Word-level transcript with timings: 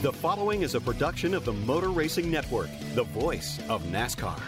The 0.00 0.12
following 0.12 0.62
is 0.62 0.76
a 0.76 0.80
production 0.80 1.34
of 1.34 1.44
the 1.44 1.52
Motor 1.52 1.88
Racing 1.88 2.30
Network, 2.30 2.68
the 2.94 3.02
voice 3.02 3.58
of 3.68 3.82
NASCAR. 3.86 4.40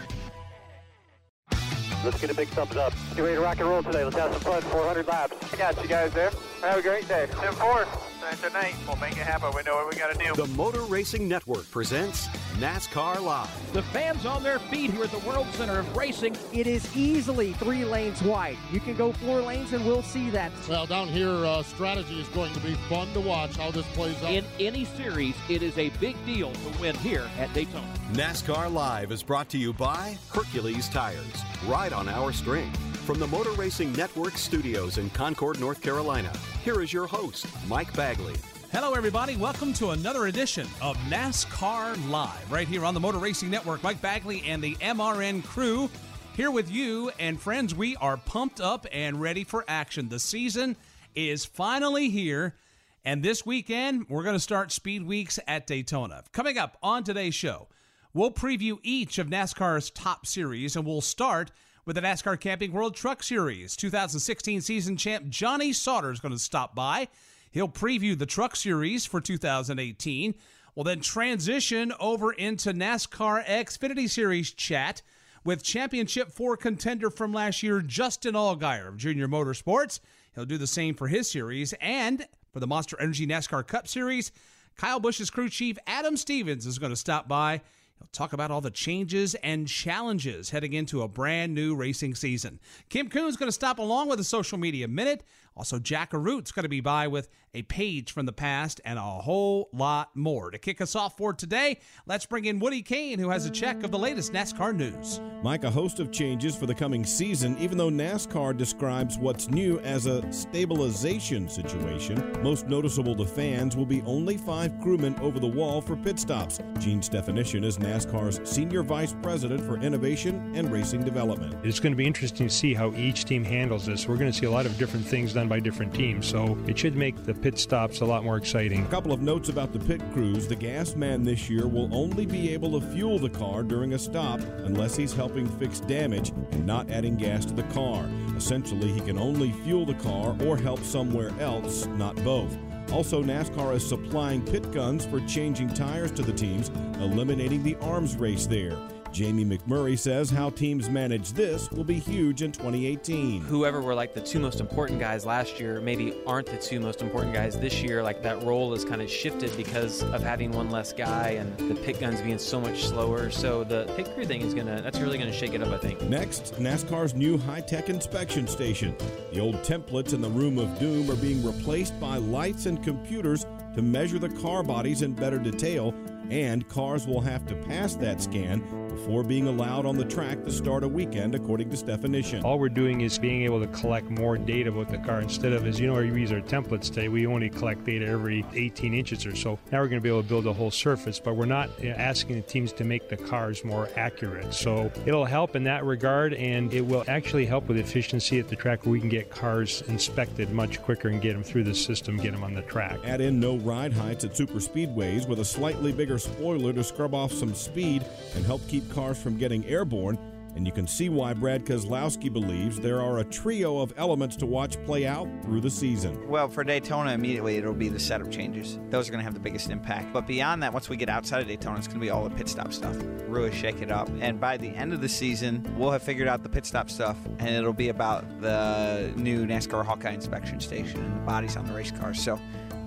Let's 2.05 2.21
get 2.21 2.29
a 2.29 2.33
big 2.33 2.47
thumbs 2.47 2.77
up. 2.77 2.93
Get 3.17 3.23
ready 3.23 3.35
to 3.35 3.41
rock 3.41 3.59
and 3.59 3.67
roll 3.67 3.83
today. 3.83 4.05
Let's 4.05 4.15
have 4.15 4.31
some 4.31 4.41
fun. 4.41 4.61
400 4.61 5.07
laps. 5.07 5.53
I 5.53 5.57
got 5.57 5.83
you 5.83 5.89
guys 5.89 6.13
there. 6.13 6.31
Have 6.61 6.77
a 6.77 6.81
great 6.81 7.05
day. 7.05 7.27
10 7.29 7.51
4. 7.51 7.85
Tonight, 8.21 8.75
we'll 8.87 8.97
make 8.97 9.13
it 9.13 9.17
happen. 9.17 9.51
We 9.55 9.63
know 9.63 9.75
what 9.75 9.89
we 9.89 9.97
got 9.97 10.13
to 10.13 10.17
do. 10.17 10.35
The 10.35 10.47
Motor 10.55 10.83
Racing 10.83 11.27
Network 11.27 11.69
presents 11.71 12.27
NASCAR 12.59 13.19
Live. 13.19 13.73
The 13.73 13.81
fans 13.81 14.27
on 14.27 14.43
their 14.43 14.59
feet 14.59 14.91
here 14.91 15.03
at 15.03 15.11
the 15.11 15.19
World 15.27 15.47
Center 15.53 15.79
of 15.79 15.97
Racing. 15.97 16.37
It 16.53 16.67
is 16.67 16.95
easily 16.95 17.53
three 17.53 17.83
lanes 17.83 18.21
wide. 18.21 18.57
You 18.71 18.79
can 18.79 18.95
go 18.95 19.11
four 19.11 19.41
lanes, 19.41 19.73
and 19.73 19.83
we'll 19.85 20.03
see 20.03 20.29
that. 20.29 20.51
Well, 20.69 20.85
down 20.85 21.07
here, 21.07 21.29
uh, 21.29 21.63
strategy 21.63 22.21
is 22.21 22.27
going 22.29 22.53
to 22.53 22.59
be 22.59 22.75
fun 22.89 23.11
to 23.13 23.19
watch 23.19 23.57
how 23.57 23.71
this 23.71 23.87
plays 23.87 24.15
out. 24.23 24.31
In 24.31 24.45
any 24.59 24.85
series, 24.85 25.35
it 25.49 25.63
is 25.63 25.75
a 25.79 25.89
big 25.99 26.15
deal 26.23 26.53
to 26.53 26.79
win 26.79 26.95
here 26.97 27.27
at 27.39 27.51
Daytona. 27.53 27.91
NASCAR 28.13 28.71
Live 28.71 29.11
is 29.11 29.23
brought 29.23 29.49
to 29.49 29.57
you 29.57 29.73
by 29.73 30.15
Hercules 30.31 30.87
Tires. 30.89 31.43
Ride 31.65 31.91
on 31.91 32.07
our 32.07 32.31
string. 32.31 32.71
From 33.05 33.19
the 33.19 33.27
Motor 33.27 33.51
Racing 33.53 33.91
Network 33.93 34.37
studios 34.37 34.99
in 34.99 35.09
Concord, 35.09 35.59
North 35.59 35.81
Carolina, 35.81 36.31
here 36.61 36.81
is 36.81 36.93
your 36.93 37.07
host, 37.07 37.47
Mike 37.67 37.91
Bagley. 37.93 38.35
Hello, 38.71 38.93
everybody. 38.93 39.35
Welcome 39.35 39.73
to 39.73 39.89
another 39.89 40.27
edition 40.27 40.67
of 40.79 40.95
NASCAR 41.09 42.09
Live, 42.09 42.51
right 42.51 42.67
here 42.67 42.85
on 42.85 42.93
the 42.93 42.99
Motor 42.99 43.17
Racing 43.17 43.49
Network. 43.49 43.81
Mike 43.81 43.99
Bagley 43.99 44.43
and 44.45 44.63
the 44.63 44.75
MRN 44.75 45.43
crew 45.43 45.89
here 46.35 46.51
with 46.51 46.69
you. 46.69 47.11
And 47.19 47.41
friends, 47.41 47.73
we 47.73 47.95
are 47.95 48.15
pumped 48.15 48.61
up 48.61 48.85
and 48.91 49.19
ready 49.19 49.43
for 49.43 49.65
action. 49.67 50.07
The 50.07 50.19
season 50.19 50.77
is 51.15 51.45
finally 51.45 52.09
here. 52.09 52.55
And 53.03 53.23
this 53.23 53.43
weekend, 53.43 54.07
we're 54.07 54.23
going 54.23 54.35
to 54.35 54.39
start 54.39 54.71
Speed 54.71 55.03
Weeks 55.03 55.39
at 55.47 55.65
Daytona. 55.65 56.23
Coming 56.31 56.59
up 56.59 56.77
on 56.83 57.03
today's 57.03 57.33
show, 57.33 57.69
we'll 58.13 58.29
preview 58.29 58.77
each 58.83 59.17
of 59.17 59.27
NASCAR's 59.27 59.89
top 59.89 60.27
series, 60.27 60.75
and 60.75 60.85
we'll 60.85 61.01
start 61.01 61.51
with 61.85 61.95
the 61.95 62.01
NASCAR 62.01 62.39
Camping 62.39 62.71
World 62.71 62.95
Truck 62.95 63.23
Series. 63.23 63.75
2016 63.75 64.61
season 64.61 64.97
champ 64.97 65.27
Johnny 65.29 65.73
Sauter 65.73 66.11
is 66.11 66.19
going 66.19 66.33
to 66.33 66.39
stop 66.39 66.75
by. 66.75 67.07
He'll 67.51 67.67
preview 67.67 68.17
the 68.17 68.25
Truck 68.25 68.55
Series 68.55 69.05
for 69.05 69.19
2018. 69.19 70.35
We'll 70.75 70.83
then 70.83 71.01
transition 71.01 71.91
over 71.99 72.31
into 72.31 72.71
NASCAR 72.71 73.45
Xfinity 73.45 74.09
Series 74.09 74.51
chat 74.53 75.01
with 75.43 75.63
Championship 75.63 76.31
4 76.31 76.55
contender 76.55 77.09
from 77.09 77.33
last 77.33 77.63
year, 77.63 77.81
Justin 77.81 78.35
Allgaier 78.35 78.87
of 78.87 78.97
Junior 78.97 79.27
Motorsports. 79.27 79.99
He'll 80.35 80.45
do 80.45 80.57
the 80.57 80.67
same 80.67 80.95
for 80.95 81.07
his 81.07 81.29
series. 81.29 81.73
And 81.81 82.25
for 82.53 82.59
the 82.59 82.67
Monster 82.67 82.99
Energy 83.01 83.27
NASCAR 83.27 83.65
Cup 83.67 83.87
Series, 83.87 84.31
Kyle 84.77 84.99
Busch's 84.99 85.29
crew 85.29 85.49
chief, 85.49 85.77
Adam 85.87 86.15
Stevens, 86.15 86.65
is 86.65 86.79
going 86.79 86.91
to 86.91 86.95
stop 86.95 87.27
by. 87.27 87.61
He'll 88.01 88.07
talk 88.11 88.33
about 88.33 88.49
all 88.49 88.61
the 88.61 88.71
changes 88.71 89.35
and 89.35 89.67
challenges 89.67 90.49
heading 90.49 90.73
into 90.73 91.03
a 91.03 91.07
brand 91.07 91.53
new 91.53 91.75
racing 91.75 92.15
season. 92.15 92.59
Kim 92.89 93.09
Coon's 93.09 93.37
going 93.37 93.47
to 93.47 93.53
stop 93.53 93.77
along 93.77 94.09
with 94.09 94.19
a 94.19 94.23
social 94.23 94.57
media 94.57 94.87
minute. 94.87 95.23
Also, 95.55 95.79
Jack 95.79 96.11
Arute's 96.11 96.51
going 96.51 96.63
to 96.63 96.69
be 96.69 96.79
by 96.79 97.07
with 97.07 97.27
a 97.53 97.61
page 97.63 98.13
from 98.13 98.25
the 98.25 98.31
past 98.31 98.79
and 98.85 98.97
a 98.97 99.01
whole 99.01 99.69
lot 99.73 100.09
more. 100.15 100.49
To 100.51 100.57
kick 100.57 100.79
us 100.79 100.95
off 100.95 101.17
for 101.17 101.33
today, 101.33 101.79
let's 102.05 102.25
bring 102.25 102.45
in 102.45 102.59
Woody 102.59 102.81
Cain, 102.81 103.19
who 103.19 103.29
has 103.29 103.45
a 103.45 103.49
check 103.49 103.83
of 103.83 103.91
the 103.91 103.99
latest 103.99 104.31
NASCAR 104.31 104.73
news. 104.73 105.19
Mike, 105.43 105.65
a 105.65 105.69
host 105.69 105.99
of 105.99 106.11
changes 106.11 106.55
for 106.55 106.65
the 106.65 106.73
coming 106.73 107.03
season, 107.03 107.57
even 107.57 107.77
though 107.77 107.89
NASCAR 107.89 108.55
describes 108.55 109.17
what's 109.17 109.49
new 109.49 109.79
as 109.79 110.05
a 110.05 110.31
stabilization 110.31 111.49
situation. 111.49 112.41
Most 112.41 112.67
noticeable 112.67 113.15
to 113.17 113.25
fans 113.25 113.75
will 113.75 113.85
be 113.85 114.01
only 114.03 114.37
five 114.37 114.79
crewmen 114.79 115.15
over 115.19 115.39
the 115.39 115.47
wall 115.47 115.81
for 115.81 115.97
pit 115.97 116.19
stops. 116.19 116.59
Gene 116.79 117.01
Stefanyshyn 117.01 117.65
is 117.65 117.77
NASCAR's 117.77 118.39
Senior 118.49 118.83
Vice 118.83 119.15
President 119.21 119.61
for 119.61 119.77
Innovation 119.79 120.53
and 120.55 120.71
Racing 120.71 121.03
Development. 121.03 121.53
It's 121.65 121.79
going 121.79 121.91
to 121.91 121.97
be 121.97 122.07
interesting 122.07 122.47
to 122.47 122.53
see 122.53 122.73
how 122.73 122.93
each 122.93 123.25
team 123.25 123.43
handles 123.43 123.85
this. 123.85 124.07
We're 124.07 124.17
going 124.17 124.31
to 124.31 124.37
see 124.37 124.45
a 124.45 124.51
lot 124.51 124.65
of 124.65 124.77
different 124.77 125.05
things 125.05 125.33
done 125.41 125.47
by 125.47 125.59
different 125.59 125.93
teams, 125.93 126.27
so 126.27 126.55
it 126.67 126.77
should 126.77 126.95
make 126.95 127.23
the 127.23 127.33
pit 127.33 127.57
stops 127.57 128.01
a 128.01 128.05
lot 128.05 128.23
more 128.23 128.37
exciting. 128.37 128.85
A 128.85 128.89
couple 128.89 129.11
of 129.11 129.21
notes 129.21 129.49
about 129.49 129.73
the 129.73 129.79
pit 129.79 129.99
crews. 130.13 130.47
The 130.47 130.55
gas 130.55 130.95
man 130.95 131.23
this 131.23 131.49
year 131.49 131.67
will 131.67 131.89
only 131.95 132.27
be 132.27 132.53
able 132.53 132.79
to 132.79 132.85
fuel 132.87 133.17
the 133.17 133.29
car 133.29 133.63
during 133.63 133.93
a 133.93 133.99
stop 133.99 134.39
unless 134.39 134.95
he's 134.95 135.13
helping 135.13 135.47
fix 135.57 135.79
damage 135.79 136.29
and 136.29 136.65
not 136.65 136.91
adding 136.91 137.15
gas 137.15 137.45
to 137.45 137.55
the 137.55 137.63
car. 137.63 138.07
Essentially, 138.37 138.91
he 138.91 138.99
can 138.99 139.17
only 139.17 139.51
fuel 139.63 139.83
the 139.83 139.95
car 139.95 140.37
or 140.45 140.57
help 140.57 140.79
somewhere 140.83 141.31
else, 141.39 141.87
not 141.87 142.15
both. 142.23 142.55
Also, 142.91 143.23
NASCAR 143.23 143.75
is 143.75 143.87
supplying 143.87 144.45
pit 144.45 144.71
guns 144.71 145.05
for 145.05 145.21
changing 145.21 145.73
tires 145.73 146.11
to 146.11 146.21
the 146.21 146.33
teams, 146.33 146.69
eliminating 146.99 147.63
the 147.63 147.75
arms 147.77 148.15
race 148.15 148.45
there. 148.45 148.77
Jamie 149.11 149.43
McMurray 149.43 149.99
says 149.99 150.29
how 150.29 150.49
teams 150.49 150.89
manage 150.89 151.33
this 151.33 151.69
will 151.71 151.83
be 151.83 151.99
huge 151.99 152.41
in 152.41 152.51
2018. 152.51 153.41
Whoever 153.41 153.81
were 153.81 153.93
like 153.93 154.13
the 154.13 154.21
two 154.21 154.39
most 154.39 154.59
important 154.61 154.99
guys 154.99 155.25
last 155.25 155.59
year 155.59 155.81
maybe 155.81 156.15
aren't 156.25 156.47
the 156.47 156.57
two 156.57 156.79
most 156.79 157.01
important 157.01 157.33
guys 157.33 157.59
this 157.59 157.81
year. 157.81 158.01
Like 158.01 158.23
that 158.23 158.41
role 158.43 158.73
is 158.73 158.85
kind 158.85 159.01
of 159.01 159.09
shifted 159.09 159.55
because 159.57 160.01
of 160.03 160.23
having 160.23 160.51
one 160.51 160.69
less 160.69 160.93
guy 160.93 161.29
and 161.31 161.57
the 161.69 161.75
pit 161.75 161.99
guns 161.99 162.21
being 162.21 162.39
so 162.39 162.61
much 162.61 162.85
slower. 162.85 163.29
So 163.29 163.63
the 163.65 163.91
pit 163.97 164.13
crew 164.15 164.25
thing 164.25 164.41
is 164.41 164.53
gonna 164.53 164.81
that's 164.81 164.99
really 164.99 165.17
gonna 165.17 165.33
shake 165.33 165.53
it 165.53 165.61
up, 165.61 165.69
I 165.69 165.77
think. 165.77 166.01
Next, 166.03 166.55
NASCAR's 166.55 167.13
new 167.13 167.37
high-tech 167.37 167.89
inspection 167.89 168.47
station. 168.47 168.95
The 169.33 169.39
old 169.39 169.55
templates 169.63 170.13
in 170.13 170.21
the 170.21 170.29
room 170.29 170.57
of 170.57 170.79
doom 170.79 171.11
are 171.11 171.15
being 171.15 171.43
replaced 171.45 171.99
by 171.99 172.17
lights 172.17 172.65
and 172.65 172.81
computers 172.83 173.45
to 173.75 173.81
measure 173.81 174.19
the 174.19 174.29
car 174.29 174.63
bodies 174.63 175.01
in 175.01 175.13
better 175.13 175.39
detail, 175.39 175.93
and 176.31 176.67
cars 176.69 177.05
will 177.05 177.21
have 177.21 177.45
to 177.45 177.55
pass 177.55 177.95
that 177.95 178.21
scan 178.21 178.63
before 178.87 179.23
being 179.23 179.47
allowed 179.47 179.85
on 179.85 179.97
the 179.97 180.05
track 180.05 180.43
to 180.43 180.51
start 180.51 180.83
a 180.83 180.87
weekend, 180.87 181.35
according 181.35 181.69
to 181.69 181.75
Stefanyshyn. 181.75 182.43
All 182.43 182.57
we're 182.57 182.69
doing 182.69 183.01
is 183.01 183.19
being 183.19 183.43
able 183.43 183.59
to 183.59 183.67
collect 183.67 184.09
more 184.09 184.37
data 184.37 184.69
about 184.69 184.89
the 184.89 184.97
car 184.99 185.21
instead 185.21 185.51
of, 185.53 185.65
as 185.65 185.79
you 185.79 185.87
know, 185.87 185.95
we 185.95 186.21
use 186.21 186.31
our 186.31 186.39
templates 186.39 186.85
today, 186.85 187.09
we 187.09 187.27
only 187.27 187.49
collect 187.49 187.83
data 187.83 188.05
every 188.05 188.45
18 188.53 188.93
inches 188.93 189.25
or 189.25 189.35
so. 189.35 189.59
Now 189.71 189.79
we're 189.79 189.87
going 189.87 189.99
to 189.99 190.03
be 190.03 190.09
able 190.09 190.23
to 190.23 190.27
build 190.29 190.47
a 190.47 190.53
whole 190.53 190.71
surface, 190.71 191.19
but 191.19 191.35
we're 191.35 191.45
not 191.45 191.69
asking 191.83 192.37
the 192.37 192.41
teams 192.41 192.71
to 192.73 192.85
make 192.85 193.09
the 193.09 193.17
cars 193.17 193.65
more 193.65 193.89
accurate. 193.97 194.53
So 194.53 194.91
it'll 195.05 195.25
help 195.25 195.57
in 195.57 195.65
that 195.65 195.83
regard, 195.83 196.33
and 196.35 196.73
it 196.73 196.85
will 196.85 197.03
actually 197.09 197.45
help 197.45 197.67
with 197.67 197.77
efficiency 197.77 198.39
at 198.39 198.47
the 198.47 198.55
track 198.55 198.85
where 198.85 198.93
we 198.93 198.99
can 199.01 199.09
get 199.09 199.29
cars 199.31 199.83
inspected 199.87 200.51
much 200.51 200.81
quicker 200.81 201.09
and 201.09 201.21
get 201.21 201.33
them 201.33 201.43
through 201.43 201.65
the 201.65 201.75
system, 201.75 202.15
get 202.17 202.31
them 202.31 202.43
on 202.43 202.53
the 202.53 202.61
track. 202.61 202.99
Add 203.03 203.19
in 203.19 203.39
no 203.39 203.57
ride 203.57 203.91
heights 203.91 204.23
at 204.23 204.37
super 204.37 204.59
speedways 204.59 205.27
with 205.27 205.39
a 205.39 205.45
slightly 205.45 205.91
bigger 205.91 206.19
spoiler 206.23 206.73
to 206.73 206.83
scrub 206.83 207.13
off 207.13 207.31
some 207.31 207.53
speed 207.53 208.05
and 208.35 208.45
help 208.45 208.67
keep 208.67 208.89
cars 208.91 209.21
from 209.21 209.37
getting 209.37 209.65
airborne. 209.65 210.17
And 210.53 210.65
you 210.65 210.73
can 210.73 210.85
see 210.85 211.07
why 211.07 211.33
Brad 211.33 211.63
Keselowski 211.63 212.31
believes 212.31 212.77
there 212.77 212.99
are 212.99 213.19
a 213.19 213.23
trio 213.23 213.79
of 213.79 213.93
elements 213.95 214.35
to 214.35 214.45
watch 214.45 214.75
play 214.83 215.07
out 215.07 215.25
through 215.43 215.61
the 215.61 215.69
season. 215.69 216.27
Well, 216.27 216.49
for 216.49 216.65
Daytona, 216.65 217.13
immediately 217.13 217.55
it'll 217.55 217.73
be 217.73 217.87
the 217.87 217.99
setup 217.99 218.29
changes. 218.29 218.77
Those 218.89 219.07
are 219.07 219.13
going 219.13 219.21
to 219.21 219.23
have 219.23 219.33
the 219.33 219.39
biggest 219.39 219.69
impact. 219.69 220.11
But 220.11 220.27
beyond 220.27 220.61
that, 220.63 220.73
once 220.73 220.89
we 220.89 220.97
get 220.97 221.07
outside 221.07 221.41
of 221.41 221.47
Daytona, 221.47 221.77
it's 221.77 221.87
going 221.87 222.01
to 222.01 222.05
be 222.05 222.09
all 222.09 222.25
the 222.27 222.35
pit 222.35 222.49
stop 222.49 222.73
stuff. 222.73 222.97
Really 223.29 223.53
shake 223.53 223.81
it 223.81 223.91
up. 223.91 224.09
And 224.19 224.41
by 224.41 224.57
the 224.57 224.67
end 224.67 224.91
of 224.91 224.99
the 224.99 225.07
season, 225.07 225.65
we'll 225.77 225.91
have 225.91 226.03
figured 226.03 226.27
out 226.27 226.43
the 226.43 226.49
pit 226.49 226.65
stop 226.65 226.89
stuff, 226.89 227.17
and 227.39 227.49
it'll 227.49 227.71
be 227.71 227.87
about 227.87 228.25
the 228.41 229.13
new 229.15 229.45
NASCAR 229.45 229.85
Hawkeye 229.85 230.11
inspection 230.11 230.59
station 230.59 231.01
and 231.01 231.15
the 231.15 231.21
bodies 231.21 231.55
on 231.55 231.65
the 231.65 231.73
race 231.73 231.91
cars. 231.91 232.21
So 232.21 232.37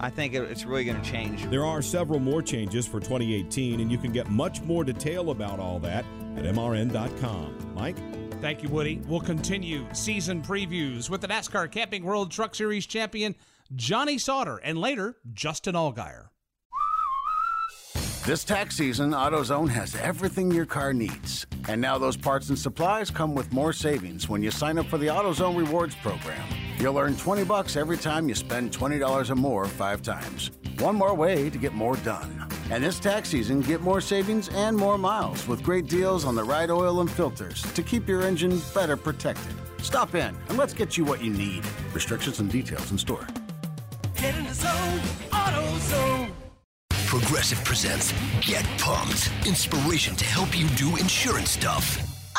I 0.05 0.11
think 0.11 0.35
it's 0.35 0.67
really 0.67 0.85
going 0.85 1.01
to 1.01 1.11
change. 1.11 1.47
There 1.47 1.65
are 1.65 1.81
several 1.81 2.21
more 2.21 2.43
changes 2.43 2.87
for 2.87 3.01
2018, 3.01 3.81
and 3.81 3.91
you 3.91 3.97
can 3.97 4.13
get 4.13 4.29
much 4.29 4.61
more 4.61 4.85
detail 4.85 5.31
about 5.31 5.59
all 5.59 5.79
that 5.79 6.05
at 6.37 6.45
MRN.com. 6.45 7.73
Mike? 7.75 7.97
Thank 8.43 8.63
you, 8.63 8.69
Woody. 8.69 9.01
We'll 9.09 9.21
continue 9.21 9.87
season 9.95 10.43
previews 10.43 11.09
with 11.09 11.23
the 11.23 11.29
NASCAR 11.29 11.73
Camping 11.73 12.05
World 12.05 12.31
Truck 12.31 12.55
Series 12.55 12.85
champion 12.85 13.35
Johnny 13.75 14.19
Sauter 14.19 14.59
and 14.59 14.77
later 14.77 15.17
Justin 15.33 15.75
Allgaier. 15.75 16.29
This 18.27 18.45
tax 18.45 18.77
season, 18.77 19.13
AutoZone 19.13 19.71
has 19.71 19.95
everything 19.95 20.53
your 20.53 20.67
car 20.67 20.93
needs. 20.93 21.47
And 21.67 21.81
now 21.81 21.97
those 21.97 22.19
parts 22.19 22.51
and 22.51 22.59
supplies 22.59 23.11
come 23.11 23.35
with 23.35 23.51
more 23.55 23.73
savings 23.73 24.29
when 24.29 24.43
you 24.43 24.51
sign 24.51 24.77
up 24.77 24.85
for 24.85 24.99
the 24.99 25.07
AutoZone 25.07 25.57
Rewards 25.57 25.95
program. 25.95 26.47
You'll 26.79 26.99
earn 26.99 27.17
20 27.17 27.45
bucks 27.45 27.77
every 27.77 27.97
time 27.97 28.29
you 28.29 28.35
spend 28.35 28.73
$20 28.73 29.31
or 29.31 29.35
more 29.35 29.67
five 29.67 30.03
times. 30.03 30.51
One 30.79 30.97
more 30.97 31.15
way 31.15 31.49
to 31.49 31.59
get 31.59 31.73
more 31.73 31.97
done. 31.97 32.47
And 32.71 32.83
this 32.83 32.99
tax 32.99 33.29
season, 33.29 33.61
get 33.61 33.81
more 33.81 34.01
savings 34.01 34.49
and 34.49 34.77
more 34.77 34.99
miles 34.99 35.47
with 35.47 35.63
great 35.63 35.87
deals 35.87 36.25
on 36.25 36.35
the 36.35 36.43
right 36.43 36.69
oil 36.69 37.01
and 37.01 37.11
filters 37.11 37.63
to 37.75 37.83
keep 37.83 38.09
your 38.09 38.23
engine 38.23 38.61
better 38.75 38.97
protected. 38.97 39.55
Stop 39.83 40.15
in 40.15 40.35
and 40.49 40.59
let's 40.59 40.75
get 40.75 40.97
you 40.97 41.05
what 41.05 41.23
you 41.23 41.31
need. 41.31 41.65
Restrictions 41.93 42.41
and 42.41 42.51
details 42.51 42.91
in 42.91 42.99
store. 42.99 43.27
Get 44.17 44.37
in 44.37 44.45
the 44.45 44.55
zone, 44.55 45.01
AutoZone. 45.31 46.31
Progressive 47.07 47.63
presents 47.65 48.13
Get 48.41 48.65
Pumped. 48.79 49.31
Inspiration 49.47 50.17
to 50.17 50.25
help 50.25 50.59
you 50.59 50.67
do 50.71 50.97
insurance 50.97 51.51
stuff. 51.51 51.99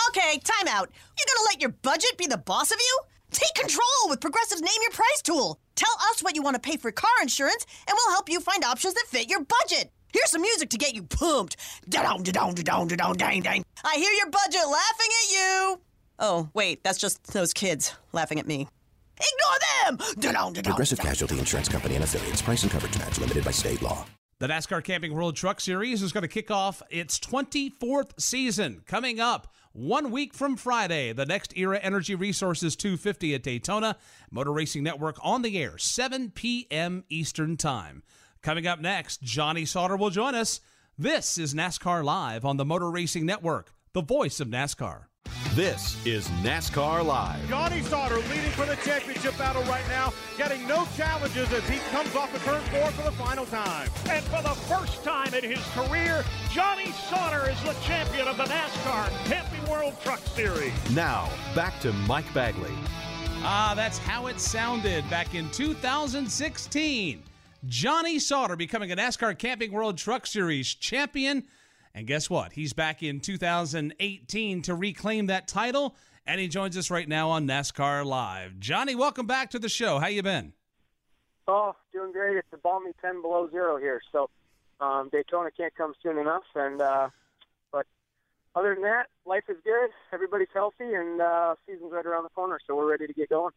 Okay, 0.09 0.39
time 0.43 0.67
out. 0.67 0.89
You're 1.17 1.25
gonna 1.35 1.45
let 1.47 1.61
your 1.61 1.69
budget 1.81 2.17
be 2.17 2.27
the 2.27 2.37
boss 2.37 2.71
of 2.71 2.77
you? 2.79 2.99
Take 3.31 3.53
control 3.55 4.09
with 4.09 4.21
Progressive's 4.21 4.61
Name 4.61 4.81
Your 4.81 4.91
Price 4.91 5.21
tool. 5.23 5.59
Tell 5.75 5.93
us 6.11 6.23
what 6.23 6.35
you 6.35 6.41
want 6.41 6.55
to 6.55 6.59
pay 6.59 6.77
for 6.77 6.91
car 6.91 7.11
insurance, 7.21 7.65
and 7.87 7.95
we'll 7.95 8.13
help 8.13 8.29
you 8.29 8.39
find 8.39 8.63
options 8.63 8.93
that 8.93 9.05
fit 9.07 9.29
your 9.29 9.43
budget. 9.43 9.91
Here's 10.13 10.31
some 10.31 10.41
music 10.41 10.69
to 10.69 10.77
get 10.77 10.95
you 10.95 11.03
pumped. 11.03 11.57
Da-dong, 11.89 12.23
da-dong, 12.23 12.53
da-dong, 12.53 12.87
da-dong, 12.87 13.17
dang, 13.17 13.41
dang. 13.41 13.65
I 13.83 13.95
hear 13.95 14.11
your 14.13 14.29
budget 14.29 14.61
laughing 14.65 15.11
at 15.23 15.31
you. 15.31 15.81
Oh, 16.19 16.49
wait, 16.53 16.83
that's 16.83 16.99
just 16.99 17.33
those 17.33 17.51
kids 17.53 17.93
laughing 18.13 18.39
at 18.39 18.47
me. 18.47 18.67
Ignore 19.17 19.97
them! 19.99 20.15
Da-dong, 20.19 20.53
da-dong, 20.53 20.71
Progressive 20.71 20.99
Casualty 20.99 21.37
Insurance 21.37 21.67
Company 21.67 21.95
and 21.95 22.03
affiliates. 22.03 22.41
Price 22.41 22.63
and 22.63 22.71
coverage 22.71 22.97
match 22.97 23.19
limited 23.19 23.43
by 23.43 23.51
state 23.51 23.81
law. 23.81 24.05
The 24.39 24.47
NASCAR 24.47 24.83
Camping 24.83 25.13
World 25.13 25.35
Truck 25.35 25.61
Series 25.61 26.01
is 26.01 26.11
going 26.11 26.23
to 26.23 26.27
kick 26.27 26.51
off 26.51 26.81
its 26.89 27.19
24th 27.19 28.19
season 28.19 28.81
coming 28.85 29.19
up 29.19 29.47
one 29.75 30.09
week 30.09 30.33
from 30.33 30.55
Friday. 30.55 31.11
The 31.11 31.25
NextEra 31.25 31.79
Energy 31.81 32.15
Resources 32.15 32.75
250 32.75 33.35
at 33.35 33.43
Daytona. 33.43 33.97
Motor 34.31 34.53
Racing 34.53 34.83
Network 34.83 35.17
on 35.21 35.41
the 35.41 35.61
air, 35.61 35.77
7 35.77 36.31
p.m. 36.31 37.03
Eastern 37.09 37.57
Time. 37.57 38.01
Coming 38.41 38.65
up 38.67 38.79
next, 38.79 39.21
Johnny 39.21 39.65
Sauter 39.65 39.97
will 39.97 40.09
join 40.09 40.33
us. 40.33 40.61
This 40.97 41.37
is 41.37 41.53
NASCAR 41.53 42.03
Live 42.03 42.45
on 42.45 42.57
the 42.57 42.65
Motor 42.65 42.89
Racing 42.89 43.25
Network, 43.25 43.73
the 43.93 44.01
voice 44.01 44.39
of 44.39 44.47
NASCAR. 44.47 45.05
This 45.53 45.97
is 46.05 46.27
NASCAR 46.43 47.05
Live. 47.05 47.47
Johnny 47.47 47.81
Sauter 47.81 48.17
leading 48.17 48.51
for 48.51 48.65
the 48.65 48.75
championship 48.77 49.37
battle 49.37 49.63
right 49.63 49.87
now, 49.87 50.13
getting 50.37 50.67
no 50.67 50.87
challenges 50.97 51.51
as 51.53 51.67
he 51.69 51.77
comes 51.91 52.15
off 52.15 52.31
the 52.33 52.39
turn 52.39 52.61
four 52.63 52.89
for 52.91 53.03
the 53.03 53.11
final 53.11 53.45
time. 53.45 53.89
And 54.09 54.23
for 54.25 54.41
the 54.41 54.55
first 54.67 55.03
time 55.03 55.33
in 55.33 55.43
his 55.43 55.63
career, 55.73 56.25
Johnny 56.51 56.91
Sauter 57.09 57.49
is 57.49 57.61
the 57.63 57.73
champion 57.83 58.27
of 58.27 58.37
the 58.37 58.43
NASCAR 58.43 59.09
Camping 59.25 59.71
World 59.71 59.93
Truck 60.01 60.19
Series. 60.19 60.73
Now, 60.93 61.29
back 61.53 61.79
to 61.81 61.93
Mike 61.93 62.31
Bagley. 62.33 62.73
Ah, 63.43 63.73
that's 63.75 63.97
how 63.97 64.27
it 64.27 64.39
sounded 64.39 65.09
back 65.09 65.35
in 65.35 65.49
2016. 65.51 67.23
Johnny 67.67 68.19
Sauter 68.19 68.55
becoming 68.55 68.91
a 68.91 68.95
NASCAR 68.95 69.37
Camping 69.37 69.71
World 69.71 69.97
Truck 69.97 70.27
Series 70.27 70.73
champion. 70.73 71.45
And 71.95 72.05
guess 72.05 72.29
what? 72.29 72.51
He's 72.51 72.73
back 72.73 73.01
in 73.01 73.21
2018 73.21 74.61
to 74.63 74.75
reclaim 74.75 75.27
that 75.27 75.47
title, 75.47 75.95
and 76.27 76.41
he 76.41 76.49
joins 76.49 76.75
us 76.77 76.91
right 76.91 77.07
now 77.07 77.29
on 77.29 77.47
NASCAR 77.47 78.05
Live. 78.05 78.59
Johnny, 78.59 78.95
welcome 78.95 79.25
back 79.25 79.49
to 79.51 79.59
the 79.59 79.69
show. 79.69 79.97
How 79.99 80.07
you 80.07 80.21
been? 80.21 80.51
Oh, 81.47 81.73
doing 81.93 82.11
great. 82.11 82.35
It's 82.35 82.49
a 82.51 82.57
balmy 82.57 82.91
10 83.01 83.21
below 83.21 83.49
zero 83.49 83.77
here, 83.77 84.01
so 84.11 84.29
um, 84.81 85.07
Daytona 85.09 85.51
can't 85.51 85.73
come 85.73 85.93
soon 86.03 86.17
enough. 86.17 86.43
And 86.53 86.81
uh, 86.81 87.09
but 87.71 87.85
other 88.55 88.73
than 88.73 88.83
that, 88.83 89.05
life 89.25 89.45
is 89.47 89.55
good. 89.63 89.89
Everybody's 90.11 90.49
healthy, 90.53 90.93
and 90.93 91.21
uh, 91.21 91.55
season's 91.65 91.93
right 91.93 92.05
around 92.05 92.23
the 92.23 92.29
corner, 92.29 92.59
so 92.67 92.75
we're 92.75 92.91
ready 92.91 93.07
to 93.07 93.13
get 93.13 93.29
going. 93.29 93.53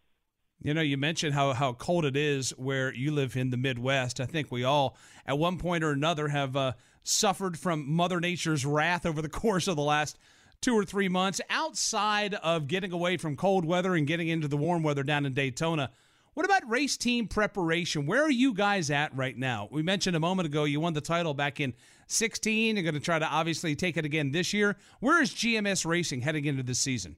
You 0.61 0.75
know, 0.75 0.81
you 0.81 0.97
mentioned 0.97 1.35
how, 1.35 1.53
how 1.53 1.73
cold 1.75 2.05
it 2.05 2.17
is 2.17 2.51
where 2.51 2.93
you 2.93 3.13
live 3.13 3.37
in 3.37 3.51
the 3.51 3.57
Midwest. 3.57 4.19
I 4.21 4.27
think 4.27 4.51
we 4.51 4.65
all, 4.65 4.97
at 5.25 5.39
one 5.39 5.57
point 5.57 5.85
or 5.85 5.93
another, 5.93 6.29
have 6.29 6.57
uh, 6.57 6.73
suffered 7.05 7.57
from 7.57 7.89
Mother 7.89 8.19
Nature's 8.19 8.67
wrath 8.67 9.07
over 9.07 9.23
the 9.23 9.29
course 9.29 9.69
of 9.69 9.77
the 9.77 9.83
last 9.83 10.19
two 10.61 10.75
or 10.75 10.85
three 10.85 11.09
months. 11.09 11.41
Outside 11.49 12.35
of 12.35 12.67
getting 12.67 12.93
away 12.93 13.19
from 13.19 13.37
cold 13.37 13.65
weather 13.65 13.95
and 13.95 14.07
getting 14.07 14.27
into 14.27 14.49
the 14.49 14.57
warm 14.57 14.83
weather 14.83 15.05
down 15.05 15.27
in 15.27 15.33
Daytona, 15.33 15.93
what 16.35 16.45
about 16.45 16.69
race 16.69 16.97
team 16.97 17.29
preparation? 17.29 18.07
Where 18.07 18.23
are 18.23 18.31
you 18.31 18.53
guys 18.53 18.91
at 18.91 19.17
right 19.17 19.37
now? 19.37 19.69
We 19.71 19.83
mentioned 19.83 20.17
a 20.17 20.21
moment 20.21 20.47
ago 20.47 20.65
you 20.65 20.81
won 20.81 20.93
the 20.93 21.01
title 21.01 21.35
back 21.35 21.61
in 21.61 21.75
16. 22.09 22.77
You're 22.77 22.83
going 22.83 22.95
to 22.95 23.01
try 23.01 23.19
to 23.19 23.27
obviously 23.27 23.77
take 23.77 23.97
it 23.97 24.05
again 24.05 24.33
this 24.33 24.53
year. 24.53 24.77
Where 25.01 25.23
is 25.23 25.33
GMS 25.33 25.87
Racing 25.87 26.23
heading 26.23 26.45
into 26.47 26.63
this 26.63 26.81
season? 26.81 27.17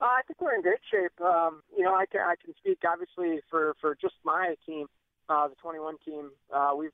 Uh, 0.00 0.04
I 0.04 0.20
think 0.26 0.40
we're 0.40 0.54
in 0.54 0.62
great 0.62 0.84
shape. 0.90 1.18
Um, 1.24 1.62
you 1.76 1.82
know, 1.82 1.94
I 1.94 2.04
can 2.06 2.20
I 2.20 2.34
can 2.36 2.54
speak 2.58 2.78
obviously 2.86 3.40
for 3.50 3.74
for 3.80 3.96
just 3.96 4.14
my 4.24 4.54
team, 4.66 4.86
uh, 5.28 5.48
the 5.48 5.54
21 5.56 5.96
team. 6.04 6.30
Uh, 6.52 6.72
we've 6.76 6.92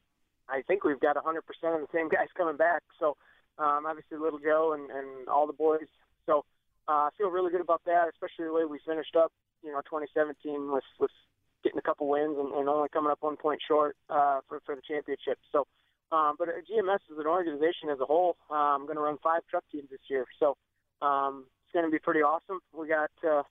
I 0.48 0.62
think 0.62 0.84
we've 0.84 1.00
got 1.00 1.16
100% 1.16 1.38
of 1.38 1.80
the 1.80 1.86
same 1.92 2.08
guys 2.14 2.28
coming 2.36 2.56
back. 2.56 2.82
So 3.00 3.16
um, 3.58 3.86
obviously 3.86 4.18
Little 4.18 4.38
Joe 4.38 4.74
and, 4.74 4.90
and 4.90 5.28
all 5.28 5.46
the 5.46 5.52
boys. 5.52 5.90
So 6.26 6.44
uh, 6.88 7.06
I 7.06 7.10
feel 7.18 7.30
really 7.30 7.50
good 7.50 7.60
about 7.60 7.82
that, 7.86 8.06
especially 8.12 8.46
the 8.46 8.52
way 8.52 8.64
we 8.64 8.78
finished 8.86 9.16
up. 9.16 9.32
You 9.64 9.72
know, 9.72 9.80
2017 9.82 10.70
with 10.70 10.84
with 11.00 11.10
getting 11.64 11.78
a 11.78 11.82
couple 11.82 12.08
wins 12.08 12.36
and, 12.38 12.54
and 12.54 12.68
only 12.68 12.88
coming 12.88 13.10
up 13.10 13.18
one 13.20 13.36
point 13.36 13.60
short 13.66 13.96
uh, 14.10 14.40
for 14.48 14.60
for 14.64 14.76
the 14.76 14.82
championship. 14.86 15.38
So. 15.50 15.66
Um, 16.12 16.36
but 16.38 16.46
GMS 16.68 17.00
as 17.10 17.16
an 17.16 17.26
organization 17.26 17.88
as 17.90 17.98
a 17.98 18.04
whole, 18.04 18.36
uh, 18.50 18.76
I'm 18.76 18.84
going 18.84 18.96
to 18.96 19.00
run 19.00 19.16
five 19.24 19.40
truck 19.48 19.64
teams 19.72 19.88
this 19.88 20.10
year. 20.10 20.26
So 20.38 20.58
um, 21.00 21.46
going 21.72 21.84
to 21.84 21.90
be 21.90 21.98
pretty 21.98 22.22
awesome. 22.22 22.60
We 22.76 22.88
got 22.88 23.10
uh, 23.26 23.42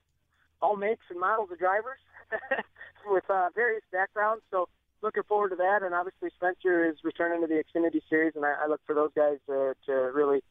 all 0.62 0.76
makes 0.76 1.04
and 1.10 1.20
models 1.20 1.50
of 1.52 1.60
drivers 1.60 2.00
with 3.08 3.24
uh, 3.30 3.50
various 3.56 3.84
backgrounds. 3.92 4.44
So 4.52 4.68
looking 5.02 5.24
forward 5.24 5.50
to 5.50 5.56
that. 5.58 5.84
And 5.84 5.94
obviously 5.94 6.30
Spencer 6.36 6.88
is 6.90 6.98
returning 7.04 7.42
to 7.42 7.48
the 7.48 7.64
Xfinity 7.64 8.02
Series, 8.10 8.34
and 8.36 8.46
I, 8.46 8.54
I 8.64 8.68
look 8.68 8.82
for 8.86 8.96
those 8.96 9.12
guys 9.16 9.38
uh, 9.50 9.74
to 9.86 9.94
really 10.14 10.42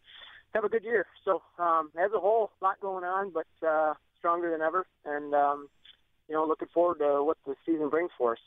have 0.55 0.64
a 0.64 0.69
good 0.69 0.84
year. 0.84 1.06
So 1.25 1.43
um, 1.58 1.90
as 1.99 2.11
a 2.14 2.19
whole, 2.19 2.50
a 2.61 2.64
lot 2.64 2.81
going 2.81 3.05
on, 3.05 3.32
but 3.32 3.67
uh, 3.67 3.94
stronger 4.19 4.50
than 4.50 4.61
ever. 4.61 4.87
And 5.05 5.34
um, 5.34 5.69
you 6.28 6.34
know, 6.34 6.44
looking 6.46 6.69
forward 6.73 6.99
to 6.99 7.25
what 7.25 7.38
the 7.46 7.55
season 7.66 7.88
brings 7.88 8.11
for 8.16 8.32
us. 8.32 8.38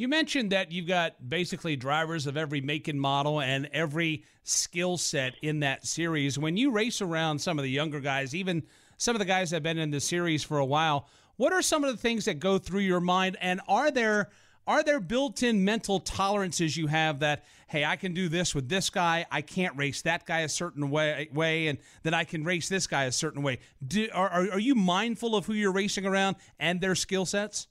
You 0.00 0.08
mentioned 0.08 0.52
that 0.52 0.72
you've 0.72 0.86
got 0.86 1.28
basically 1.28 1.76
drivers 1.76 2.26
of 2.26 2.38
every 2.38 2.62
make 2.62 2.88
and 2.88 2.98
model 2.98 3.38
and 3.38 3.68
every 3.70 4.24
skill 4.44 4.96
set 4.96 5.34
in 5.42 5.60
that 5.60 5.86
series. 5.86 6.38
When 6.38 6.56
you 6.56 6.70
race 6.70 7.02
around 7.02 7.38
some 7.38 7.58
of 7.58 7.64
the 7.64 7.70
younger 7.70 8.00
guys, 8.00 8.34
even 8.34 8.62
some 8.96 9.14
of 9.14 9.18
the 9.18 9.26
guys 9.26 9.50
that 9.50 9.56
have 9.56 9.62
been 9.62 9.76
in 9.76 9.90
the 9.90 10.00
series 10.00 10.42
for 10.42 10.56
a 10.56 10.64
while, 10.64 11.06
what 11.36 11.52
are 11.52 11.60
some 11.60 11.84
of 11.84 11.90
the 11.90 11.98
things 11.98 12.24
that 12.24 12.38
go 12.38 12.56
through 12.56 12.80
your 12.80 13.00
mind? 13.00 13.36
And 13.42 13.60
are 13.68 13.90
there 13.90 14.30
are 14.66 14.82
there 14.82 15.00
built-in 15.00 15.66
mental 15.66 16.00
tolerances 16.00 16.78
you 16.78 16.86
have 16.86 17.20
that 17.20 17.44
hey, 17.68 17.84
I 17.84 17.96
can 17.96 18.14
do 18.14 18.30
this 18.30 18.54
with 18.54 18.70
this 18.70 18.88
guy, 18.88 19.26
I 19.30 19.42
can't 19.42 19.76
race 19.76 20.00
that 20.02 20.24
guy 20.24 20.40
a 20.40 20.48
certain 20.48 20.88
way, 20.88 21.28
way 21.30 21.66
and 21.66 21.76
then 22.04 22.14
I 22.14 22.24
can 22.24 22.42
race 22.42 22.70
this 22.70 22.86
guy 22.86 23.04
a 23.04 23.12
certain 23.12 23.42
way. 23.42 23.58
Do, 23.86 24.08
are, 24.14 24.30
are 24.30 24.58
you 24.58 24.74
mindful 24.74 25.36
of 25.36 25.44
who 25.44 25.52
you're 25.52 25.72
racing 25.72 26.06
around 26.06 26.36
and 26.58 26.80
their 26.80 26.94
skill 26.94 27.26
sets? 27.26 27.66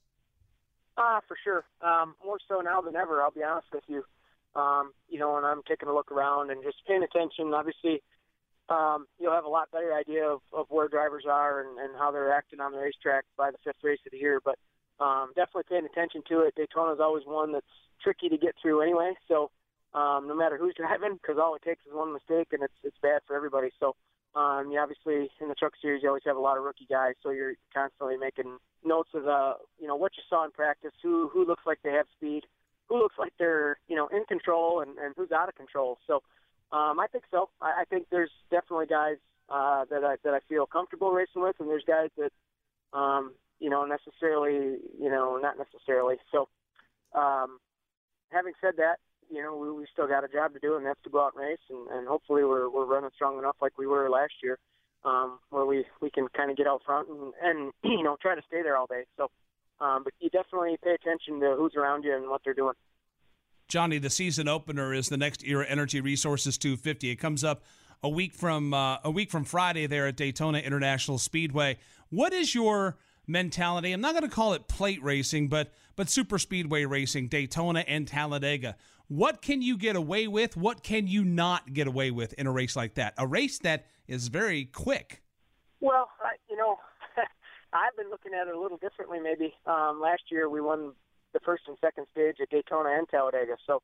Ah, 0.99 1.21
for 1.27 1.37
sure. 1.41 1.63
Um, 1.81 2.15
more 2.25 2.39
so 2.45 2.59
now 2.59 2.81
than 2.81 2.97
ever. 2.97 3.21
I'll 3.21 3.31
be 3.31 3.43
honest 3.43 3.67
with 3.73 3.85
you. 3.87 4.03
Um, 4.53 4.91
you 5.07 5.17
know, 5.17 5.33
when 5.33 5.45
I'm 5.45 5.61
taking 5.67 5.87
a 5.87 5.93
look 5.93 6.11
around 6.11 6.51
and 6.51 6.61
just 6.61 6.77
paying 6.85 7.03
attention, 7.03 7.53
obviously, 7.53 8.03
um, 8.67 9.07
you'll 9.17 9.33
have 9.33 9.45
a 9.45 9.49
lot 9.49 9.71
better 9.71 9.93
idea 9.93 10.27
of, 10.27 10.41
of 10.51 10.65
where 10.69 10.89
drivers 10.89 11.23
are 11.29 11.61
and, 11.61 11.79
and 11.79 11.95
how 11.97 12.11
they're 12.11 12.33
acting 12.33 12.59
on 12.59 12.73
the 12.73 12.79
racetrack 12.79 13.23
by 13.37 13.49
the 13.49 13.57
fifth 13.63 13.81
race 13.81 13.99
of 14.05 14.11
the 14.11 14.17
year. 14.17 14.41
But 14.43 14.59
um, 14.99 15.31
definitely 15.35 15.69
paying 15.69 15.85
attention 15.85 16.21
to 16.27 16.41
it. 16.41 16.55
Daytona 16.55 16.93
is 16.93 16.99
always 16.99 17.23
one 17.25 17.53
that's 17.53 17.65
tricky 18.03 18.27
to 18.27 18.37
get 18.37 18.55
through 18.61 18.81
anyway. 18.81 19.13
So 19.27 19.51
um, 19.93 20.27
no 20.27 20.35
matter 20.35 20.57
who's 20.57 20.75
driving, 20.75 21.13
because 21.13 21.37
all 21.39 21.55
it 21.55 21.63
takes 21.63 21.85
is 21.85 21.93
one 21.93 22.11
mistake 22.11 22.49
and 22.51 22.61
it's 22.61 22.77
it's 22.83 22.97
bad 23.01 23.21
for 23.25 23.35
everybody. 23.35 23.69
So 23.79 23.95
um, 24.35 24.69
you 24.71 24.79
obviously 24.79 25.29
in 25.41 25.47
the 25.47 25.55
truck 25.55 25.73
series 25.81 26.03
you 26.03 26.09
always 26.09 26.23
have 26.25 26.37
a 26.37 26.39
lot 26.39 26.57
of 26.57 26.63
rookie 26.63 26.87
guys, 26.89 27.13
so 27.23 27.31
you're 27.31 27.55
constantly 27.73 28.17
making 28.17 28.57
notes 28.85 29.09
of 29.13 29.27
uh, 29.27 29.53
you 29.79 29.87
know 29.87 29.95
what 29.95 30.11
you 30.15 30.23
saw 30.29 30.45
in 30.45 30.51
practice, 30.51 30.91
who 31.01 31.29
who 31.29 31.45
looks 31.45 31.63
like 31.65 31.79
they 31.83 31.91
have 31.91 32.05
speed, 32.15 32.43
who 32.87 32.99
looks 32.99 33.15
like 33.17 33.33
they're 33.39 33.77
you 33.87 33.95
know 33.95 34.07
in 34.07 34.25
control, 34.25 34.81
and, 34.81 34.97
and 34.97 35.13
who's 35.17 35.31
out 35.31 35.49
of 35.49 35.55
control. 35.55 35.97
So 36.05 36.21
um, 36.71 36.99
I 36.99 37.07
think 37.11 37.23
so. 37.31 37.49
I, 37.61 37.81
I 37.81 37.83
think 37.89 38.07
there's 38.11 38.31
definitely 38.51 38.85
guys 38.85 39.17
uh, 39.49 39.85
that 39.89 40.03
I 40.03 40.15
that 40.23 40.33
I 40.33 40.39
feel 40.47 40.65
comfortable 40.65 41.11
racing 41.11 41.41
with, 41.41 41.55
and 41.59 41.67
there's 41.67 41.85
guys 41.85 42.09
that 42.17 42.31
um, 42.97 43.33
you 43.59 43.69
know 43.69 43.85
necessarily 43.85 44.77
you 44.99 45.09
know 45.09 45.39
not 45.41 45.55
necessarily. 45.57 46.17
So 46.31 46.47
um, 47.15 47.57
having 48.31 48.53
said 48.61 48.75
that, 48.77 48.97
you 49.29 49.41
know, 49.41 49.55
we, 49.55 49.71
we 49.71 49.85
still 49.91 50.07
got 50.07 50.23
a 50.23 50.27
job 50.27 50.53
to 50.53 50.59
do, 50.59 50.75
and 50.75 50.85
that's 50.85 51.01
to 51.03 51.09
go 51.09 51.23
out 51.25 51.33
and 51.35 51.43
race, 51.43 51.59
and, 51.69 51.87
and 51.89 52.07
hopefully 52.07 52.43
we're 52.43 52.69
we're 52.69 52.85
running 52.85 53.09
strong 53.15 53.37
enough 53.37 53.55
like 53.61 53.77
we 53.77 53.87
were 53.87 54.09
last 54.09 54.33
year, 54.41 54.57
um, 55.05 55.39
where 55.49 55.65
we 55.65 55.85
we 56.01 56.09
can 56.09 56.27
kind 56.35 56.51
of 56.51 56.57
get 56.57 56.67
out 56.67 56.81
front 56.85 57.07
and 57.09 57.33
and 57.41 57.73
you 57.83 58.03
know 58.03 58.17
try 58.21 58.35
to 58.35 58.41
stay 58.47 58.61
there 58.61 58.77
all 58.77 58.87
day. 58.87 59.03
So, 59.17 59.29
um, 59.79 60.03
but 60.03 60.13
you 60.19 60.29
definitely 60.29 60.77
pay 60.83 60.93
attention 60.93 61.39
to 61.41 61.55
who's 61.57 61.75
around 61.75 62.03
you 62.03 62.15
and 62.15 62.29
what 62.29 62.41
they're 62.43 62.53
doing. 62.53 62.75
Johnny, 63.67 63.99
the 63.99 64.09
season 64.09 64.47
opener 64.47 64.93
is 64.93 65.09
the 65.09 65.15
NextEra 65.15 65.65
Energy 65.67 66.01
Resources 66.01 66.57
250. 66.57 67.11
It 67.11 67.17
comes 67.17 67.43
up 67.43 67.63
a 68.01 68.09
week 68.09 68.33
from 68.33 68.73
uh, 68.73 68.97
a 69.03 69.11
week 69.11 69.29
from 69.29 69.43
Friday 69.43 69.85
there 69.85 70.07
at 70.07 70.15
Daytona 70.15 70.59
International 70.59 71.17
Speedway. 71.17 71.77
What 72.09 72.33
is 72.33 72.55
your 72.55 72.97
mentality. 73.29 73.93
I'm 73.93 74.01
not 74.01 74.13
going 74.13 74.27
to 74.27 74.35
call 74.35 74.53
it 74.53 74.67
plate 74.67 75.01
racing, 75.01 75.47
but 75.47 75.71
but 75.95 76.09
super 76.09 76.39
speedway 76.39 76.85
racing, 76.85 77.27
Daytona 77.27 77.85
and 77.87 78.07
Talladega. 78.07 78.75
What 79.09 79.41
can 79.41 79.63
you 79.63 79.75
get 79.75 79.95
away 79.95 80.27
with? 80.27 80.55
What 80.55 80.83
can 80.83 81.07
you 81.07 81.25
not 81.25 81.73
get 81.73 81.87
away 81.87 82.11
with 82.11 82.33
in 82.33 82.45
a 82.45 82.51
race 82.51 82.75
like 82.75 82.93
that? 82.93 83.15
A 83.17 83.25
race 83.25 83.57
that 83.59 83.87
is 84.07 84.27
very 84.27 84.65
quick. 84.65 85.23
Well, 85.79 86.09
I, 86.21 86.35
you 86.47 86.55
know, 86.55 86.77
I've 87.73 87.97
been 87.97 88.11
looking 88.11 88.33
at 88.39 88.47
it 88.47 88.53
a 88.53 88.59
little 88.59 88.77
differently. 88.77 89.19
Maybe 89.19 89.55
um, 89.65 89.99
last 89.99 90.21
year 90.29 90.47
we 90.47 90.61
won 90.61 90.93
the 91.33 91.39
first 91.39 91.63
and 91.67 91.75
second 91.81 92.05
stage 92.11 92.35
at 92.39 92.51
Daytona 92.51 92.89
and 92.89 93.09
Talladega, 93.09 93.57
so 93.65 93.81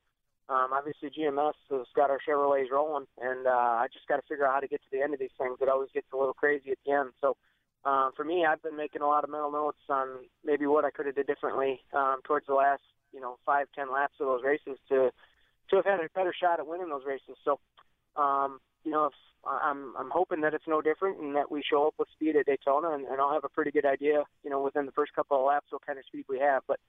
um, 0.48 0.70
obviously 0.72 1.10
GMS 1.10 1.53
has 1.72 1.88
got 1.96 2.12
our 2.12 2.20
Chevrolets 2.22 2.70
rolling, 2.72 3.08
and 3.20 3.48
uh, 3.48 3.50
I 3.50 3.88
just 3.91 4.08
got 4.08 4.17
to 4.17 4.22
figure 4.29 4.46
out 4.46 4.53
how 4.53 4.60
to 4.60 4.67
get 4.67 4.82
to 4.84 4.89
the 4.91 5.01
end 5.01 5.15
of 5.15 5.20
these 5.20 5.34
things. 5.39 5.58
It 5.60 5.70
always 5.70 5.89
gets 5.91 6.08
a 6.13 6.17
little 6.17 6.34
crazy 6.34 6.70
at 6.70 6.77
the 6.86 6.91
end, 6.91 7.10
so 7.20 7.36
um, 7.84 8.12
for 8.15 8.24
me, 8.24 8.46
I've 8.46 8.62
been 8.62 8.77
making 8.77 9.01
a 9.01 9.08
lot 9.08 9.24
of 9.24 9.32
mental 9.32 9.51
notes 9.51 9.82
on 9.89 10.08
maybe 10.44 10.67
what 10.67 10.86
I 10.86 10.91
could 10.91 11.08
have 11.08 11.15
did 11.15 11.25
differently 11.25 11.82
um, 11.94 12.17
towards 12.24 12.46
the 12.46 12.53
last, 12.53 12.82
you 13.14 13.20
know, 13.20 13.38
five, 13.46 13.68
ten 13.76 13.92
laps 13.92 14.16
of 14.20 14.28
those 14.28 14.44
races 14.44 14.78
to 14.90 15.12
to 15.70 15.76
have 15.78 15.86
had 15.86 16.00
a 16.00 16.10
better 16.14 16.34
shot 16.34 16.60
at 16.60 16.68
winning 16.68 16.90
those 16.90 17.06
races. 17.06 17.36
So, 17.44 17.60
um, 18.16 18.60
you 18.84 18.92
know, 18.92 19.06
if, 19.06 19.14
I'm 19.46 19.96
I'm 19.98 20.10
hoping 20.10 20.42
that 20.42 20.54
it's 20.54 20.68
no 20.68 20.82
different 20.82 21.20
and 21.20 21.36
that 21.36 21.52
we 21.52 21.64
show 21.64 21.88
up 21.88 21.96
with 21.98 22.08
speed 22.14 22.36
at 22.36 22.46
Daytona, 22.46 22.92
and, 22.92 23.06
and 23.06 23.22
I'll 23.22 23.34
have 23.34 23.44
a 23.44 23.50
pretty 23.50 23.72
good 23.72 23.86
idea, 23.86 24.24
you 24.44 24.50
know, 24.50 24.62
within 24.62 24.86
the 24.86 24.92
first 24.92 25.14
couple 25.14 25.38
of 25.38 25.46
laps 25.46 25.68
what 25.72 25.86
kind 25.86 26.00
of 26.00 26.06
speed 26.06 26.26
we 26.28 26.40
have. 26.40 26.64
But 26.68 26.80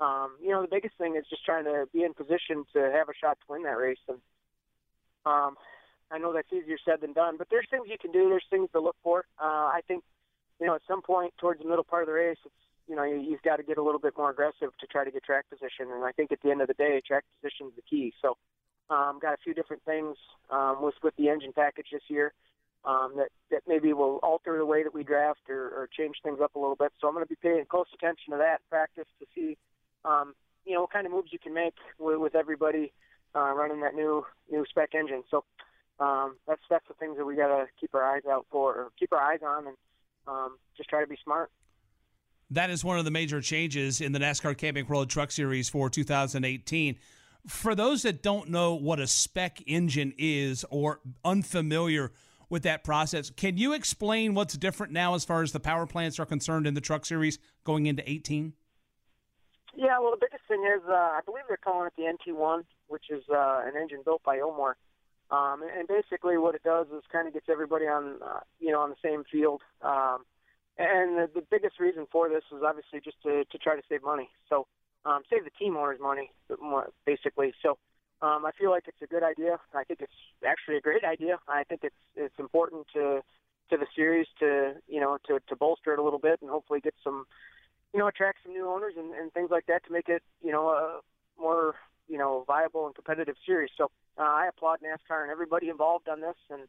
um, 0.00 0.36
you 0.42 0.50
know, 0.50 0.62
the 0.62 0.68
biggest 0.68 0.96
thing 0.98 1.16
is 1.16 1.24
just 1.28 1.44
trying 1.44 1.64
to 1.64 1.86
be 1.92 2.02
in 2.02 2.14
position 2.14 2.64
to 2.72 2.90
have 2.92 3.08
a 3.08 3.18
shot 3.20 3.38
to 3.40 3.52
win 3.52 3.62
that 3.64 3.78
race. 3.78 4.02
And 4.08 4.18
um, 5.26 5.56
I 6.10 6.18
know 6.18 6.32
that's 6.32 6.52
easier 6.52 6.78
said 6.84 7.00
than 7.00 7.12
done, 7.12 7.36
but 7.36 7.48
there's 7.50 7.68
things 7.70 7.86
you 7.88 7.98
can 8.00 8.10
do. 8.10 8.28
There's 8.28 8.46
things 8.50 8.70
to 8.72 8.80
look 8.80 8.96
for. 9.02 9.24
Uh, 9.40 9.70
I 9.70 9.80
think 9.86 10.02
you 10.60 10.66
know, 10.66 10.74
at 10.74 10.82
some 10.88 11.02
point 11.02 11.32
towards 11.38 11.60
the 11.60 11.68
middle 11.68 11.84
part 11.84 12.02
of 12.02 12.06
the 12.08 12.12
race, 12.12 12.38
it's 12.44 12.54
you 12.90 12.96
know, 12.96 13.04
you, 13.04 13.20
you've 13.20 13.42
got 13.42 13.56
to 13.56 13.62
get 13.62 13.78
a 13.78 13.82
little 13.82 14.00
bit 14.00 14.14
more 14.18 14.30
aggressive 14.30 14.70
to 14.80 14.86
try 14.88 15.04
to 15.04 15.12
get 15.12 15.22
track 15.22 15.44
position. 15.48 15.92
And 15.94 16.04
I 16.04 16.10
think 16.10 16.32
at 16.32 16.42
the 16.42 16.50
end 16.50 16.60
of 16.60 16.66
the 16.66 16.74
day, 16.74 17.00
track 17.06 17.24
position 17.40 17.68
is 17.68 17.72
the 17.76 17.82
key. 17.88 18.12
So, 18.20 18.36
um, 18.90 19.20
got 19.22 19.34
a 19.34 19.36
few 19.44 19.54
different 19.54 19.84
things 19.84 20.16
um, 20.50 20.82
with 20.82 20.96
with 21.00 21.14
the 21.16 21.28
engine 21.28 21.52
package 21.54 21.86
this 21.92 22.02
year 22.08 22.32
um, 22.84 23.14
that 23.16 23.28
that 23.50 23.62
maybe 23.68 23.92
will 23.92 24.18
alter 24.22 24.58
the 24.58 24.66
way 24.66 24.82
that 24.82 24.92
we 24.92 25.04
draft 25.04 25.48
or, 25.48 25.68
or 25.68 25.88
change 25.96 26.16
things 26.24 26.40
up 26.42 26.56
a 26.56 26.58
little 26.58 26.74
bit. 26.74 26.92
So 27.00 27.06
I'm 27.06 27.14
going 27.14 27.24
to 27.24 27.28
be 27.28 27.36
paying 27.40 27.64
close 27.68 27.86
attention 27.94 28.32
to 28.32 28.38
that 28.38 28.60
practice 28.68 29.06
to 29.20 29.26
see, 29.34 29.56
um, 30.04 30.34
you 30.64 30.74
know, 30.74 30.82
what 30.82 30.92
kind 30.92 31.06
of 31.06 31.12
moves 31.12 31.32
you 31.32 31.38
can 31.38 31.54
make 31.54 31.74
with, 31.98 32.18
with 32.18 32.34
everybody 32.34 32.92
uh, 33.34 33.52
running 33.52 33.80
that 33.82 33.94
new 33.94 34.26
new 34.50 34.64
spec 34.68 34.94
engine. 34.94 35.22
So 35.30 35.44
um, 36.00 36.36
that's 36.48 36.62
that's 36.68 36.88
the 36.88 36.94
things 36.94 37.16
that 37.18 37.24
we 37.24 37.36
got 37.36 37.48
to 37.48 37.66
keep 37.80 37.94
our 37.94 38.02
eyes 38.02 38.22
out 38.28 38.46
for, 38.50 38.74
or 38.74 38.88
keep 38.98 39.12
our 39.12 39.20
eyes 39.20 39.40
on, 39.46 39.68
and 39.68 39.76
um, 40.26 40.58
just 40.76 40.88
try 40.88 41.00
to 41.00 41.06
be 41.06 41.18
smart. 41.22 41.50
That 42.52 42.70
is 42.70 42.84
one 42.84 42.98
of 42.98 43.04
the 43.04 43.12
major 43.12 43.40
changes 43.40 44.00
in 44.00 44.10
the 44.10 44.18
NASCAR 44.18 44.56
Camping 44.58 44.86
World 44.86 45.08
Truck 45.08 45.30
Series 45.30 45.68
for 45.68 45.88
2018. 45.88 46.98
For 47.46 47.76
those 47.76 48.02
that 48.02 48.22
don't 48.22 48.50
know 48.50 48.74
what 48.74 48.98
a 48.98 49.06
spec 49.06 49.62
engine 49.66 50.12
is 50.18 50.64
or 50.68 51.00
unfamiliar 51.24 52.10
with 52.48 52.64
that 52.64 52.82
process, 52.82 53.30
can 53.30 53.56
you 53.56 53.72
explain 53.72 54.34
what's 54.34 54.56
different 54.56 54.92
now 54.92 55.14
as 55.14 55.24
far 55.24 55.42
as 55.42 55.52
the 55.52 55.60
power 55.60 55.86
plants 55.86 56.18
are 56.18 56.26
concerned 56.26 56.66
in 56.66 56.74
the 56.74 56.80
Truck 56.80 57.06
Series 57.06 57.38
going 57.62 57.86
into 57.86 58.08
18? 58.10 58.52
Yeah, 59.76 60.00
well, 60.00 60.10
the 60.10 60.26
biggest 60.26 60.42
thing 60.48 60.64
is 60.64 60.82
uh, 60.88 60.92
I 60.92 61.20
believe 61.24 61.44
they're 61.46 61.56
calling 61.56 61.86
it 61.86 61.92
the 61.96 62.32
NT1, 62.32 62.64
which 62.88 63.04
is 63.10 63.22
uh, 63.32 63.62
an 63.64 63.80
engine 63.80 64.00
built 64.04 64.24
by 64.24 64.38
Ilmor. 64.38 64.74
Um, 65.30 65.62
and 65.78 65.86
basically, 65.86 66.36
what 66.36 66.56
it 66.56 66.64
does 66.64 66.88
is 66.88 67.04
kind 67.12 67.28
of 67.28 67.34
gets 67.34 67.46
everybody 67.48 67.86
on, 67.86 68.18
uh, 68.20 68.40
you 68.58 68.72
know, 68.72 68.80
on 68.80 68.90
the 68.90 68.96
same 69.00 69.22
field. 69.30 69.62
Um, 69.82 70.24
and 70.78 71.16
the, 71.16 71.30
the 71.34 71.42
biggest 71.50 71.78
reason 71.78 72.06
for 72.10 72.28
this 72.28 72.44
is 72.50 72.62
obviously 72.64 73.00
just 73.00 73.20
to, 73.22 73.44
to 73.44 73.58
try 73.58 73.76
to 73.76 73.82
save 73.88 74.02
money. 74.02 74.30
So 74.48 74.66
um, 75.04 75.22
save 75.30 75.44
the 75.44 75.50
team 75.50 75.76
owners 75.76 75.98
money, 76.00 76.30
basically. 77.06 77.52
So 77.62 77.78
um, 78.22 78.44
I 78.44 78.50
feel 78.58 78.70
like 78.70 78.84
it's 78.86 79.00
a 79.02 79.06
good 79.06 79.22
idea. 79.22 79.58
I 79.74 79.84
think 79.84 80.00
it's 80.00 80.12
actually 80.46 80.76
a 80.76 80.80
great 80.80 81.04
idea. 81.04 81.38
I 81.48 81.64
think 81.64 81.80
it's 81.84 81.96
it's 82.16 82.38
important 82.38 82.86
to 82.94 83.20
to 83.70 83.76
the 83.76 83.86
series 83.94 84.26
to 84.40 84.74
you 84.88 85.00
know 85.00 85.18
to 85.26 85.40
to 85.48 85.56
bolster 85.56 85.92
it 85.92 85.98
a 85.98 86.02
little 86.02 86.18
bit 86.18 86.40
and 86.42 86.50
hopefully 86.50 86.80
get 86.80 86.94
some 87.02 87.24
you 87.94 88.00
know 88.00 88.08
attract 88.08 88.38
some 88.42 88.52
new 88.52 88.68
owners 88.68 88.94
and, 88.98 89.14
and 89.14 89.32
things 89.32 89.50
like 89.50 89.66
that 89.66 89.84
to 89.86 89.92
make 89.92 90.08
it 90.08 90.22
you 90.42 90.52
know 90.52 90.68
a 90.68 91.00
more 91.40 91.76
you 92.08 92.18
know 92.18 92.44
viable 92.46 92.86
and 92.86 92.94
competitive 92.94 93.36
series. 93.46 93.70
So 93.78 93.90
uh, 94.18 94.22
I 94.22 94.48
applaud 94.48 94.80
NASCAR 94.80 95.22
and 95.22 95.30
everybody 95.30 95.68
involved 95.70 96.08
on 96.08 96.20
this. 96.20 96.36
And 96.50 96.62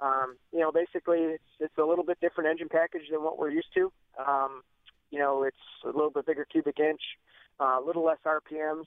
um, 0.00 0.36
you 0.52 0.60
know, 0.60 0.72
basically, 0.72 1.18
it's 1.20 1.50
it's 1.60 1.78
a 1.78 1.84
little 1.84 2.04
bit 2.04 2.18
different 2.20 2.50
engine 2.50 2.68
package 2.68 3.08
than 3.10 3.22
what 3.22 3.38
we're 3.38 3.50
used 3.50 3.72
to. 3.74 3.92
Um, 4.18 4.62
you 5.10 5.18
know, 5.18 5.44
it's 5.44 5.56
a 5.84 5.88
little 5.88 6.10
bit 6.10 6.26
bigger 6.26 6.44
cubic 6.44 6.78
inch, 6.80 7.00
uh, 7.60 7.78
a 7.80 7.84
little 7.84 8.04
less 8.04 8.18
RPMs, 8.26 8.86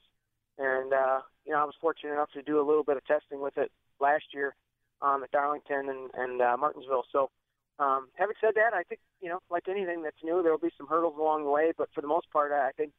and 0.58 0.92
uh, 0.92 1.20
you 1.46 1.52
know, 1.52 1.58
I 1.58 1.64
was 1.64 1.74
fortunate 1.80 2.12
enough 2.12 2.30
to 2.32 2.42
do 2.42 2.60
a 2.60 2.66
little 2.66 2.84
bit 2.84 2.96
of 2.96 3.06
testing 3.06 3.40
with 3.40 3.56
it 3.56 3.70
last 4.00 4.24
year 4.34 4.54
um, 5.00 5.22
at 5.22 5.30
Darlington 5.30 5.88
and, 5.88 6.10
and 6.14 6.42
uh, 6.42 6.56
Martinsville. 6.58 7.04
So, 7.10 7.30
um, 7.78 8.08
having 8.14 8.36
said 8.40 8.54
that, 8.56 8.74
I 8.74 8.82
think 8.82 9.00
you 9.20 9.28
know, 9.28 9.38
like 9.50 9.68
anything 9.68 10.02
that's 10.02 10.22
new, 10.22 10.42
there 10.42 10.52
will 10.52 10.58
be 10.58 10.74
some 10.76 10.86
hurdles 10.86 11.14
along 11.18 11.44
the 11.44 11.50
way, 11.50 11.72
but 11.76 11.88
for 11.94 12.02
the 12.02 12.08
most 12.08 12.30
part, 12.30 12.52
I 12.52 12.72
think 12.76 12.92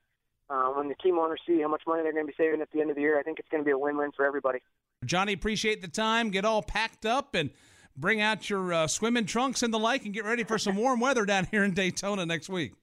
uh, 0.50 0.70
when 0.70 0.90
the 0.90 0.96
team 0.96 1.20
owners 1.20 1.42
see 1.46 1.62
how 1.62 1.68
much 1.68 1.84
money 1.86 2.02
they're 2.02 2.14
going 2.14 2.26
to 2.26 2.32
be 2.32 2.44
saving 2.44 2.62
at 2.62 2.72
the 2.72 2.82
end 2.82 2.90
of 2.90 2.96
the 2.96 3.02
year, 3.02 3.20
I 3.20 3.24
think 3.24 3.40
it's 3.40 3.50
going 3.50 3.62
to 3.62 3.66
be 3.66 3.72
a 3.72 3.78
win-win 3.78 4.12
for 4.16 4.26
everybody. 4.26 4.60
Johnny, 5.06 5.34
appreciate 5.34 5.82
the 5.82 5.88
time. 5.88 6.30
Get 6.30 6.44
all 6.44 6.62
packed 6.62 7.06
up 7.06 7.36
and 7.36 7.52
bring 8.00 8.22
out 8.22 8.50
your 8.50 8.74
uh, 8.74 8.88
swimming 8.88 9.26
trunks 9.26 9.62
and 9.62 9.74
the 9.74 9.80
like, 9.80 10.06
and 10.06 10.14
get 10.14 10.26
ready 10.26 10.44
for 10.44 10.58
some 10.58 10.76
warm 10.76 11.00
weather 11.00 11.26
down 11.26 11.48
here 11.52 11.64
in 11.64 11.74
Daytona 11.74 12.26
next 12.26 12.50
week. 12.50 12.74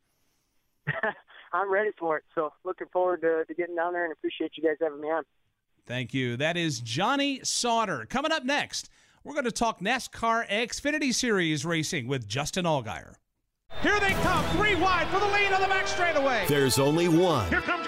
I'm 1.53 1.73
ready 1.73 1.91
for 1.99 2.19
it. 2.19 2.25
So 2.35 2.53
looking 2.65 2.89
forward 2.93 3.23
to, 3.23 3.45
to 3.45 3.55
getting 3.55 3.77
down 3.77 3.93
there 3.93 4.05
and 4.05 4.13
appreciate 4.13 4.53
you 4.57 4.63
guys 4.63 4.77
having 4.81 5.01
me 5.01 5.09
on. 5.09 5.25
Thank 5.87 6.13
you. 6.13 6.37
That 6.37 6.57
is 6.57 6.81
Johnny 6.81 7.41
Sauter. 7.43 8.07
Coming 8.07 8.33
up 8.33 8.45
next, 8.45 8.91
we're 9.25 9.35
going 9.35 9.45
to 9.45 9.53
talk 9.53 9.81
NASCAR 9.81 10.49
Xfinity 10.49 11.15
Series 11.15 11.65
racing 11.65 12.09
with 12.09 12.29
Justin 12.29 12.65
Allgaier. 12.65 13.15
Here 13.83 13.99
they 14.01 14.13
come, 14.13 14.45
three 14.57 14.75
wide 14.75 15.09
for 15.09 15.19
the 15.21 15.27
lead 15.27 15.53
on 15.53 15.61
the 15.61 15.69
back 15.69 15.87
straightaway. 15.87 16.45
There's 16.49 16.79
only 16.79 17.09
one. 17.09 17.49
Here 17.49 17.61
comes 17.61 17.86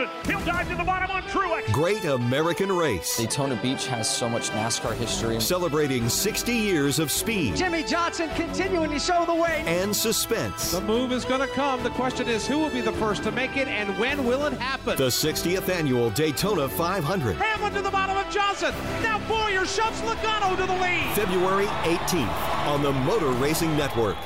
Kyle 0.00 0.06
Larson. 0.06 0.30
He'll 0.30 0.44
dive 0.44 0.68
to 0.68 0.76
the 0.76 0.84
bottom 0.84 1.10
on 1.10 1.22
Truex. 1.24 1.72
Great 1.72 2.04
American 2.04 2.72
race. 2.72 3.16
Daytona 3.16 3.56
Beach 3.56 3.86
has 3.86 4.08
so 4.08 4.28
much 4.28 4.50
NASCAR 4.50 4.94
history. 4.94 5.40
Celebrating 5.40 6.08
60 6.08 6.52
years 6.52 6.98
of 6.98 7.10
speed. 7.10 7.56
Jimmie 7.56 7.82
Johnson 7.82 8.30
continuing 8.34 8.90
to 8.90 8.98
show 8.98 9.24
the 9.24 9.34
way. 9.34 9.62
And 9.66 9.94
suspense. 9.94 10.72
The 10.72 10.80
move 10.80 11.12
is 11.12 11.24
going 11.24 11.40
to 11.40 11.48
come. 11.48 11.82
The 11.82 11.90
question 11.90 12.28
is 12.28 12.46
who 12.46 12.58
will 12.58 12.70
be 12.70 12.80
the 12.80 12.92
first 12.92 13.22
to 13.24 13.32
make 13.32 13.56
it 13.56 13.68
and 13.68 13.98
when 13.98 14.24
will 14.24 14.44
it 14.46 14.54
happen? 14.54 14.96
The 14.96 15.08
60th 15.08 15.68
annual 15.68 16.10
Daytona 16.10 16.68
500. 16.68 17.36
Hamlin 17.36 17.72
to 17.74 17.82
the 17.82 17.90
bottom 17.90 18.16
of 18.16 18.30
Johnson. 18.32 18.74
Now 19.02 19.18
Bowyer 19.28 19.66
shoves 19.66 20.00
Logano 20.02 20.56
to 20.56 20.66
the 20.66 20.74
lead. 20.74 21.12
February 21.14 21.66
18th 21.66 22.66
on 22.66 22.82
the 22.82 22.92
Motor 22.92 23.30
Racing 23.30 23.76
Network. 23.76 24.16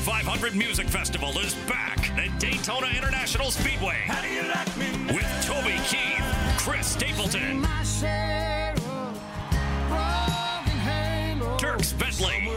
The 0.00 0.10
Country 0.10 0.24
500 0.24 0.56
Music 0.56 0.86
Festival 0.86 1.38
is 1.38 1.54
back 1.66 2.10
at 2.18 2.38
Daytona 2.40 2.86
International 2.96 3.50
Speedway 3.50 3.98
like 4.08 5.14
with 5.14 5.44
Toby 5.44 5.76
Keith, 5.84 6.24
Chris 6.58 6.86
Stapleton, 6.86 7.62
Dierks 11.58 11.98
Bentley, 11.98 12.48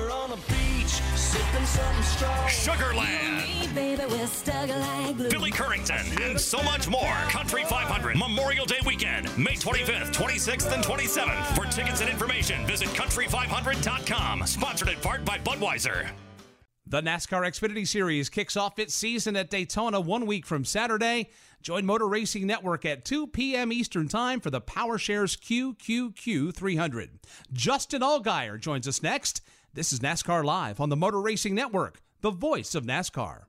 Sugarland, 2.48 3.74
Billy 5.30 5.52
Currington, 5.52 6.30
and 6.30 6.40
so 6.40 6.62
much 6.64 6.88
more. 6.88 7.16
Country 7.30 7.64
500 7.66 8.16
Memorial 8.18 8.66
Day 8.66 8.80
weekend, 8.86 9.26
May 9.38 9.56
25th, 9.56 10.14
26th, 10.14 10.72
and 10.74 10.84
27th. 10.84 11.56
For 11.56 11.66
tickets 11.66 12.02
and 12.02 12.10
information, 12.10 12.66
visit 12.66 12.88
country500.com. 12.90 14.46
Sponsored 14.46 14.90
in 14.90 15.00
part 15.00 15.26
by 15.26 15.38
Budweiser. 15.40 16.10
The 16.86 17.02
NASCAR 17.02 17.48
Xfinity 17.48 17.88
Series 17.88 18.30
kicks 18.30 18.58
off 18.58 18.78
its 18.78 18.94
season 18.94 19.38
at 19.38 19.50
Daytona 19.50 20.02
one 20.02 20.26
week 20.26 20.46
from 20.46 20.66
Saturday. 20.66 21.30
Join 21.62 21.86
Motor 21.86 22.08
Racing 22.08 22.46
Network 22.46 22.84
at 22.84 23.06
2 23.06 23.28
p.m. 23.28 23.72
Eastern 23.72 24.10
Time 24.10 24.42
for 24.42 24.50
the 24.50 24.60
PowerShares 24.60 25.40
QQQ 25.40 26.54
300. 26.54 27.20
Justin 27.54 28.02
Allgaier 28.02 28.60
joins 28.60 28.86
us 28.88 29.02
next. 29.02 29.42
This 29.74 29.94
is 29.94 30.02
NASCAR 30.02 30.44
Live 30.44 30.82
on 30.82 30.90
the 30.90 30.98
Motor 30.98 31.22
Racing 31.22 31.56
Network, 31.56 32.02
the 32.20 32.32
voice 32.32 32.76
of 32.76 32.84
NASCAR. 32.84 33.44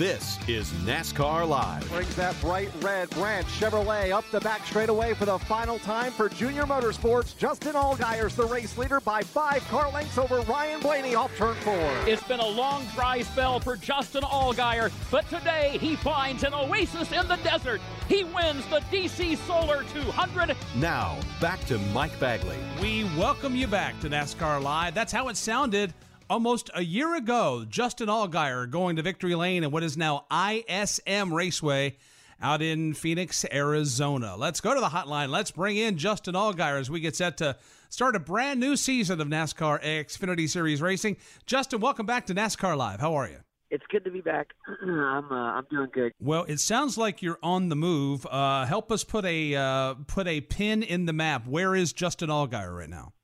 This 0.00 0.38
is 0.48 0.70
NASCAR 0.86 1.46
Live. 1.46 1.86
Brings 1.90 2.16
that 2.16 2.34
bright 2.40 2.70
red 2.80 3.10
Brandt 3.10 3.46
Chevrolet 3.48 4.12
up 4.12 4.24
the 4.30 4.40
back 4.40 4.64
straightaway 4.64 5.12
for 5.12 5.26
the 5.26 5.38
final 5.40 5.78
time 5.80 6.10
for 6.10 6.30
Junior 6.30 6.62
Motorsports. 6.62 7.36
Justin 7.36 7.74
Allgaier's 7.74 8.34
the 8.34 8.46
race 8.46 8.78
leader 8.78 9.00
by 9.00 9.20
five 9.20 9.62
car 9.68 9.92
lengths 9.92 10.16
over 10.16 10.40
Ryan 10.40 10.80
Blaney 10.80 11.16
off 11.16 11.36
turn 11.36 11.54
four. 11.56 11.92
It's 12.06 12.22
been 12.22 12.40
a 12.40 12.48
long 12.48 12.86
dry 12.94 13.20
spell 13.20 13.60
for 13.60 13.76
Justin 13.76 14.22
Allgaier, 14.22 14.90
but 15.10 15.28
today 15.28 15.76
he 15.78 15.96
finds 15.96 16.44
an 16.44 16.54
oasis 16.54 17.12
in 17.12 17.28
the 17.28 17.36
desert. 17.44 17.82
He 18.08 18.24
wins 18.24 18.64
the 18.68 18.80
DC 18.90 19.36
Solar 19.46 19.84
200. 19.92 20.56
Now, 20.76 21.18
back 21.42 21.62
to 21.66 21.76
Mike 21.92 22.18
Bagley. 22.18 22.56
We 22.80 23.04
welcome 23.18 23.54
you 23.54 23.66
back 23.66 24.00
to 24.00 24.08
NASCAR 24.08 24.62
Live. 24.62 24.94
That's 24.94 25.12
how 25.12 25.28
it 25.28 25.36
sounded 25.36 25.92
Almost 26.30 26.70
a 26.74 26.84
year 26.84 27.16
ago, 27.16 27.64
Justin 27.68 28.06
Allgaier 28.06 28.70
going 28.70 28.94
to 28.94 29.02
Victory 29.02 29.34
Lane 29.34 29.64
and 29.64 29.72
what 29.72 29.82
is 29.82 29.96
now 29.96 30.26
ISM 30.30 31.34
Raceway 31.34 31.96
out 32.40 32.62
in 32.62 32.94
Phoenix, 32.94 33.44
Arizona. 33.52 34.36
Let's 34.36 34.60
go 34.60 34.72
to 34.72 34.78
the 34.78 34.90
hotline. 34.90 35.30
Let's 35.30 35.50
bring 35.50 35.76
in 35.76 35.98
Justin 35.98 36.34
Allgaier 36.34 36.78
as 36.78 36.88
we 36.88 37.00
get 37.00 37.16
set 37.16 37.36
to 37.38 37.56
start 37.88 38.14
a 38.14 38.20
brand 38.20 38.60
new 38.60 38.76
season 38.76 39.20
of 39.20 39.26
NASCAR 39.26 39.82
Xfinity 39.82 40.48
Series 40.48 40.80
racing. 40.80 41.16
Justin, 41.46 41.80
welcome 41.80 42.06
back 42.06 42.26
to 42.26 42.34
NASCAR 42.34 42.76
Live. 42.76 43.00
How 43.00 43.16
are 43.16 43.28
you? 43.28 43.38
It's 43.70 43.84
good 43.90 44.04
to 44.04 44.12
be 44.12 44.20
back. 44.20 44.50
I'm 44.82 45.32
uh, 45.32 45.34
I'm 45.34 45.66
doing 45.68 45.88
good. 45.92 46.12
Well, 46.20 46.44
it 46.44 46.60
sounds 46.60 46.96
like 46.96 47.22
you're 47.22 47.40
on 47.42 47.70
the 47.70 47.76
move. 47.76 48.24
Uh, 48.24 48.66
help 48.66 48.92
us 48.92 49.02
put 49.02 49.24
a 49.24 49.56
uh, 49.56 49.94
put 50.06 50.28
a 50.28 50.42
pin 50.42 50.84
in 50.84 51.06
the 51.06 51.12
map. 51.12 51.48
Where 51.48 51.74
is 51.74 51.92
Justin 51.92 52.28
Allgaier 52.30 52.76
right 52.78 52.88
now? 52.88 53.14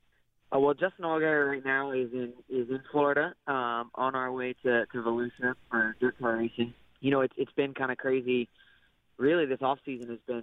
Uh, 0.57 0.61
well, 0.61 0.75
Justin 0.75 1.05
Allgaier 1.05 1.49
right 1.49 1.65
now 1.65 1.91
is 1.91 2.13
in 2.13 2.33
is 2.49 2.69
in 2.71 2.81
Florida, 2.91 3.35
um, 3.47 3.91
on 3.95 4.15
our 4.15 4.33
way 4.33 4.55
to 4.63 4.87
to 4.87 4.99
Volusia 4.99 5.55
for 5.71 5.97
dirt 6.01 6.19
car 6.19 6.37
racing. 6.37 6.73
You 7.01 7.11
know, 7.11 7.21
it's 7.21 7.35
it's 7.37 7.53
been 7.53 7.75
kind 7.75 7.91
of 7.91 7.99
crazy. 7.99 8.49
Really, 9.19 9.47
this 9.47 9.59
off 9.61 9.79
season 9.85 10.11
has 10.11 10.19
been. 10.27 10.43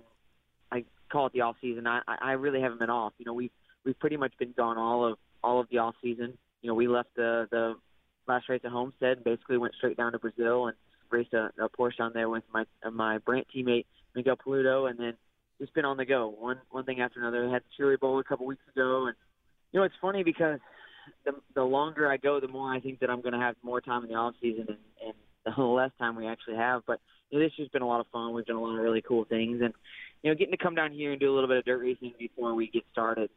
I 0.71 0.83
call 1.11 1.27
it 1.27 1.33
the 1.33 1.41
off 1.41 1.55
season. 1.61 1.87
I 1.87 2.01
I 2.07 2.33
really 2.33 2.61
haven't 2.61 2.79
been 2.79 2.89
off. 2.89 3.13
You 3.17 3.25
know, 3.25 3.33
we've 3.33 3.51
we've 3.85 3.97
pretty 3.99 4.17
much 4.17 4.33
been 4.37 4.53
gone 4.55 4.77
all 4.77 5.05
of 5.05 5.17
all 5.43 5.59
of 5.59 5.67
the 5.69 5.79
off 5.79 5.95
season. 6.01 6.37
You 6.61 6.69
know, 6.69 6.75
we 6.75 6.87
left 6.87 7.09
the 7.15 7.47
the 7.49 7.75
last 8.27 8.49
race 8.49 8.61
at 8.63 8.71
Homestead 8.71 9.23
basically 9.23 9.57
went 9.57 9.73
straight 9.75 9.97
down 9.97 10.11
to 10.11 10.19
Brazil 10.19 10.67
and 10.67 10.77
raced 11.09 11.33
a, 11.33 11.51
a 11.59 11.69
Porsche 11.69 11.99
on 12.01 12.11
there 12.13 12.29
with 12.29 12.43
my 12.53 12.65
my 12.91 13.17
Brandt 13.19 13.47
teammate 13.55 13.85
Miguel 14.15 14.37
Paludo, 14.37 14.89
and 14.89 14.99
then 14.99 15.13
just 15.59 15.73
been 15.73 15.85
on 15.85 15.97
the 15.97 16.05
go, 16.05 16.27
one 16.27 16.59
one 16.69 16.83
thing 16.83 17.01
after 17.01 17.19
another. 17.19 17.47
I 17.47 17.53
had 17.53 17.63
the 17.63 17.69
Chili 17.77 17.95
Bowl 17.95 18.19
a 18.19 18.23
couple 18.23 18.45
weeks 18.45 18.63
ago, 18.75 19.07
and 19.07 19.15
you 19.73 19.79
know 19.79 19.83
it's 19.83 19.95
funny 19.99 20.23
because 20.23 20.59
the 21.25 21.33
the 21.55 21.63
longer 21.63 22.09
I 22.09 22.17
go, 22.17 22.39
the 22.39 22.47
more 22.47 22.71
I 22.71 22.79
think 22.79 22.99
that 22.99 23.09
I'm 23.09 23.21
going 23.21 23.33
to 23.33 23.39
have 23.39 23.55
more 23.63 23.81
time 23.81 24.03
in 24.03 24.09
the 24.09 24.15
off 24.15 24.35
season, 24.41 24.67
and, 24.69 25.13
and 25.45 25.55
the 25.57 25.61
less 25.63 25.91
time 25.99 26.15
we 26.15 26.27
actually 26.27 26.55
have. 26.55 26.83
But 26.87 27.01
you 27.29 27.39
know, 27.39 27.45
this 27.45 27.53
year's 27.57 27.69
been 27.69 27.81
a 27.81 27.87
lot 27.87 27.99
of 27.99 28.07
fun. 28.07 28.33
We've 28.33 28.45
done 28.45 28.55
a 28.55 28.61
lot 28.61 28.77
of 28.77 28.83
really 28.83 29.01
cool 29.01 29.25
things, 29.25 29.61
and 29.61 29.73
you 30.21 30.31
know, 30.31 30.35
getting 30.35 30.55
to 30.55 30.63
come 30.63 30.75
down 30.75 30.91
here 30.91 31.11
and 31.11 31.19
do 31.19 31.31
a 31.31 31.33
little 31.33 31.49
bit 31.49 31.57
of 31.57 31.65
dirt 31.65 31.81
racing 31.81 32.13
before 32.17 32.53
we 32.53 32.67
get 32.67 32.83
started 32.91 33.29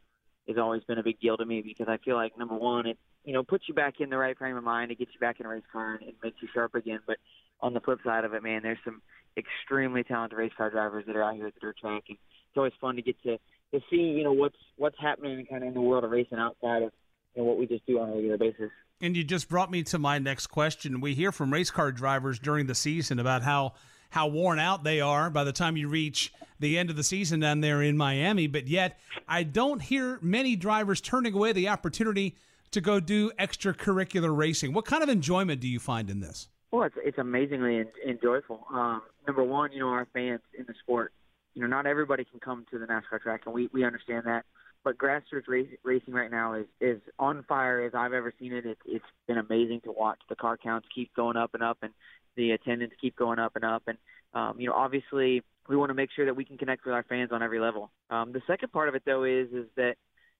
has 0.47 0.57
always 0.57 0.81
been 0.85 0.97
a 0.97 1.03
big 1.03 1.19
deal 1.19 1.35
to 1.35 1.45
me 1.45 1.61
because 1.61 1.87
I 1.89 1.97
feel 1.97 2.15
like 2.15 2.37
number 2.37 2.55
one, 2.55 2.85
it 2.85 2.97
you 3.25 3.33
know 3.33 3.43
puts 3.43 3.65
you 3.67 3.73
back 3.73 3.95
in 3.99 4.09
the 4.09 4.17
right 4.17 4.37
frame 4.37 4.55
of 4.55 4.63
mind, 4.63 4.91
it 4.91 4.99
gets 4.99 5.11
you 5.13 5.19
back 5.19 5.39
in 5.39 5.45
a 5.45 5.49
race 5.49 5.63
car, 5.71 5.95
and 5.95 6.07
it 6.07 6.15
makes 6.23 6.37
you 6.41 6.47
sharp 6.53 6.75
again. 6.75 6.99
But 7.05 7.17
on 7.59 7.73
the 7.73 7.81
flip 7.81 7.99
side 8.05 8.23
of 8.23 8.33
it, 8.33 8.43
man, 8.43 8.61
there's 8.63 8.77
some 8.85 9.01
extremely 9.37 10.03
talented 10.03 10.37
race 10.37 10.53
car 10.55 10.69
drivers 10.69 11.05
that 11.07 11.15
are 11.15 11.23
out 11.23 11.35
here 11.35 11.47
at 11.47 11.53
the 11.53 11.59
dirt 11.59 11.77
track, 11.77 12.03
and 12.09 12.17
it's 12.49 12.57
always 12.57 12.73
fun 12.79 12.95
to 12.95 13.01
get 13.01 13.21
to 13.23 13.37
to 13.73 13.81
see 13.89 13.97
you 13.97 14.23
know 14.23 14.33
what's 14.33 14.57
what's 14.77 14.97
happening 14.99 15.45
kind 15.45 15.63
of 15.63 15.69
in 15.69 15.73
the 15.73 15.81
world 15.81 16.03
of 16.03 16.11
racing 16.11 16.37
outside 16.37 16.83
of 16.83 16.91
you 17.35 17.41
know 17.41 17.47
what 17.47 17.57
we 17.57 17.65
just 17.65 17.85
do 17.85 17.99
on 17.99 18.09
a 18.09 18.13
regular 18.13 18.37
basis. 18.37 18.69
And 18.99 19.15
you 19.15 19.23
just 19.23 19.47
brought 19.47 19.69
me 19.69 19.83
to 19.83 19.99
my 19.99 20.17
next 20.17 20.47
question. 20.47 21.01
We 21.01 21.13
hear 21.13 21.31
from 21.31 21.53
race 21.53 21.69
car 21.69 21.91
drivers 21.91 22.39
during 22.39 22.65
the 22.65 22.75
season 22.75 23.19
about 23.19 23.43
how 23.43 23.73
how 24.09 24.27
worn 24.27 24.59
out 24.59 24.83
they 24.83 25.01
are 25.01 25.29
by 25.29 25.43
the 25.43 25.51
time 25.51 25.77
you 25.77 25.87
reach 25.87 26.33
the 26.59 26.77
end 26.77 26.89
of 26.89 26.95
the 26.95 27.03
season 27.03 27.39
down 27.39 27.61
there 27.61 27.81
in 27.81 27.97
Miami. 27.97 28.47
But 28.47 28.67
yet, 28.67 28.97
I 29.27 29.43
don't 29.43 29.81
hear 29.81 30.17
many 30.21 30.55
drivers 30.55 31.01
turning 31.01 31.33
away 31.33 31.51
the 31.51 31.67
opportunity 31.67 32.35
to 32.71 32.81
go 32.81 32.99
do 32.99 33.31
extracurricular 33.39 34.35
racing. 34.35 34.73
What 34.73 34.85
kind 34.85 35.03
of 35.03 35.09
enjoyment 35.09 35.61
do 35.61 35.67
you 35.67 35.79
find 35.79 36.09
in 36.09 36.19
this? 36.19 36.49
Well, 36.71 36.83
it's 36.83 36.95
it's 37.03 37.17
amazingly 37.17 37.77
en- 37.77 37.91
enjoyable. 38.07 38.65
Um, 38.73 39.01
number 39.25 39.43
one, 39.43 39.71
you 39.71 39.79
know, 39.79 39.89
our 39.89 40.07
fans 40.13 40.41
in 40.57 40.65
the 40.67 40.73
sport. 40.81 41.13
You 41.57 41.63
know, 41.63 41.69
not 41.69 41.87
everybody 41.87 42.23
can 42.23 42.39
come 42.39 42.67
to 42.69 42.77
the 42.77 42.85
NASCAR 42.85 43.19
track, 43.19 43.41
and 43.47 43.55
we 43.55 43.67
we 43.73 43.83
understand 43.83 44.27
that. 44.27 44.45
But 44.83 44.95
grassroots 44.95 45.47
race, 45.47 45.67
racing 45.83 46.13
right 46.13 46.29
now 46.29 46.53
is 46.53 46.67
is 46.79 47.01
on 47.17 47.43
fire 47.49 47.83
as 47.83 47.93
I've 47.95 48.13
ever 48.13 48.31
seen 48.39 48.53
it. 48.53 48.67
it. 48.67 48.77
It's 48.85 49.03
been 49.27 49.39
amazing 49.39 49.81
to 49.85 49.91
watch. 49.91 50.19
The 50.29 50.35
car 50.35 50.55
counts 50.55 50.87
keep 50.93 51.11
going 51.15 51.35
up 51.35 51.55
and 51.55 51.63
up, 51.63 51.79
and 51.81 51.93
the 52.35 52.51
attendance 52.51 52.93
keep 53.01 53.15
going 53.15 53.39
up 53.39 53.55
and 53.55 53.65
up. 53.65 53.81
And 53.87 53.97
um, 54.35 54.59
you 54.59 54.67
know, 54.67 54.75
obviously, 54.75 55.41
we 55.67 55.75
want 55.75 55.89
to 55.89 55.95
make 55.95 56.11
sure 56.15 56.25
that 56.25 56.35
we 56.35 56.45
can 56.45 56.59
connect 56.59 56.85
with 56.85 56.93
our 56.93 57.01
fans 57.01 57.31
on 57.31 57.41
every 57.41 57.59
level. 57.59 57.89
Um, 58.11 58.33
the 58.33 58.41
second 58.45 58.71
part 58.71 58.87
of 58.87 58.93
it, 58.93 59.01
though, 59.03 59.23
is 59.23 59.47
is 59.51 59.65
that 59.77 59.95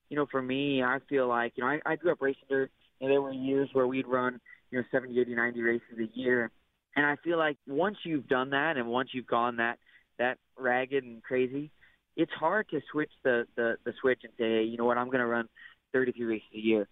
you 0.10 0.18
know, 0.18 0.28
for 0.30 0.44
me, 0.44 0.84
I 0.84 1.00
feel 1.10 1.28
like 1.28 1.54
you 1.56 1.64
know, 1.64 1.72
I, 1.72 1.80
I 1.84 1.96
grew 1.96 2.12
up 2.12 2.22
racing 2.22 2.44
dirt, 2.48 2.70
and 3.02 3.10
there 3.10 3.24
were 3.24 3.34
years 3.34 3.70
where 3.74 3.88
we'd 3.88 4.06
run 4.06 4.40
you 4.70 4.78
know 4.78 4.86
70, 4.92 5.20
80, 5.20 5.34
90 5.34 5.62
races 5.64 5.82
a 5.98 6.16
year, 6.16 6.52
and 6.96 7.08
I 7.08 7.16
feel 7.24 7.40
like 7.40 7.58
once 7.66 7.98
you've 8.04 8.28
done 8.28 8.52
that, 8.52 8.78
and 8.78 8.88
once 8.88 9.10
you've 9.14 9.26
gone 9.26 9.56
that 9.56 9.80
that 10.20 10.38
ragged 10.58 11.04
and 11.04 11.24
crazy, 11.24 11.72
it's 12.16 12.32
hard 12.34 12.68
to 12.70 12.82
switch 12.92 13.12
the 13.24 13.46
the, 13.56 13.78
the 13.86 13.94
switch 14.02 14.22
and 14.24 14.34
say, 14.38 14.58
hey, 14.58 14.64
you 14.64 14.78
know 14.78 14.86
what, 14.86 14.98
I'm 14.98 15.08
going 15.08 15.20
to 15.20 15.26
run 15.26 15.48
33 15.94 16.26
races 16.26 16.48
a 16.54 16.60
year. 16.60 16.88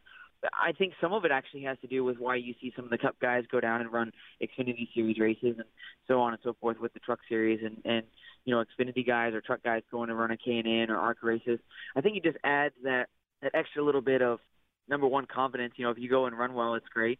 I 0.53 0.73
think 0.73 0.93
some 1.01 1.13
of 1.13 1.25
it 1.25 1.31
actually 1.31 1.63
has 1.63 1.77
to 1.81 1.87
do 1.87 2.03
with 2.03 2.17
why 2.17 2.35
you 2.35 2.53
see 2.61 2.71
some 2.75 2.85
of 2.85 2.91
the 2.91 2.97
Cup 2.97 3.15
guys 3.19 3.45
go 3.51 3.59
down 3.59 3.81
and 3.81 3.91
run 3.91 4.11
Xfinity 4.41 4.87
Series 4.93 5.17
races 5.17 5.55
and 5.57 5.65
so 6.07 6.19
on 6.21 6.33
and 6.33 6.41
so 6.43 6.55
forth 6.61 6.79
with 6.79 6.93
the 6.93 6.99
Truck 6.99 7.19
Series 7.27 7.61
and 7.63 7.77
and 7.85 8.03
you 8.45 8.53
know 8.53 8.63
Xfinity 8.63 9.05
guys 9.05 9.33
or 9.33 9.41
Truck 9.41 9.63
guys 9.63 9.81
going 9.91 10.09
and 10.09 10.19
running 10.19 10.37
K 10.43 10.57
and 10.57 10.67
N 10.67 10.91
or 10.91 10.97
ARCA 10.97 11.25
races. 11.25 11.59
I 11.95 12.01
think 12.01 12.17
it 12.17 12.23
just 12.23 12.37
adds 12.43 12.75
that 12.83 13.07
that 13.41 13.55
extra 13.55 13.83
little 13.83 14.01
bit 14.01 14.21
of 14.21 14.39
number 14.87 15.07
one 15.07 15.25
confidence. 15.25 15.73
You 15.77 15.85
know, 15.85 15.91
if 15.91 15.97
you 15.97 16.09
go 16.09 16.25
and 16.25 16.37
run 16.37 16.53
well, 16.53 16.75
it's 16.75 16.87
great. 16.93 17.19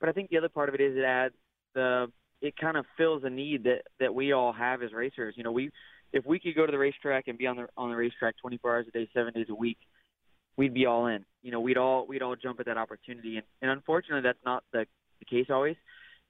But 0.00 0.08
I 0.08 0.12
think 0.12 0.30
the 0.30 0.38
other 0.38 0.48
part 0.48 0.68
of 0.68 0.74
it 0.74 0.80
is 0.80 0.96
it 0.96 1.04
adds 1.04 1.34
the 1.74 2.12
it 2.40 2.56
kind 2.56 2.76
of 2.76 2.84
fills 2.96 3.22
a 3.24 3.30
need 3.30 3.64
that 3.64 3.82
that 4.00 4.14
we 4.14 4.32
all 4.32 4.52
have 4.52 4.82
as 4.82 4.92
racers. 4.92 5.34
You 5.36 5.44
know, 5.44 5.52
we 5.52 5.70
if 6.12 6.24
we 6.24 6.38
could 6.38 6.54
go 6.54 6.66
to 6.66 6.72
the 6.72 6.78
racetrack 6.78 7.28
and 7.28 7.38
be 7.38 7.46
on 7.46 7.56
the 7.56 7.66
on 7.76 7.90
the 7.90 7.96
racetrack 7.96 8.36
24 8.40 8.74
hours 8.74 8.86
a 8.88 8.90
day, 8.90 9.08
seven 9.14 9.32
days 9.32 9.46
a 9.48 9.54
week, 9.54 9.78
we'd 10.56 10.74
be 10.74 10.86
all 10.86 11.06
in. 11.06 11.24
You 11.42 11.52
know, 11.52 11.60
we'd 11.60 11.78
all 11.78 12.06
we'd 12.06 12.22
all 12.22 12.36
jump 12.36 12.60
at 12.60 12.66
that 12.66 12.78
opportunity, 12.78 13.36
and, 13.36 13.46
and 13.62 13.70
unfortunately, 13.70 14.22
that's 14.22 14.44
not 14.44 14.64
the, 14.72 14.86
the 15.18 15.24
case 15.24 15.46
always. 15.50 15.76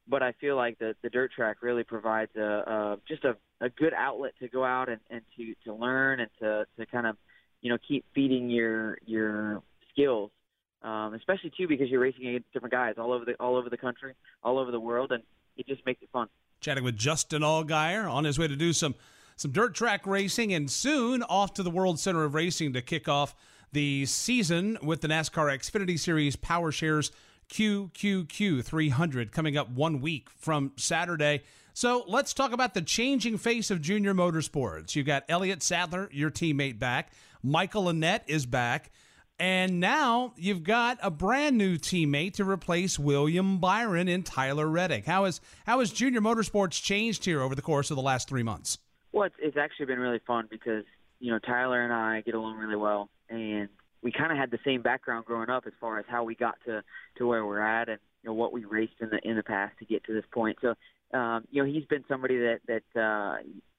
But 0.08 0.22
I 0.22 0.32
feel 0.40 0.56
like 0.56 0.78
the 0.78 0.94
the 1.02 1.10
dirt 1.10 1.32
track 1.32 1.58
really 1.62 1.84
provides 1.84 2.30
a, 2.36 2.40
a 2.40 2.96
just 3.08 3.24
a, 3.24 3.36
a 3.60 3.68
good 3.70 3.92
outlet 3.94 4.32
to 4.40 4.48
go 4.48 4.64
out 4.64 4.88
and, 4.88 5.00
and 5.10 5.22
to 5.36 5.54
to 5.64 5.74
learn 5.74 6.20
and 6.20 6.30
to 6.40 6.64
to 6.78 6.86
kind 6.86 7.06
of 7.06 7.16
you 7.60 7.70
know 7.70 7.78
keep 7.86 8.04
feeding 8.14 8.48
your 8.48 8.98
your 9.04 9.62
skills, 9.90 10.30
um, 10.82 11.14
especially 11.14 11.50
too 11.56 11.66
because 11.66 11.88
you're 11.90 12.00
racing 12.00 12.26
against 12.28 12.52
different 12.52 12.72
guys 12.72 12.94
all 12.98 13.12
over 13.12 13.24
the 13.24 13.34
all 13.34 13.56
over 13.56 13.68
the 13.68 13.76
country, 13.76 14.14
all 14.44 14.58
over 14.58 14.70
the 14.70 14.80
world, 14.80 15.10
and 15.10 15.22
it 15.56 15.66
just 15.66 15.84
makes 15.86 16.02
it 16.02 16.08
fun. 16.12 16.28
Chatting 16.60 16.84
with 16.84 16.96
Justin 16.96 17.42
Allgaier 17.42 18.10
on 18.10 18.24
his 18.24 18.38
way 18.38 18.48
to 18.48 18.56
do 18.56 18.72
some 18.72 18.94
some 19.36 19.52
dirt 19.52 19.74
track 19.74 20.06
racing, 20.06 20.54
and 20.54 20.70
soon 20.70 21.22
off 21.24 21.52
to 21.54 21.62
the 21.62 21.70
World 21.70 22.00
Center 22.00 22.24
of 22.24 22.34
Racing 22.34 22.72
to 22.72 22.80
kick 22.80 23.06
off 23.06 23.34
the 23.72 24.06
season 24.06 24.78
with 24.82 25.02
the 25.02 25.08
NASCAR 25.08 25.54
Xfinity 25.54 25.98
Series 25.98 26.36
Power 26.36 26.72
Shares 26.72 27.12
QQQ 27.50 28.64
300 28.64 29.32
coming 29.32 29.56
up 29.56 29.70
one 29.70 30.00
week 30.00 30.30
from 30.30 30.72
Saturday. 30.76 31.42
So 31.74 32.04
let's 32.08 32.32
talk 32.32 32.52
about 32.52 32.72
the 32.72 32.80
changing 32.80 33.36
face 33.36 33.70
of 33.70 33.82
junior 33.82 34.14
motorsports. 34.14 34.96
You've 34.96 35.06
got 35.06 35.24
Elliott 35.28 35.62
Sadler, 35.62 36.08
your 36.10 36.30
teammate, 36.30 36.78
back. 36.78 37.12
Michael 37.42 37.84
Annett 37.84 38.22
is 38.26 38.46
back. 38.46 38.90
And 39.38 39.80
now 39.80 40.32
you've 40.36 40.62
got 40.62 40.98
a 41.02 41.10
brand 41.10 41.58
new 41.58 41.76
teammate 41.76 42.34
to 42.34 42.44
replace 42.44 42.98
William 42.98 43.58
Byron 43.58 44.08
in 44.08 44.22
Tyler 44.22 44.66
Reddick. 44.66 45.04
How 45.04 45.24
has 45.24 45.40
how 45.66 45.80
has 45.80 45.92
junior 45.92 46.22
motorsports 46.22 46.82
changed 46.82 47.24
here 47.24 47.42
over 47.42 47.54
the 47.54 47.62
course 47.62 47.90
of 47.90 47.96
the 47.96 48.02
last 48.02 48.28
three 48.28 48.42
months? 48.42 48.78
Well, 49.12 49.24
it's, 49.24 49.34
it's 49.38 49.56
actually 49.56 49.86
been 49.86 49.98
really 49.98 50.20
fun 50.26 50.48
because 50.50 50.84
you 51.20 51.30
know 51.30 51.38
Tyler 51.38 51.82
and 51.82 51.92
I 51.92 52.22
get 52.22 52.34
along 52.34 52.56
really 52.56 52.76
well, 52.76 53.10
and 53.28 53.68
we 54.02 54.10
kind 54.10 54.32
of 54.32 54.38
had 54.38 54.50
the 54.50 54.58
same 54.64 54.80
background 54.80 55.26
growing 55.26 55.50
up 55.50 55.64
as 55.66 55.72
far 55.80 55.98
as 55.98 56.06
how 56.08 56.24
we 56.24 56.34
got 56.34 56.54
to 56.64 56.82
to 57.18 57.26
where 57.26 57.44
we're 57.44 57.60
at, 57.60 57.90
and 57.90 57.98
you 58.22 58.30
know 58.30 58.34
what 58.34 58.52
we 58.52 58.64
raced 58.64 58.94
in 59.00 59.10
the 59.10 59.18
in 59.22 59.36
the 59.36 59.42
past 59.42 59.78
to 59.80 59.84
get 59.84 60.04
to 60.04 60.14
this 60.14 60.24
point. 60.32 60.56
So, 60.62 60.74
um, 61.12 61.44
you 61.50 61.62
know, 61.62 61.70
he's 61.70 61.84
been 61.84 62.04
somebody 62.08 62.38
that 62.38 62.60
that 62.68 63.00
uh, 63.00 63.36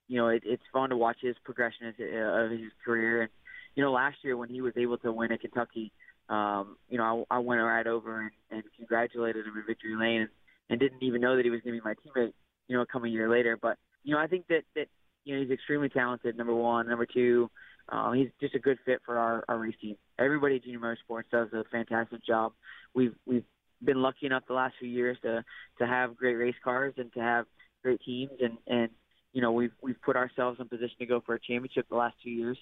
you 0.08 0.18
know 0.18 0.28
it, 0.28 0.44
it's 0.46 0.64
fun 0.72 0.92
to 0.92 0.98
watch 0.98 1.18
his 1.22 1.36
progression 1.44 1.94
uh, 2.00 2.44
of 2.44 2.52
his 2.52 2.72
career, 2.86 3.24
and 3.24 3.32
you 3.78 3.84
know, 3.84 3.92
last 3.92 4.18
year 4.24 4.36
when 4.36 4.50
he 4.50 4.60
was 4.60 4.74
able 4.76 4.98
to 4.98 5.12
win 5.14 5.32
at 5.32 5.40
Kentucky, 5.40 5.94
um, 6.28 6.76
you 6.90 6.98
know, 6.98 7.26
I, 7.32 7.38
I 7.38 7.40
went 7.40 7.62
right 7.62 7.88
over 7.88 8.22
and, 8.22 8.32
and 8.52 8.64
congratulated 8.76 9.46
him 9.46 9.54
in 9.56 9.64
victory 9.66 9.96
lane, 9.96 10.22
and, 10.22 10.30
and 10.70 10.80
didn't 10.80 11.04
even 11.04 11.22
know 11.22 11.38
that 11.38 11.46
he 11.46 11.52
was 11.52 11.62
going 11.62 11.76
to 11.76 11.82
be 11.82 11.86
my 11.86 11.94
teammate, 11.94 12.34
you 12.68 12.76
know, 12.76 12.86
coming 12.92 13.12
a 13.12 13.14
year 13.14 13.30
later. 13.30 13.58
But 13.62 13.78
you 14.04 14.14
know, 14.14 14.20
I 14.20 14.28
think 14.28 14.48
that 14.48 14.64
that 14.76 14.88
you 15.24 15.36
know 15.36 15.42
he's 15.42 15.52
extremely 15.52 15.88
talented. 15.88 16.36
Number 16.36 16.54
one, 16.54 16.90
number 16.90 17.06
two 17.06 17.50
um, 17.90 18.14
he's 18.16 18.30
just 18.42 18.56
a 18.56 18.60
good 18.60 18.78
fit 18.86 19.02
for 19.06 19.18
our, 19.18 19.44
our 19.48 19.58
race 19.58 19.76
team. 19.82 19.96
Everybody 20.20 20.58
at 20.58 20.64
Junior 20.64 20.80
Motorsports 20.80 21.30
does 21.32 21.48
a 21.54 21.64
fantastic 21.72 22.26
job. 22.26 22.54
We've 22.94 23.16
we've 23.26 23.46
been 23.84 24.02
lucky 24.02 24.26
enough 24.26 24.44
the 24.48 24.54
last 24.54 24.76
few 24.80 24.90
years 24.90 25.18
to 25.22 25.44
to 25.80 25.88
have 25.88 26.18
great 26.18 26.36
race 26.36 26.56
cars 26.64 26.94
and 26.98 27.14
to 27.14 27.20
have 27.20 27.46
great 27.84 28.02
teams 28.02 28.32
and 28.42 28.58
and 28.68 28.90
you 29.34 29.42
know 29.42 29.52
we've 29.52 29.72
we've 29.82 30.02
put 30.02 30.16
ourselves 30.16 30.60
in 30.60 30.68
position 30.68 30.96
to 31.00 31.06
go 31.06 31.22
for 31.26 31.36
a 31.36 31.40
championship 31.40 31.86
the 31.90 31.96
last 31.96 32.16
two 32.24 32.32
years. 32.32 32.58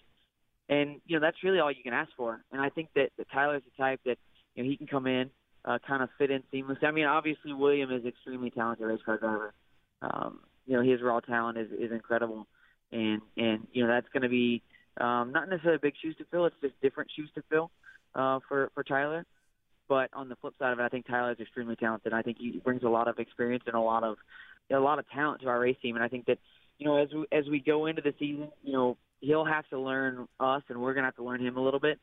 And 0.67 1.01
you 1.06 1.15
know 1.15 1.19
that's 1.25 1.43
really 1.43 1.60
all 1.60 1.71
you 1.71 1.84
can 1.84 1.93
ask 1.93 2.12
for. 2.17 2.41
And 2.51 2.62
I 2.62 2.69
think 2.69 2.89
that, 2.95 3.10
that 3.17 3.28
Tyler's 3.32 3.63
the 3.63 3.84
type 3.84 3.99
that 4.06 4.17
you 4.56 4.63
know 4.63 4.69
he 4.69 4.78
can 4.78 4.88
come 4.88 5.06
in, 5.06 5.30
uh, 5.63 5.78
kind 5.88 6.01
of 6.01 6.10
fit 6.17 6.32
in 6.32 6.43
seamlessly. 6.54 6.86
I 6.86 6.91
mean, 6.91 7.06
obviously 7.06 7.54
William 7.54 7.91
is 7.91 8.06
extremely 8.06 8.49
talented 8.49 8.88
race 8.88 8.99
car 9.06 9.17
driver. 9.17 9.54
Um, 10.01 10.39
you 10.65 10.75
know 10.75 10.84
his 10.84 11.01
raw 11.01 11.19
talent 11.19 11.58
is 11.58 11.71
is 11.71 11.91
incredible, 11.91 12.47
and 12.91 13.21
and 13.38 13.67
you 13.71 13.86
know 13.86 13.93
that's 13.93 14.08
going 14.12 14.23
to 14.23 14.30
be 14.30 14.63
um, 14.99 15.32
not 15.32 15.49
necessarily 15.49 15.80
big 15.82 15.93
shoes 16.01 16.15
to 16.17 16.25
fill. 16.32 16.45
It's 16.45 16.56
just 16.62 16.80
different 16.82 17.12
shoes 17.15 17.30
to 17.36 17.43
fill 17.49 17.71
uh, 18.15 18.39
for 18.47 18.71
for 18.73 18.84
Tyler. 18.84 19.25
But 19.88 20.10
on 20.13 20.30
the 20.30 20.36
flip 20.38 20.56
side 20.58 20.73
of 20.73 20.80
it, 20.80 20.84
I 20.84 20.89
think 20.89 21.06
Tyler 21.06 21.32
is 21.32 21.39
extremely 21.39 21.75
talented. 21.75 22.12
I 22.12 22.23
think 22.23 22.38
he 22.39 22.60
brings 22.63 22.82
a 22.82 22.89
lot 22.89 23.08
of 23.08 23.19
experience 23.19 23.63
and 23.67 23.75
a 23.75 23.80
lot 23.80 24.04
of 24.04 24.17
a 24.71 24.80
lot 24.80 24.97
of 24.97 25.08
talent 25.10 25.41
to 25.41 25.47
our 25.47 25.60
race 25.60 25.78
team. 25.82 25.95
And 25.95 26.04
I 26.04 26.08
think 26.08 26.25
that 26.25 26.39
you 26.77 26.85
know 26.85 26.97
as 26.97 27.09
we, 27.13 27.25
as 27.31 27.45
we 27.49 27.59
go 27.59 27.85
into 27.85 28.01
the 28.01 28.13
season, 28.19 28.49
you 28.63 28.73
know 28.73 28.97
he'll 29.21 29.45
have 29.45 29.67
to 29.69 29.79
learn 29.79 30.27
us, 30.39 30.63
and 30.69 30.81
we're 30.81 30.93
gonna 30.93 31.07
have 31.07 31.15
to 31.15 31.23
learn 31.23 31.41
him 31.41 31.57
a 31.57 31.61
little 31.61 31.79
bit. 31.79 31.99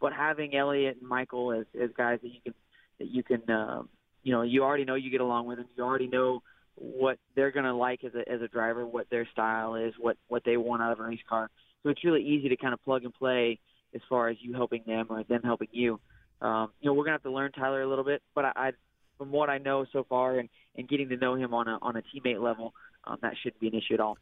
But 0.00 0.12
having 0.12 0.54
Elliott 0.54 0.98
and 1.00 1.08
Michael 1.08 1.52
as 1.52 1.66
as 1.80 1.90
guys 1.96 2.18
that 2.22 2.28
you 2.28 2.40
can 2.42 2.54
that 2.98 3.08
you 3.08 3.22
can 3.22 3.50
uh, 3.50 3.82
you 4.22 4.32
know 4.32 4.42
you 4.42 4.62
already 4.62 4.84
know 4.84 4.94
you 4.94 5.10
get 5.10 5.20
along 5.20 5.46
with, 5.46 5.58
and 5.58 5.68
you 5.76 5.84
already 5.84 6.08
know 6.08 6.42
what 6.74 7.18
they're 7.34 7.50
gonna 7.50 7.76
like 7.76 8.04
as 8.04 8.12
a 8.14 8.30
as 8.30 8.42
a 8.42 8.48
driver, 8.48 8.86
what 8.86 9.08
their 9.10 9.26
style 9.32 9.74
is, 9.74 9.94
what 9.98 10.16
what 10.28 10.42
they 10.44 10.56
want 10.56 10.82
out 10.82 10.92
of 10.92 11.00
a 11.00 11.04
race 11.04 11.20
car. 11.28 11.50
So 11.82 11.90
it's 11.90 12.04
really 12.04 12.24
easy 12.24 12.48
to 12.48 12.56
kind 12.56 12.74
of 12.74 12.82
plug 12.84 13.04
and 13.04 13.14
play 13.14 13.58
as 13.94 14.00
far 14.08 14.28
as 14.28 14.36
you 14.40 14.52
helping 14.52 14.82
them 14.86 15.06
or 15.08 15.22
them 15.24 15.42
helping 15.42 15.68
you. 15.72 16.00
Um, 16.42 16.72
you 16.80 16.90
know, 16.90 16.94
we're 16.94 17.04
gonna 17.04 17.14
have 17.14 17.22
to 17.22 17.30
learn 17.30 17.52
Tyler 17.52 17.82
a 17.82 17.88
little 17.88 18.04
bit, 18.04 18.22
but 18.34 18.44
I, 18.44 18.52
I 18.56 18.72
from 19.16 19.32
what 19.32 19.48
I 19.48 19.58
know 19.58 19.86
so 19.92 20.04
far 20.08 20.38
and, 20.38 20.48
and 20.76 20.88
getting 20.88 21.08
to 21.08 21.16
know 21.16 21.34
him 21.34 21.54
on 21.54 21.68
a 21.68 21.78
on 21.80 21.96
a 21.96 22.02
teammate 22.02 22.42
level, 22.42 22.74
um, 23.06 23.18
that 23.22 23.34
shouldn't 23.42 23.60
be 23.60 23.68
an 23.68 23.74
issue 23.74 23.94
at 23.94 24.00
all. 24.00 24.18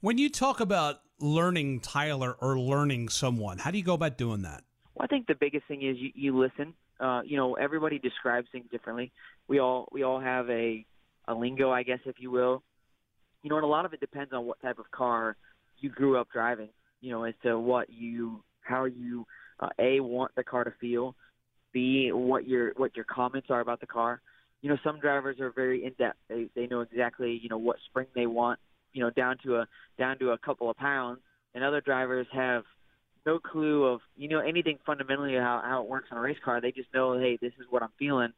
When 0.00 0.18
you 0.18 0.30
talk 0.30 0.60
about 0.60 1.00
learning 1.20 1.80
Tyler 1.80 2.36
or 2.40 2.58
learning 2.58 3.08
someone, 3.08 3.58
how 3.58 3.70
do 3.70 3.78
you 3.78 3.84
go 3.84 3.94
about 3.94 4.16
doing 4.16 4.42
that? 4.42 4.62
Well, 4.94 5.04
I 5.04 5.06
think 5.06 5.26
the 5.26 5.34
biggest 5.34 5.66
thing 5.66 5.82
is 5.82 5.96
you, 5.98 6.10
you 6.14 6.38
listen. 6.38 6.74
Uh, 7.00 7.22
you 7.24 7.36
know, 7.36 7.54
everybody 7.54 7.98
describes 7.98 8.48
things 8.50 8.66
differently. 8.70 9.12
We 9.46 9.60
all 9.60 9.88
we 9.92 10.02
all 10.02 10.20
have 10.20 10.48
a 10.50 10.84
a 11.26 11.34
lingo, 11.34 11.70
I 11.70 11.82
guess, 11.82 12.00
if 12.06 12.16
you 12.18 12.30
will. 12.30 12.62
You 13.42 13.50
know, 13.50 13.56
and 13.56 13.64
a 13.64 13.68
lot 13.68 13.84
of 13.84 13.92
it 13.92 14.00
depends 14.00 14.32
on 14.32 14.46
what 14.46 14.60
type 14.60 14.78
of 14.78 14.90
car 14.90 15.36
you 15.78 15.90
grew 15.90 16.18
up 16.18 16.28
driving. 16.32 16.70
You 17.00 17.12
know, 17.12 17.24
as 17.24 17.34
to 17.44 17.58
what 17.58 17.90
you 17.90 18.42
how 18.62 18.84
you 18.84 19.26
uh, 19.60 19.68
a 19.78 20.00
want 20.00 20.32
the 20.36 20.42
car 20.42 20.64
to 20.64 20.72
feel, 20.80 21.14
b 21.72 22.10
what 22.12 22.46
your 22.46 22.72
what 22.76 22.96
your 22.96 23.04
comments 23.04 23.48
are 23.50 23.60
about 23.60 23.80
the 23.80 23.86
car. 23.86 24.20
You 24.60 24.70
know, 24.70 24.78
some 24.82 24.98
drivers 24.98 25.38
are 25.40 25.50
very 25.52 25.84
in 25.84 25.92
depth. 25.92 26.18
They 26.28 26.48
they 26.54 26.66
know 26.66 26.80
exactly 26.80 27.38
you 27.42 27.48
know 27.48 27.58
what 27.58 27.76
spring 27.88 28.06
they 28.14 28.26
want. 28.26 28.58
You 28.92 29.02
know, 29.04 29.10
down 29.10 29.36
to 29.44 29.56
a 29.56 29.66
down 29.98 30.18
to 30.18 30.30
a 30.30 30.38
couple 30.38 30.70
of 30.70 30.76
pounds, 30.76 31.20
and 31.54 31.62
other 31.62 31.80
drivers 31.80 32.26
have 32.32 32.64
no 33.26 33.38
clue 33.38 33.84
of 33.84 34.00
you 34.16 34.28
know 34.28 34.40
anything 34.40 34.78
fundamentally 34.86 35.34
how 35.34 35.62
how 35.64 35.82
it 35.82 35.88
works 35.88 36.08
on 36.10 36.18
a 36.18 36.20
race 36.20 36.38
car. 36.44 36.60
They 36.60 36.72
just 36.72 36.92
know, 36.94 37.18
hey, 37.18 37.38
this 37.40 37.52
is 37.60 37.66
what 37.70 37.82
I'm 37.82 37.92
feeling, 37.98 38.32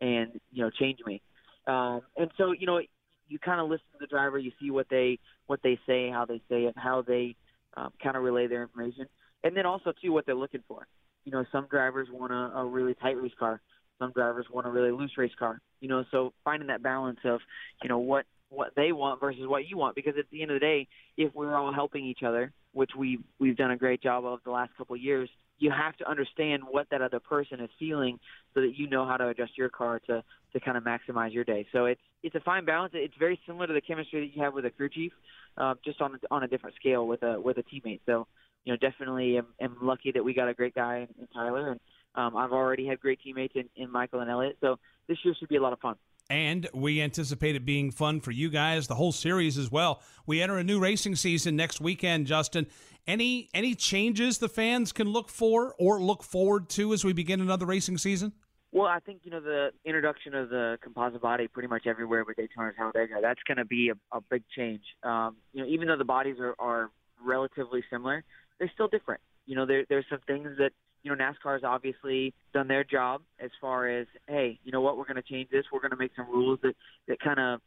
and 0.00 0.40
you 0.52 0.62
know, 0.62 0.70
change 0.70 0.98
me. 1.06 1.22
Um, 1.66 2.02
and 2.16 2.30
so 2.36 2.52
you 2.52 2.66
know, 2.66 2.80
you 3.28 3.38
kind 3.38 3.60
of 3.60 3.68
listen 3.68 3.86
to 3.92 3.98
the 4.00 4.06
driver. 4.06 4.38
You 4.38 4.52
see 4.60 4.70
what 4.70 4.86
they 4.90 5.18
what 5.46 5.60
they 5.62 5.78
say, 5.86 6.10
how 6.10 6.24
they 6.24 6.40
say 6.48 6.64
it, 6.64 6.74
how 6.76 7.02
they 7.02 7.36
um, 7.76 7.92
kind 8.02 8.16
of 8.16 8.22
relay 8.22 8.46
their 8.46 8.62
information, 8.62 9.06
and 9.42 9.56
then 9.56 9.66
also 9.66 9.92
too 10.02 10.12
what 10.12 10.26
they're 10.26 10.34
looking 10.34 10.62
for. 10.68 10.86
You 11.24 11.32
know, 11.32 11.44
some 11.50 11.66
drivers 11.70 12.08
want 12.12 12.32
a, 12.32 12.58
a 12.58 12.64
really 12.66 12.94
tight 12.94 13.16
race 13.20 13.32
car. 13.38 13.60
Some 13.98 14.12
drivers 14.12 14.46
want 14.52 14.66
a 14.66 14.70
really 14.70 14.90
loose 14.90 15.12
race 15.16 15.32
car. 15.38 15.60
You 15.80 15.88
know, 15.88 16.04
so 16.10 16.32
finding 16.44 16.68
that 16.68 16.82
balance 16.82 17.20
of 17.24 17.40
you 17.82 17.88
know 17.88 17.98
what 17.98 18.26
what 18.48 18.72
they 18.76 18.92
want 18.92 19.20
versus 19.20 19.42
what 19.46 19.66
you 19.68 19.76
want, 19.76 19.94
because 19.94 20.14
at 20.18 20.26
the 20.30 20.42
end 20.42 20.50
of 20.50 20.56
the 20.56 20.60
day, 20.60 20.88
if 21.16 21.34
we're 21.34 21.56
all 21.56 21.72
helping 21.72 22.04
each 22.04 22.22
other, 22.22 22.52
which 22.72 22.90
we 22.96 23.18
we've 23.38 23.56
done 23.56 23.70
a 23.70 23.76
great 23.76 24.02
job 24.02 24.24
of 24.24 24.40
the 24.44 24.50
last 24.50 24.70
couple 24.76 24.94
of 24.94 25.02
years, 25.02 25.28
you 25.58 25.70
have 25.70 25.96
to 25.96 26.08
understand 26.08 26.62
what 26.68 26.86
that 26.90 27.02
other 27.02 27.20
person 27.20 27.60
is 27.60 27.70
feeling 27.78 28.18
so 28.52 28.60
that 28.60 28.72
you 28.76 28.88
know 28.88 29.06
how 29.06 29.16
to 29.16 29.28
adjust 29.28 29.56
your 29.56 29.68
car 29.68 30.00
to 30.06 30.22
to 30.52 30.60
kind 30.60 30.76
of 30.76 30.84
maximize 30.84 31.32
your 31.32 31.44
day. 31.44 31.66
So 31.72 31.86
it's 31.86 32.00
it's 32.22 32.34
a 32.34 32.40
fine 32.40 32.64
balance. 32.64 32.92
It's 32.94 33.14
very 33.18 33.38
similar 33.46 33.66
to 33.66 33.72
the 33.72 33.80
chemistry 33.80 34.26
that 34.26 34.36
you 34.36 34.42
have 34.42 34.54
with 34.54 34.64
a 34.64 34.70
crew 34.70 34.88
chief, 34.88 35.12
uh, 35.58 35.74
just 35.84 36.00
on 36.00 36.18
on 36.30 36.42
a 36.42 36.48
different 36.48 36.76
scale 36.76 37.06
with 37.06 37.22
a 37.22 37.40
with 37.40 37.58
a 37.58 37.62
teammate. 37.62 38.00
So 38.06 38.26
you 38.64 38.72
know, 38.72 38.76
definitely 38.76 39.38
am, 39.38 39.46
am 39.60 39.76
lucky 39.82 40.12
that 40.12 40.24
we 40.24 40.32
got 40.32 40.48
a 40.48 40.54
great 40.54 40.74
guy 40.74 40.98
in, 40.98 41.22
in 41.22 41.26
Tyler, 41.28 41.70
and 41.70 41.80
um, 42.14 42.36
I've 42.36 42.52
already 42.52 42.86
had 42.86 43.00
great 43.00 43.20
teammates 43.22 43.54
in, 43.56 43.68
in 43.76 43.90
Michael 43.90 44.20
and 44.20 44.30
Elliott. 44.30 44.56
So 44.60 44.78
this 45.08 45.18
year 45.24 45.34
should 45.38 45.48
be 45.48 45.56
a 45.56 45.62
lot 45.62 45.72
of 45.72 45.80
fun. 45.80 45.96
And 46.30 46.68
we 46.72 47.02
anticipate 47.02 47.54
it 47.54 47.66
being 47.66 47.90
fun 47.90 48.20
for 48.20 48.30
you 48.30 48.48
guys, 48.48 48.86
the 48.86 48.94
whole 48.94 49.12
series 49.12 49.58
as 49.58 49.70
well. 49.70 50.02
We 50.26 50.40
enter 50.40 50.56
a 50.56 50.64
new 50.64 50.80
racing 50.80 51.16
season 51.16 51.54
next 51.54 51.80
weekend, 51.80 52.26
Justin. 52.26 52.66
Any 53.06 53.50
any 53.52 53.74
changes 53.74 54.38
the 54.38 54.48
fans 54.48 54.90
can 54.90 55.08
look 55.08 55.28
for 55.28 55.74
or 55.78 56.00
look 56.00 56.22
forward 56.22 56.70
to 56.70 56.94
as 56.94 57.04
we 57.04 57.12
begin 57.12 57.42
another 57.42 57.66
racing 57.66 57.98
season? 57.98 58.32
Well, 58.72 58.86
I 58.86 59.00
think 59.00 59.20
you 59.24 59.30
know 59.30 59.40
the 59.40 59.72
introduction 59.84 60.34
of 60.34 60.48
the 60.48 60.78
composite 60.82 61.20
body 61.20 61.46
pretty 61.46 61.68
much 61.68 61.86
everywhere 61.86 62.24
with 62.24 62.38
Daytona's 62.38 62.74
Talladega. 62.76 63.16
That's 63.20 63.42
going 63.46 63.58
to 63.58 63.66
be 63.66 63.90
a, 63.90 64.16
a 64.16 64.22
big 64.22 64.42
change. 64.56 64.82
Um, 65.02 65.36
you 65.52 65.62
know, 65.62 65.68
even 65.68 65.88
though 65.88 65.98
the 65.98 66.04
bodies 66.04 66.36
are, 66.40 66.54
are 66.58 66.90
relatively 67.22 67.84
similar, 67.90 68.24
they're 68.58 68.70
still 68.72 68.88
different. 68.88 69.20
You 69.46 69.56
know, 69.56 69.66
there, 69.66 69.84
there's 69.90 70.06
some 70.08 70.20
things 70.26 70.48
that 70.58 70.72
you 71.04 71.14
know 71.14 71.22
NASCAR's 71.22 71.62
obviously 71.62 72.34
done 72.52 72.66
their 72.66 72.82
job 72.82 73.22
as 73.38 73.50
far 73.60 73.88
as 73.88 74.06
hey, 74.26 74.58
you 74.64 74.72
know 74.72 74.80
what, 74.80 74.96
we're 74.96 75.04
going 75.04 75.16
to 75.16 75.22
change 75.22 75.50
this. 75.50 75.64
We're 75.72 75.80
going 75.80 75.92
to 75.92 75.96
make 75.96 76.12
some 76.16 76.26
rules 76.26 76.58
that 76.62 76.74
that 77.06 77.20
kind 77.20 77.38
of 77.38 77.60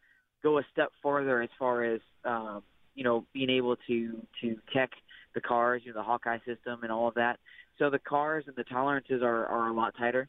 go 0.43 0.57
a 0.57 0.63
step 0.73 0.91
further 1.01 1.41
as 1.41 1.49
far 1.57 1.83
as 1.85 2.01
um, 2.25 2.63
you 2.95 3.03
know 3.03 3.25
being 3.33 3.49
able 3.49 3.77
to 3.87 4.17
to 4.41 4.55
tech 4.75 4.89
the 5.33 5.41
cars, 5.41 5.83
you 5.85 5.93
know, 5.93 5.99
the 5.99 6.03
Hawkeye 6.03 6.39
system 6.39 6.79
and 6.81 6.91
all 6.91 7.07
of 7.07 7.13
that. 7.13 7.37
So 7.77 7.91
the 7.91 7.99
cars 7.99 8.45
and 8.47 8.55
the 8.55 8.63
tolerances 8.63 9.21
are, 9.21 9.45
are 9.45 9.69
a 9.69 9.73
lot 9.73 9.93
tighter. 9.97 10.27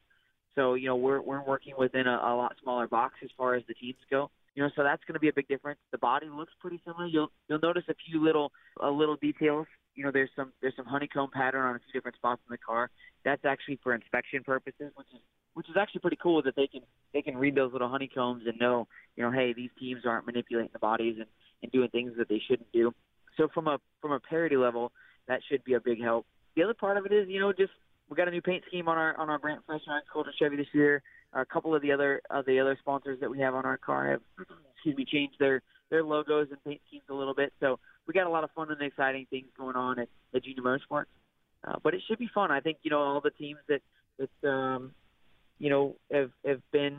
So 0.55 0.75
you 0.75 0.87
know 0.87 0.97
we're 0.97 1.21
we're 1.21 1.42
working 1.42 1.75
within 1.79 2.07
a, 2.07 2.16
a 2.16 2.35
lot 2.37 2.55
smaller 2.62 2.87
box 2.87 3.14
as 3.25 3.31
far 3.37 3.55
as 3.55 3.62
the 3.68 3.75
teams 3.75 3.99
go. 4.11 4.31
You 4.55 4.64
know, 4.64 4.71
so 4.75 4.83
that's 4.83 5.03
going 5.05 5.14
to 5.14 5.21
be 5.21 5.29
a 5.29 5.33
big 5.33 5.47
difference. 5.47 5.79
The 5.92 5.99
body 5.99 6.27
looks 6.29 6.53
pretty 6.61 6.81
similar. 6.85 7.07
You'll 7.07 7.31
you'll 7.49 7.61
notice 7.61 7.85
a 7.88 7.94
few 7.94 8.23
little 8.23 8.53
uh, 8.83 8.90
little 8.90 9.16
details. 9.16 9.66
You 9.98 10.04
know, 10.04 10.12
there's 10.12 10.30
some 10.37 10.52
there's 10.62 10.76
some 10.76 10.87
honeycomb 10.87 11.30
pattern 11.32 11.62
on 11.62 11.74
a 11.74 11.78
few 11.80 11.98
different 11.98 12.16
spots 12.16 12.40
in 12.48 12.52
the 12.52 12.58
car. 12.58 12.88
That's 13.24 13.44
actually 13.44 13.80
for 13.82 13.94
inspection 13.94 14.44
purposes, 14.44 14.92
which 14.94 15.08
is 15.12 15.20
which 15.54 15.68
is 15.68 15.74
actually 15.76 16.02
pretty 16.02 16.18
cool 16.22 16.40
that 16.42 16.54
they 16.54 16.68
can 16.68 16.82
they 17.12 17.20
can 17.20 17.37
read 17.37 17.56
those 17.56 17.72
little 17.72 17.88
honeycombs 17.88 18.44
and 18.46 18.56
know, 18.61 18.87
you 19.16 19.24
know, 19.24 19.32
hey, 19.32 19.52
these 19.52 19.70
teams 19.80 20.02
aren't 20.06 20.24
manipulating 20.24 20.70
the 20.72 20.78
bodies 20.78 21.16
and, 21.18 21.26
and 21.64 21.72
doing 21.72 21.88
things 21.88 22.12
that 22.16 22.28
they 22.28 22.40
shouldn't 22.46 22.70
do. 22.70 22.94
So 23.37 23.48
from 23.52 23.66
a 23.66 23.78
from 24.00 24.12
a 24.12 24.20
parity 24.20 24.56
level, 24.56 24.92
that 25.26 25.40
should 25.50 25.64
be 25.64 25.74
a 25.74 25.80
big 25.80 26.00
help. 26.00 26.26
The 26.54 26.62
other 26.62 26.74
part 26.74 26.96
of 26.96 27.04
it 27.06 27.12
is, 27.12 27.28
you 27.28 27.40
know, 27.40 27.52
just 27.52 27.72
we 28.08 28.16
got 28.16 28.28
a 28.28 28.30
new 28.30 28.40
paint 28.40 28.62
scheme 28.68 28.87
on 28.87 28.96
our 28.96 29.16
on 29.16 29.28
our 29.30 29.40
Brandt 29.40 29.62
Fresh 29.66 29.82
Ryan 29.88 30.02
Culture 30.12 30.30
Chevy 30.38 30.56
this 30.56 30.72
year. 30.72 31.02
A 31.32 31.44
couple 31.44 31.74
of 31.74 31.82
the 31.82 31.90
other 31.90 32.22
of 32.30 32.46
the 32.46 32.61
other 32.61 32.76
sponsors 32.80 33.18
that 33.20 33.28
we 33.28 33.40
have 33.40 33.56
on 33.56 33.64
our 33.64 33.78
car 33.78 34.12
have, 34.12 34.20
excuse 34.76 34.96
me, 34.96 35.04
changed 35.04 35.34
their 35.40 35.61
their 35.90 36.03
logos 36.03 36.48
and 36.51 36.62
paint 36.64 36.81
schemes 36.88 37.05
a 37.09 37.14
little 37.14 37.35
bit. 37.35 37.53
So 37.61 37.79
we 38.07 38.14
got 38.14 38.27
a 38.27 38.31
lot 38.31 38.44
of 38.44 38.51
fun 38.53 38.70
and 38.70 38.81
exciting 38.81 39.27
things 39.31 39.46
going 39.57 39.77
on 39.77 39.98
at, 39.98 40.09
at 40.35 40.44
Junior 40.44 40.62
Motorsports. 40.62 41.07
Uh, 41.66 41.77
but 41.83 41.94
it 41.94 42.03
should 42.07 42.18
be 42.18 42.31
fun. 42.33 42.51
I 42.51 42.61
think 42.61 42.79
you 42.83 42.90
know 42.90 43.01
all 43.01 43.20
the 43.20 43.31
teams 43.31 43.59
that 43.68 43.81
that 44.18 44.48
um, 44.48 44.92
you 45.59 45.70
know 45.70 45.96
have 46.12 46.31
have 46.46 46.61
been 46.72 46.98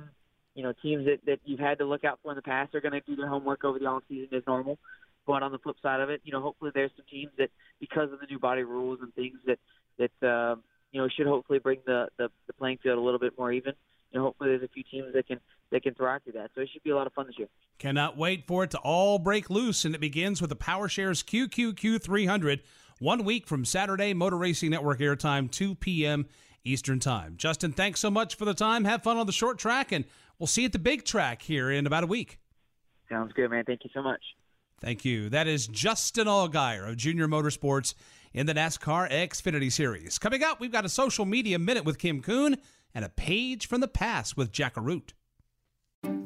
you 0.54 0.64
know 0.64 0.74
teams 0.82 1.06
that 1.06 1.20
that 1.26 1.40
you've 1.46 1.60
had 1.60 1.78
to 1.78 1.86
look 1.86 2.04
out 2.04 2.20
for 2.22 2.32
in 2.32 2.36
the 2.36 2.42
past 2.42 2.76
are 2.76 2.82
going 2.82 2.92
to 2.94 3.02
do 3.02 3.16
their 3.16 3.28
homework 3.28 3.64
over 3.64 3.80
the 3.80 3.86
off 3.86 4.04
season 4.10 4.36
as 4.36 4.44
normal. 4.46 4.78
But 5.26 5.44
on 5.44 5.52
the 5.52 5.60
flip 5.60 5.78
side 5.82 6.02
of 6.02 6.10
it, 6.10 6.22
you 6.24 6.32
know, 6.32 6.42
hopefully 6.42 6.72
there's 6.74 6.92
some 6.96 7.06
teams 7.10 7.32
that 7.38 7.52
because 7.80 8.12
of 8.12 8.20
the 8.20 8.26
new 8.30 8.40
body 8.40 8.64
rules 8.64 9.00
and 9.02 9.14
things 9.14 9.38
that 9.46 9.60
that 9.98 10.28
uh, 10.28 10.56
you 10.92 11.02
know, 11.02 11.08
should 11.08 11.28
hopefully 11.28 11.60
bring 11.60 11.80
the, 11.86 12.08
the, 12.18 12.30
the 12.48 12.54
playing 12.54 12.80
field 12.82 12.98
a 12.98 13.02
little 13.02 13.20
bit 13.20 13.38
more 13.38 13.52
even. 13.52 13.74
You 14.12 14.20
know, 14.20 14.26
hopefully 14.26 14.50
there's 14.50 14.64
a 14.64 14.74
few 14.74 14.84
teams 14.84 15.14
that 15.14 15.28
can 15.28 15.40
that 15.80 15.90
can 15.90 15.96
thrive 15.96 16.22
through 16.24 16.34
that. 16.34 16.52
So 16.54 16.62
it 16.62 16.70
should 16.72 16.84
be 16.84 16.90
a 16.90 16.96
lot 16.96 17.08
of 17.08 17.14
fun 17.14 17.28
this 17.28 17.38
year. 17.38 17.48
Cannot 17.78 18.18
wait 18.18 18.46
for 18.46 18.64
it 18.66 18.72
to 18.72 18.78
all 18.80 19.18
break 19.20 19.50
loose, 19.50 19.86
and 19.86 19.96
it 19.96 20.02
begins 20.02 20.42
with 20.42 20.50
the 20.50 20.56
PowerShares 20.56 21.24
QQQ 21.24 22.02
300, 22.02 22.62
one 23.00 23.24
week 23.24 23.48
from 23.48 23.64
Saturday 23.64 24.14
Motor 24.14 24.38
Racing 24.38 24.72
Network 24.72 25.00
airtime, 25.00 25.50
2 25.50 25.76
p.m. 25.76 26.28
Eastern 26.66 27.00
Time. 27.00 27.36
Justin, 27.38 27.72
thanks 27.72 28.02
so 28.02 28.12
much 28.12 28.36
for 28.36 28.44
the 28.44 28.54
time. 28.54 28.84
Have 28.84 29.04
fun 29.04 29.16
on 29.16 29.26
the 29.26 29.32
short 29.32 29.58
track, 29.58 29.94
and 29.94 30.04
we'll 30.38 30.48
see 30.48 30.64
you 30.64 30.66
at 30.66 30.74
the 30.74 30.80
big 30.80 31.06
track 31.06 31.42
here 31.42 31.72
in 31.72 31.88
about 31.88 32.04
a 32.04 32.08
week. 32.08 32.40
Sounds 33.08 33.32
good, 33.34 33.50
man. 33.50 33.64
Thank 33.64 33.86
you 33.86 33.90
so 33.94 34.04
much. 34.04 34.22
Thank 34.82 35.06
you. 35.06 35.30
That 35.30 35.48
is 35.48 35.68
Justin 35.68 36.28
Allgaier 36.28 36.90
of 36.90 36.98
Junior 36.98 37.28
Motorsports 37.28 37.94
in 38.34 38.46
the 38.46 38.54
NASCAR 38.54 39.10
Xfinity 39.10 39.72
Series. 39.72 40.20
Coming 40.20 40.44
up, 40.44 40.60
we've 40.60 40.72
got 40.72 40.86
a 40.86 40.90
social 40.90 41.26
media 41.26 41.58
minute 41.58 41.86
with 41.86 41.98
Kim 41.98 42.22
Coon 42.22 42.58
and 42.94 43.06
a 43.06 43.10
page 43.10 43.68
from 43.68 43.80
the 43.82 43.88
past 43.88 44.36
with 44.36 44.52
Jack 44.52 44.76
Arute. 44.76 45.14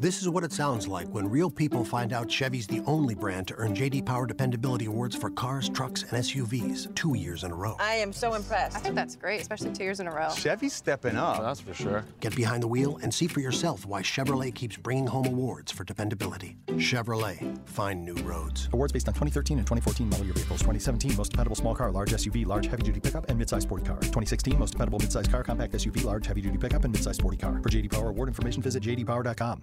This 0.04 0.22
is 0.22 0.28
what 0.28 0.44
it 0.44 0.52
sounds 0.52 0.86
like 0.86 1.08
when 1.14 1.30
real 1.30 1.50
people 1.50 1.86
find 1.86 2.12
out 2.12 2.30
Chevy's 2.30 2.68
the 2.68 2.82
only 2.86 3.16
brand 3.16 3.48
to 3.48 3.56
earn 3.56 3.74
JD 3.74 4.06
Power 4.06 4.26
Dependability 4.26 4.84
Awards 4.84 5.16
for 5.16 5.30
cars, 5.30 5.70
trucks, 5.70 6.02
and 6.04 6.12
SUVs 6.12 6.94
two 6.94 7.16
years 7.16 7.46
in 7.46 7.52
a 7.52 7.56
row. 7.56 7.78
I 7.80 7.94
am 7.94 8.12
so 8.12 8.34
impressed. 8.34 8.76
I 8.76 8.82
think 8.82 8.96
that's 8.96 9.16
great, 9.16 9.40
especially 9.40 9.72
two 9.72 9.86
years 9.86 10.02
in 10.02 10.08
a 10.08 10.12
row. 10.12 10.28
Chevy's 10.36 10.74
stepping 10.74 11.16
up. 11.16 11.42
that's 11.42 11.62
for 11.62 11.74
sure. 11.74 12.04
Get 12.20 12.36
behind 12.36 12.64
the 12.64 12.68
wheel 12.68 13.00
and 13.02 13.14
see 13.14 13.28
for 13.28 13.40
yourself 13.40 13.86
why 13.86 14.02
Chevrolet 14.02 14.54
keeps 14.54 14.76
bringing 14.76 15.08
home 15.08 15.26
awards 15.26 15.72
for 15.72 15.86
dependability. 15.86 16.58
Chevrolet, 16.72 17.66
find 17.66 18.04
new 18.04 18.16
roads. 18.24 18.68
Awards 18.74 18.92
based 18.92 19.08
on 19.08 19.14
2013 19.14 19.58
and 19.58 19.66
2014 19.66 20.10
model 20.10 20.26
year 20.26 20.34
vehicles. 20.34 20.60
2017 20.60 21.16
most 21.16 21.30
dependable 21.32 21.56
small 21.56 21.76
car, 21.76 21.94
large 21.94 22.12
SUV, 22.12 22.46
large 22.46 22.68
heavy 22.68 22.84
duty 22.84 23.00
pickup, 23.00 23.30
and 23.30 23.40
midsize 23.40 23.62
sporty 23.62 23.86
car. 23.86 23.96
2016 24.02 24.60
most 24.60 24.72
dependable 24.72 25.00
midsize 25.00 25.32
car, 25.32 25.44
compact 25.46 25.72
SUV, 25.76 26.04
large 26.04 26.28
heavy 26.28 26.42
duty 26.42 26.58
pickup, 26.58 26.84
and 26.84 26.94
midsize 26.94 27.16
sporty 27.16 27.38
car. 27.38 27.54
For 27.64 27.70
JD 27.70 27.90
Power 27.90 28.10
award 28.10 28.28
information, 28.28 28.62
visit 28.62 28.84
jdpower.com. 28.84 29.63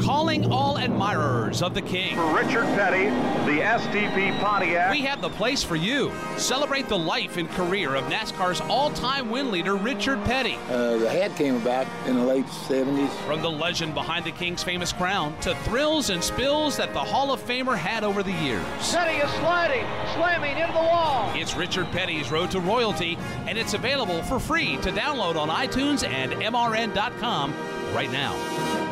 calling 0.00 0.50
all 0.50 0.78
admirers 0.78 1.62
of 1.62 1.74
the 1.74 1.82
King. 1.82 2.16
For 2.16 2.34
Richard 2.34 2.64
Petty, 2.74 3.04
the 3.50 3.60
STP 3.60 4.38
Pontiac. 4.40 4.90
We 4.90 5.02
have 5.02 5.20
the 5.20 5.28
place 5.30 5.62
for 5.62 5.76
you. 5.76 6.10
Celebrate 6.36 6.88
the 6.88 6.98
life 6.98 7.36
and 7.36 7.48
career 7.50 7.94
of 7.94 8.04
NASCAR's 8.04 8.60
all-time 8.62 9.30
win 9.30 9.50
leader, 9.50 9.76
Richard 9.76 10.22
Petty. 10.24 10.56
Uh, 10.68 10.96
the 10.96 11.08
hat 11.08 11.36
came 11.36 11.56
about 11.56 11.86
in 12.06 12.16
the 12.16 12.24
late 12.24 12.46
70s. 12.46 13.08
From 13.26 13.42
the 13.42 13.50
legend 13.50 13.94
behind 13.94 14.24
the 14.24 14.32
King's 14.32 14.62
famous 14.62 14.92
crown 14.92 15.38
to 15.42 15.54
thrills 15.56 16.10
and 16.10 16.22
spills 16.22 16.76
that 16.76 16.92
the 16.92 16.98
Hall 16.98 17.32
of 17.32 17.40
Famer 17.40 17.76
had 17.76 18.02
over 18.02 18.22
the 18.22 18.32
years. 18.32 18.64
Petty 18.92 19.18
is 19.18 19.30
sliding, 19.34 19.86
slamming 20.14 20.56
into 20.58 20.72
the 20.72 20.78
wall. 20.78 21.30
It's 21.34 21.54
Richard 21.54 21.90
Petty's 21.92 22.30
Road 22.30 22.50
to 22.52 22.60
Royalty, 22.60 23.18
and 23.46 23.56
it's 23.56 23.74
available 23.74 24.22
for 24.22 24.40
free 24.40 24.76
to 24.78 24.90
download 24.90 25.36
on 25.36 25.48
iTunes 25.48 26.06
and 26.06 26.32
MRN.com 26.32 27.54
right 27.94 28.10
now. 28.10 28.89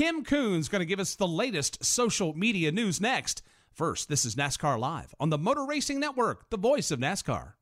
Kim 0.00 0.24
Coon's 0.24 0.70
going 0.70 0.80
to 0.80 0.86
give 0.86 0.98
us 0.98 1.14
the 1.14 1.28
latest 1.28 1.84
social 1.84 2.32
media 2.32 2.72
news 2.72 3.02
next. 3.02 3.42
First, 3.70 4.08
this 4.08 4.24
is 4.24 4.34
NASCAR 4.34 4.78
Live 4.78 5.14
on 5.20 5.28
the 5.28 5.36
Motor 5.36 5.66
Racing 5.66 6.00
Network, 6.00 6.48
the 6.48 6.56
voice 6.56 6.90
of 6.90 6.98
NASCAR. 7.00 7.52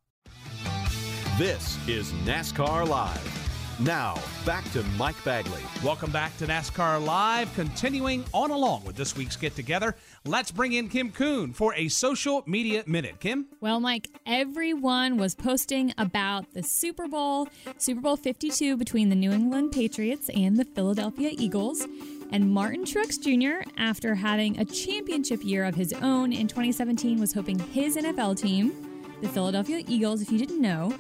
This 1.37 1.77
is 1.89 2.13
NASCAR 2.25 2.87
Live. 2.87 3.81
Now, 3.81 4.15
back 4.47 4.71
to 4.71 4.85
Mike 4.97 5.17
Bagley. 5.25 5.63
Welcome 5.83 6.13
back 6.13 6.37
to 6.37 6.47
NASCAR 6.47 7.05
Live. 7.05 7.53
Continuing 7.57 8.25
on 8.33 8.53
along 8.53 8.85
with 8.85 8.95
this 8.95 9.17
week's 9.17 9.35
get 9.35 9.57
together, 9.57 9.97
let's 10.25 10.53
bring 10.53 10.75
in 10.75 10.89
Kim 10.89 11.11
Coon 11.11 11.53
for 11.53 11.75
a 11.75 11.89
social 11.89 12.45
media 12.47 12.85
minute. 12.87 13.19
Kim? 13.19 13.49
Well, 13.61 13.81
Mike, 13.81 14.07
everyone 14.27 15.17
was 15.17 15.35
posting 15.35 15.93
about 15.99 16.55
the 16.55 16.63
Super 16.63 17.09
Bowl, 17.09 17.49
Super 17.79 18.01
Bowl 18.01 18.17
52 18.17 18.77
between 18.77 19.09
the 19.09 19.17
New 19.17 19.33
England 19.33 19.73
Patriots 19.73 20.31
and 20.33 20.57
the 20.57 20.65
Philadelphia 20.65 21.31
Eagles. 21.33 21.85
And 22.31 22.53
Martin 22.53 22.85
Truex 22.85 23.19
Jr., 23.19 23.69
after 23.79 24.15
having 24.15 24.59
a 24.59 24.65
championship 24.65 25.43
year 25.43 25.65
of 25.65 25.75
his 25.75 25.93
own 25.95 26.33
in 26.33 26.47
2017, 26.47 27.19
was 27.19 27.33
hoping 27.33 27.59
his 27.59 27.97
NFL 27.97 28.41
team, 28.41 28.73
the 29.21 29.29
Philadelphia 29.29 29.83
Eagles, 29.89 30.23
if 30.23 30.31
you 30.31 30.39
didn't 30.39 30.61
know, 30.61 30.93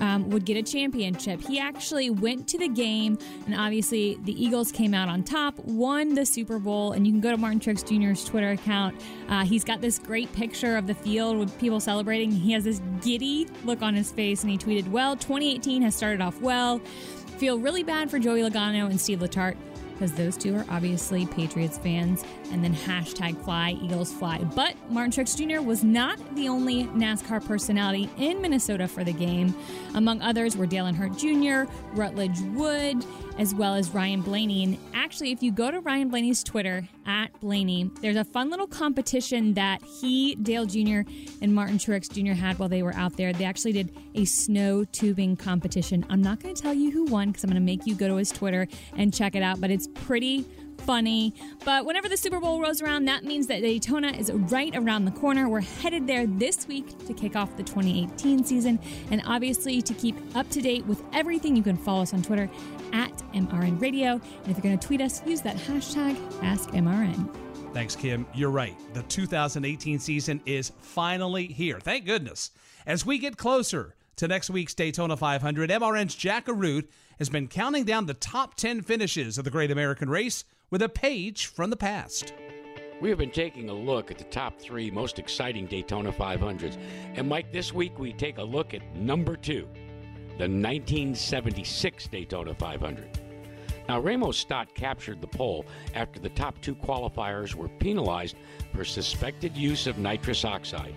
um, 0.00 0.30
would 0.30 0.44
get 0.44 0.56
a 0.56 0.62
championship. 0.62 1.40
He 1.40 1.58
actually 1.58 2.10
went 2.10 2.46
to 2.48 2.58
the 2.58 2.68
game, 2.68 3.18
and 3.46 3.54
obviously 3.54 4.18
the 4.24 4.42
Eagles 4.42 4.72
came 4.72 4.94
out 4.94 5.08
on 5.08 5.22
top, 5.22 5.58
won 5.58 6.14
the 6.14 6.24
Super 6.24 6.58
Bowl. 6.58 6.92
And 6.92 7.06
you 7.06 7.12
can 7.12 7.20
go 7.20 7.30
to 7.30 7.36
Martin 7.36 7.60
Truex 7.60 7.84
Jr.'s 7.84 8.24
Twitter 8.24 8.50
account. 8.52 8.94
Uh, 9.28 9.44
he's 9.44 9.64
got 9.64 9.80
this 9.80 9.98
great 9.98 10.32
picture 10.32 10.76
of 10.76 10.86
the 10.86 10.94
field 10.94 11.38
with 11.38 11.58
people 11.58 11.80
celebrating. 11.80 12.30
He 12.30 12.52
has 12.52 12.64
this 12.64 12.80
giddy 13.02 13.48
look 13.64 13.82
on 13.82 13.94
his 13.94 14.10
face, 14.10 14.42
and 14.42 14.50
he 14.50 14.56
tweeted, 14.56 14.88
Well, 14.88 15.16
2018 15.16 15.82
has 15.82 15.94
started 15.94 16.20
off 16.20 16.40
well. 16.40 16.78
Feel 17.38 17.58
really 17.58 17.82
bad 17.82 18.10
for 18.10 18.18
Joey 18.18 18.40
Logano 18.40 18.88
and 18.88 18.98
Steve 18.98 19.18
Letarte 19.18 19.56
because 19.96 20.12
those 20.12 20.36
two 20.36 20.54
are 20.54 20.66
obviously 20.68 21.24
Patriots 21.26 21.78
fans. 21.78 22.22
And 22.52 22.62
then 22.62 22.74
hashtag 22.74 23.42
fly, 23.44 23.76
Eagles 23.82 24.12
fly. 24.12 24.38
But 24.54 24.74
Martin 24.90 25.12
Truex 25.12 25.36
Jr. 25.36 25.60
was 25.60 25.82
not 25.82 26.18
the 26.36 26.48
only 26.48 26.84
NASCAR 26.84 27.44
personality 27.44 28.08
in 28.18 28.40
Minnesota 28.40 28.88
for 28.88 29.04
the 29.04 29.12
game. 29.12 29.54
Among 29.94 30.20
others 30.22 30.56
were 30.56 30.66
Dale 30.66 30.86
Earnhardt 30.86 31.18
Jr., 31.18 31.70
Rutledge 31.92 32.40
Wood, 32.54 33.04
as 33.38 33.54
well 33.54 33.74
as 33.74 33.90
Ryan 33.90 34.22
Blaney. 34.22 34.64
And 34.64 34.78
actually, 34.94 35.32
if 35.32 35.42
you 35.42 35.52
go 35.52 35.70
to 35.70 35.80
Ryan 35.80 36.08
Blaney's 36.08 36.42
Twitter, 36.42 36.88
at 37.06 37.38
Blaney, 37.40 37.90
there's 38.00 38.16
a 38.16 38.24
fun 38.24 38.50
little 38.50 38.66
competition 38.66 39.54
that 39.54 39.80
he, 39.82 40.34
Dale 40.36 40.66
Jr., 40.66 41.08
and 41.40 41.54
Martin 41.54 41.78
Truex 41.78 42.10
Jr. 42.10 42.32
had 42.32 42.58
while 42.58 42.68
they 42.68 42.82
were 42.82 42.94
out 42.94 43.16
there. 43.16 43.32
They 43.32 43.44
actually 43.44 43.72
did 43.72 43.96
a 44.14 44.24
snow 44.24 44.84
tubing 44.84 45.36
competition. 45.36 46.04
I'm 46.10 46.20
not 46.20 46.40
going 46.40 46.54
to 46.54 46.60
tell 46.60 46.74
you 46.74 46.90
who 46.90 47.04
won 47.04 47.28
because 47.28 47.44
I'm 47.44 47.50
going 47.50 47.60
to 47.60 47.64
make 47.64 47.86
you 47.86 47.94
go 47.94 48.08
to 48.08 48.16
his 48.16 48.30
Twitter 48.30 48.66
and 48.96 49.14
check 49.14 49.34
it 49.34 49.42
out, 49.42 49.60
but 49.60 49.70
it's 49.70 49.86
pretty 49.94 50.44
funny. 50.78 51.34
But 51.64 51.84
whenever 51.84 52.08
the 52.08 52.16
Super 52.16 52.40
Bowl 52.40 52.60
rolls 52.60 52.82
around, 52.82 53.06
that 53.06 53.24
means 53.24 53.46
that 53.48 53.60
Daytona 53.60 54.12
is 54.12 54.30
right 54.32 54.74
around 54.76 55.04
the 55.04 55.10
corner. 55.12 55.48
We're 55.48 55.60
headed 55.60 56.06
there 56.06 56.26
this 56.26 56.68
week 56.68 57.06
to 57.06 57.14
kick 57.14 57.36
off 57.36 57.56
the 57.56 57.62
2018 57.62 58.44
season. 58.44 58.78
And 59.10 59.22
obviously, 59.26 59.82
to 59.82 59.94
keep 59.94 60.16
up 60.36 60.48
to 60.50 60.60
date 60.60 60.86
with 60.86 61.02
everything, 61.12 61.56
you 61.56 61.62
can 61.62 61.76
follow 61.76 62.02
us 62.02 62.14
on 62.14 62.22
Twitter 62.22 62.48
at 62.92 63.12
MRN 63.32 63.80
Radio. 63.80 64.12
And 64.12 64.46
if 64.46 64.56
you're 64.56 64.62
going 64.62 64.78
to 64.78 64.86
tweet 64.86 65.00
us, 65.00 65.22
use 65.26 65.40
that 65.42 65.56
hashtag 65.56 66.16
AskMRN. 66.40 67.34
Thanks, 67.72 67.94
Kim. 67.94 68.26
You're 68.32 68.50
right. 68.50 68.74
The 68.94 69.02
2018 69.02 69.98
season 69.98 70.40
is 70.46 70.72
finally 70.80 71.46
here. 71.46 71.78
Thank 71.78 72.06
goodness. 72.06 72.50
As 72.86 73.04
we 73.04 73.18
get 73.18 73.36
closer 73.36 73.94
to 74.16 74.26
next 74.26 74.48
week's 74.48 74.72
Daytona 74.72 75.16
500, 75.16 75.68
MRN's 75.68 76.14
Jack 76.14 76.46
Arute 76.46 76.88
has 77.18 77.28
been 77.28 77.48
counting 77.48 77.84
down 77.84 78.06
the 78.06 78.14
top 78.14 78.54
10 78.54 78.80
finishes 78.82 79.36
of 79.36 79.44
the 79.44 79.50
Great 79.50 79.70
American 79.70 80.08
Race 80.08 80.44
with 80.76 80.82
a 80.82 80.88
page 80.90 81.46
from 81.46 81.70
the 81.70 81.76
past. 81.76 82.34
We 83.00 83.08
have 83.08 83.16
been 83.16 83.30
taking 83.30 83.70
a 83.70 83.72
look 83.72 84.10
at 84.10 84.18
the 84.18 84.24
top 84.24 84.60
three 84.60 84.90
most 84.90 85.18
exciting 85.18 85.64
Daytona 85.64 86.12
500s. 86.12 86.76
And 87.14 87.26
Mike, 87.26 87.50
this 87.50 87.72
week 87.72 87.98
we 87.98 88.12
take 88.12 88.36
a 88.36 88.42
look 88.42 88.74
at 88.74 88.94
number 88.94 89.36
two, 89.36 89.66
the 90.36 90.44
1976 90.44 92.08
Daytona 92.08 92.54
500. 92.54 93.08
Now, 93.88 94.00
Ramo 94.00 94.32
Stott 94.32 94.74
captured 94.74 95.22
the 95.22 95.26
pole 95.26 95.64
after 95.94 96.20
the 96.20 96.28
top 96.28 96.60
two 96.60 96.74
qualifiers 96.74 97.54
were 97.54 97.68
penalized 97.68 98.36
for 98.74 98.84
suspected 98.84 99.56
use 99.56 99.86
of 99.86 99.96
nitrous 99.96 100.44
oxide. 100.44 100.94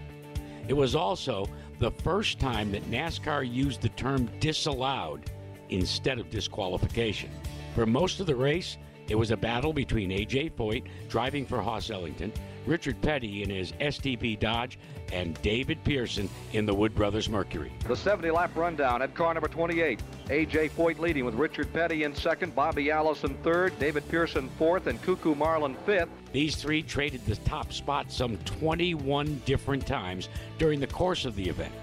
It 0.67 0.73
was 0.73 0.93
also 0.93 1.45
the 1.79 1.91
first 1.91 2.37
time 2.37 2.73
that 2.73 2.91
NASCAR 2.91 3.49
used 3.49 3.81
the 3.81 3.87
term 3.87 4.29
disallowed 4.41 5.31
instead 5.69 6.19
of 6.19 6.29
disqualification. 6.29 7.31
For 7.75 7.85
most 7.85 8.19
of 8.19 8.25
the 8.25 8.35
race, 8.35 8.77
it 9.09 9.15
was 9.15 9.31
a 9.31 9.37
battle 9.37 9.73
between 9.73 10.11
A.J. 10.11 10.51
Foyt 10.51 10.83
driving 11.09 11.45
for 11.45 11.61
Hoss 11.61 11.89
Ellington, 11.89 12.31
Richard 12.65 13.01
Petty 13.01 13.41
in 13.41 13.49
his 13.49 13.71
STP 13.73 14.39
Dodge, 14.39 14.77
and 15.11 15.41
David 15.41 15.83
Pearson 15.83 16.29
in 16.53 16.67
the 16.67 16.73
Wood 16.73 16.93
Brothers 16.93 17.27
Mercury. 17.27 17.71
The 17.87 17.95
70 17.95 18.29
lap 18.29 18.55
rundown 18.55 19.01
at 19.01 19.15
car 19.15 19.33
number 19.33 19.47
28. 19.47 19.99
A.J. 20.29 20.69
Foyt 20.69 20.99
leading 20.99 21.25
with 21.25 21.33
Richard 21.33 21.73
Petty 21.73 22.03
in 22.03 22.13
second, 22.13 22.53
Bobby 22.53 22.91
Allison 22.91 23.35
third, 23.43 23.77
David 23.79 24.07
Pearson 24.09 24.49
fourth, 24.59 24.85
and 24.85 25.01
Coo 25.01 25.15
Coo 25.15 25.33
Marlin 25.33 25.75
fifth. 25.85 26.09
These 26.31 26.57
three 26.57 26.83
traded 26.83 27.25
the 27.25 27.35
top 27.37 27.73
spot 27.73 28.11
some 28.11 28.37
21 28.45 29.41
different 29.45 29.87
times 29.87 30.29
during 30.59 30.79
the 30.79 30.87
course 30.87 31.25
of 31.25 31.35
the 31.35 31.49
event. 31.49 31.73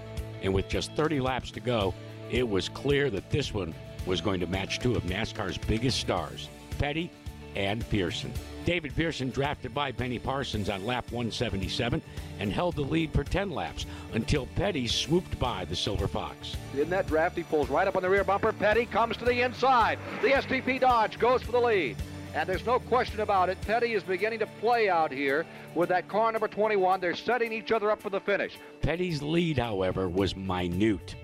And 0.41 0.53
with 0.53 0.69
just 0.69 0.93
30 0.93 1.19
laps 1.19 1.51
to 1.51 1.59
go, 1.59 1.93
it 2.31 2.47
was 2.47 2.69
clear 2.69 3.09
that 3.09 3.29
this 3.29 3.53
one 3.53 3.73
was 4.05 4.21
going 4.21 4.39
to 4.39 4.47
match 4.47 4.79
two 4.79 4.95
of 4.95 5.03
NASCAR's 5.03 5.57
biggest 5.57 5.99
stars. 5.99 6.47
Petty, 6.77 7.09
and 7.55 7.87
Pearson. 7.89 8.31
David 8.65 8.95
Pearson 8.95 9.29
drafted 9.29 9.73
by 9.73 9.91
Benny 9.91 10.19
Parsons 10.19 10.69
on 10.69 10.85
lap 10.85 11.05
177 11.11 12.01
and 12.39 12.51
held 12.51 12.75
the 12.75 12.81
lead 12.81 13.11
for 13.11 13.23
10 13.23 13.49
laps 13.49 13.85
until 14.13 14.45
Petty 14.55 14.87
swooped 14.87 15.39
by 15.39 15.65
the 15.65 15.75
Silver 15.75 16.07
Fox. 16.07 16.55
In 16.77 16.89
that 16.89 17.07
draft, 17.07 17.37
he 17.37 17.43
pulls 17.43 17.69
right 17.69 17.87
up 17.87 17.95
on 17.95 18.01
the 18.01 18.09
rear 18.09 18.23
bumper. 18.23 18.51
Petty 18.51 18.85
comes 18.85 19.17
to 19.17 19.25
the 19.25 19.41
inside. 19.41 19.97
The 20.21 20.29
STP 20.29 20.79
Dodge 20.79 21.17
goes 21.17 21.41
for 21.41 21.51
the 21.51 21.61
lead. 21.61 21.95
And 22.35 22.47
there's 22.47 22.65
no 22.65 22.77
question 22.77 23.21
about 23.21 23.49
it. 23.49 23.59
Petty 23.61 23.93
is 23.93 24.03
beginning 24.03 24.39
to 24.39 24.47
play 24.59 24.89
out 24.89 25.11
here 25.11 25.45
with 25.73 25.89
that 25.89 26.07
car 26.07 26.31
number 26.31 26.47
21. 26.47 26.99
They're 26.99 27.15
setting 27.15 27.51
each 27.51 27.71
other 27.71 27.89
up 27.89 28.01
for 28.01 28.09
the 28.09 28.19
finish. 28.19 28.59
Petty's 28.81 29.23
lead, 29.23 29.57
however, 29.57 30.09
was 30.09 30.35
minute. 30.35 31.15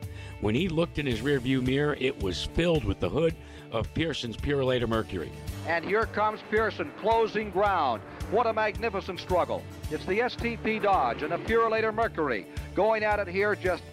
When 0.44 0.56
he 0.56 0.68
looked 0.68 1.00
in 1.00 1.06
his 1.06 1.22
rearview 1.22 1.66
mirror, 1.66 1.96
it 2.02 2.22
was 2.22 2.44
filled 2.44 2.84
with 2.84 3.00
the 3.00 3.08
hood 3.08 3.34
of 3.72 3.92
Pearson's 3.94 4.36
Purolator 4.36 4.90
Mercury. 4.90 5.32
And 5.68 5.86
here 5.86 6.06
comes 6.06 6.42
Pearson 6.52 6.92
closing 7.00 7.50
ground. 7.50 8.02
What 8.30 8.46
a 8.46 8.52
magnificent 8.52 9.22
struggle. 9.22 9.64
It's 9.90 10.04
the 10.06 10.20
STP 10.20 10.84
Dodge 10.84 11.24
and 11.24 11.32
the 11.32 11.38
Purolator 11.38 11.94
Mercury 11.94 12.46
going 12.76 13.06
at 13.06 13.20
it 13.20 13.30
here 13.30 13.56
just 13.56 13.84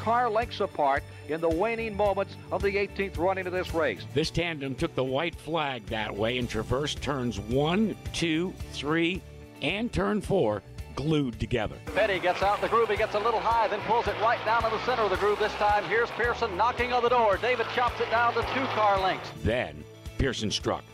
car 0.00 0.28
lengths 0.28 0.58
apart 0.58 1.04
in 1.28 1.40
the 1.40 1.48
waning 1.48 1.96
moments 1.96 2.34
of 2.50 2.60
the 2.60 2.74
18th 2.74 3.16
running 3.16 3.46
of 3.46 3.52
this 3.52 3.72
race. 3.72 4.02
This 4.12 4.32
tandem 4.32 4.74
took 4.74 4.92
the 4.96 5.04
white 5.04 5.36
flag 5.36 5.86
that 5.86 6.12
way 6.12 6.38
and 6.38 6.48
traversed 6.48 7.00
turns 7.00 7.38
one, 7.38 7.94
two, 8.12 8.52
three, 8.72 9.22
and 9.62 9.92
turn 9.92 10.20
four 10.20 10.60
glued 11.02 11.40
together. 11.40 11.76
Petty 11.94 12.18
gets 12.18 12.42
out 12.42 12.60
the 12.60 12.68
groove. 12.68 12.88
He 12.90 12.96
gets 12.96 13.14
a 13.14 13.18
little 13.18 13.40
high, 13.40 13.68
then 13.68 13.80
pulls 13.82 14.06
it 14.06 14.14
right 14.20 14.42
down 14.44 14.62
to 14.62 14.70
the 14.70 14.84
center 14.84 15.02
of 15.02 15.10
the 15.10 15.16
groove 15.16 15.38
this 15.38 15.52
time. 15.54 15.84
Here's 15.84 16.10
Pearson 16.10 16.56
knocking 16.56 16.92
on 16.92 17.02
the 17.02 17.08
door. 17.08 17.38
David 17.38 17.66
chops 17.74 18.00
it 18.00 18.10
down 18.10 18.34
to 18.34 18.42
two 18.54 18.64
car 18.74 19.00
lengths. 19.00 19.30
Then 19.42 19.82
Pearson 20.18 20.50
struck. 20.50 20.84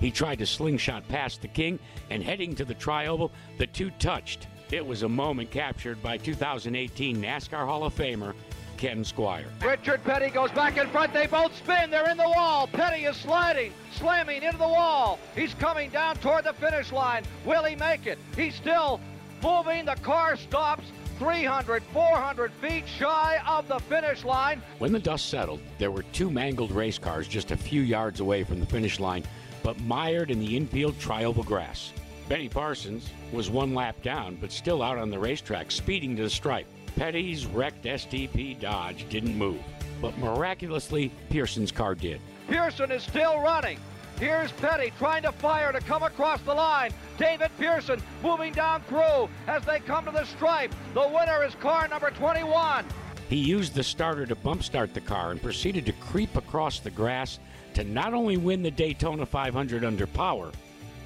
He 0.00 0.10
tried 0.10 0.38
to 0.40 0.46
slingshot 0.46 1.08
past 1.08 1.40
the 1.40 1.48
King, 1.48 1.78
and 2.10 2.22
heading 2.22 2.54
to 2.56 2.64
the 2.64 2.74
tri 2.74 3.06
oval, 3.06 3.32
the 3.58 3.66
two 3.66 3.90
touched. 3.92 4.48
It 4.70 4.84
was 4.84 5.02
a 5.02 5.08
moment 5.08 5.50
captured 5.50 6.02
by 6.02 6.18
2018 6.18 7.16
NASCAR 7.16 7.64
Hall 7.64 7.84
of 7.84 7.94
Famer 7.94 8.34
Ken 8.76 9.02
Squier. 9.02 9.46
Richard 9.62 10.04
Petty 10.04 10.28
goes 10.30 10.50
back 10.50 10.76
in 10.76 10.88
front. 10.88 11.12
They 11.14 11.26
both 11.26 11.56
spin. 11.56 11.90
They're 11.90 12.10
in 12.10 12.16
the 12.16 12.28
wall. 12.28 12.66
Petty 12.66 13.04
is 13.04 13.16
sliding, 13.16 13.72
slamming 13.94 14.42
into 14.42 14.58
the 14.58 14.68
wall. 14.68 15.18
He's 15.34 15.54
coming 15.54 15.90
down 15.90 16.16
toward 16.16 16.44
the 16.44 16.52
finish 16.54 16.92
line. 16.92 17.24
Will 17.46 17.64
he 17.64 17.76
make 17.76 18.06
it? 18.06 18.18
He's 18.36 18.54
still 18.54 19.00
moving. 19.44 19.84
The 19.84 19.96
car 19.96 20.36
stops. 20.36 20.84
300, 21.18 21.84
400 21.92 22.50
feet 22.54 22.82
shy 22.88 23.40
of 23.46 23.68
the 23.68 23.78
finish 23.78 24.24
line. 24.24 24.60
When 24.80 24.92
the 24.92 24.98
dust 24.98 25.28
settled, 25.28 25.60
there 25.78 25.92
were 25.92 26.02
two 26.12 26.28
mangled 26.28 26.72
race 26.72 26.98
cars 26.98 27.28
just 27.28 27.52
a 27.52 27.56
few 27.56 27.82
yards 27.82 28.18
away 28.18 28.42
from 28.42 28.58
the 28.58 28.66
finish 28.66 28.98
line 28.98 29.22
but 29.64 29.80
mired 29.80 30.30
in 30.30 30.38
the 30.38 30.56
infield 30.56 30.94
trioval 30.98 31.44
grass. 31.44 31.92
Benny 32.28 32.48
Parsons 32.48 33.08
was 33.32 33.50
one 33.50 33.74
lap 33.74 34.00
down, 34.02 34.36
but 34.40 34.52
still 34.52 34.82
out 34.82 34.98
on 34.98 35.10
the 35.10 35.18
racetrack, 35.18 35.72
speeding 35.72 36.14
to 36.16 36.22
the 36.22 36.30
stripe. 36.30 36.66
Petty's 36.94 37.46
wrecked 37.46 37.84
STP 37.84 38.60
Dodge 38.60 39.06
didn't 39.08 39.36
move, 39.36 39.60
but 40.00 40.16
miraculously, 40.18 41.10
Pearson's 41.30 41.72
car 41.72 41.94
did. 41.94 42.20
Pearson 42.46 42.92
is 42.92 43.02
still 43.02 43.40
running. 43.40 43.78
Here's 44.24 44.52
Petty 44.52 44.90
trying 44.96 45.22
to 45.24 45.32
fire 45.32 45.70
to 45.70 45.80
come 45.80 46.02
across 46.02 46.40
the 46.40 46.54
line. 46.54 46.92
David 47.18 47.50
Pearson 47.58 48.00
moving 48.22 48.54
down 48.54 48.80
through 48.84 49.28
as 49.46 49.62
they 49.66 49.80
come 49.80 50.06
to 50.06 50.10
the 50.10 50.24
stripe. 50.24 50.74
The 50.94 51.06
winner 51.06 51.44
is 51.44 51.54
car 51.56 51.86
number 51.88 52.08
21. 52.08 52.86
He 53.28 53.36
used 53.36 53.74
the 53.74 53.82
starter 53.82 54.24
to 54.24 54.34
bump 54.34 54.62
start 54.62 54.94
the 54.94 55.02
car 55.02 55.32
and 55.32 55.42
proceeded 55.42 55.84
to 55.84 55.92
creep 55.92 56.36
across 56.36 56.80
the 56.80 56.90
grass 56.90 57.38
to 57.74 57.84
not 57.84 58.14
only 58.14 58.38
win 58.38 58.62
the 58.62 58.70
Daytona 58.70 59.26
500 59.26 59.84
under 59.84 60.06
power, 60.06 60.52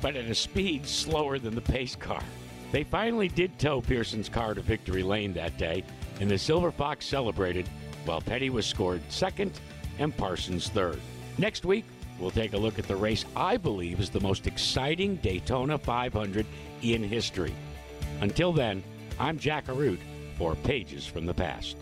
but 0.01 0.15
at 0.15 0.27
a 0.27 0.35
speed 0.35 0.87
slower 0.87 1.41
than 1.41 1.57
the 1.57 1.61
pace 1.61 1.97
car. 1.97 2.23
They 2.71 2.85
finally 2.85 3.27
did 3.27 3.59
tow 3.59 3.81
Pearson's 3.81 4.29
car 4.29 4.55
to 4.55 4.61
victory 4.61 5.03
lane 5.03 5.33
that 5.33 5.59
day, 5.59 5.83
and 6.21 6.31
the 6.31 6.39
Silver 6.39 6.71
Fox 6.71 7.05
celebrated 7.05 7.69
while 8.05 8.21
Petty 8.21 8.49
was 8.49 8.65
scored 8.65 9.03
second 9.09 9.59
and 9.99 10.17
Parsons 10.17 10.69
third. 10.69 11.01
Next 11.37 11.65
week, 11.65 11.85
we'll 12.19 12.31
take 12.31 12.53
a 12.53 12.59
look 12.59 12.79
at 12.79 12.89
the 12.89 12.97
race 12.97 13.25
I 13.37 13.57
believe 13.57 14.01
is 14.01 14.11
the 14.11 14.21
most 14.21 14.47
exciting 14.47 15.17
Daytona 15.17 15.79
500 15.79 16.47
in 16.83 17.03
history. 17.03 17.55
Until 18.21 18.53
then, 18.53 18.83
I'm 19.19 19.39
Jack 19.39 19.67
Arute 19.67 20.01
for 20.37 20.55
Pages 20.57 21.07
from 21.07 21.27
the 21.27 21.35
Past. 21.35 21.77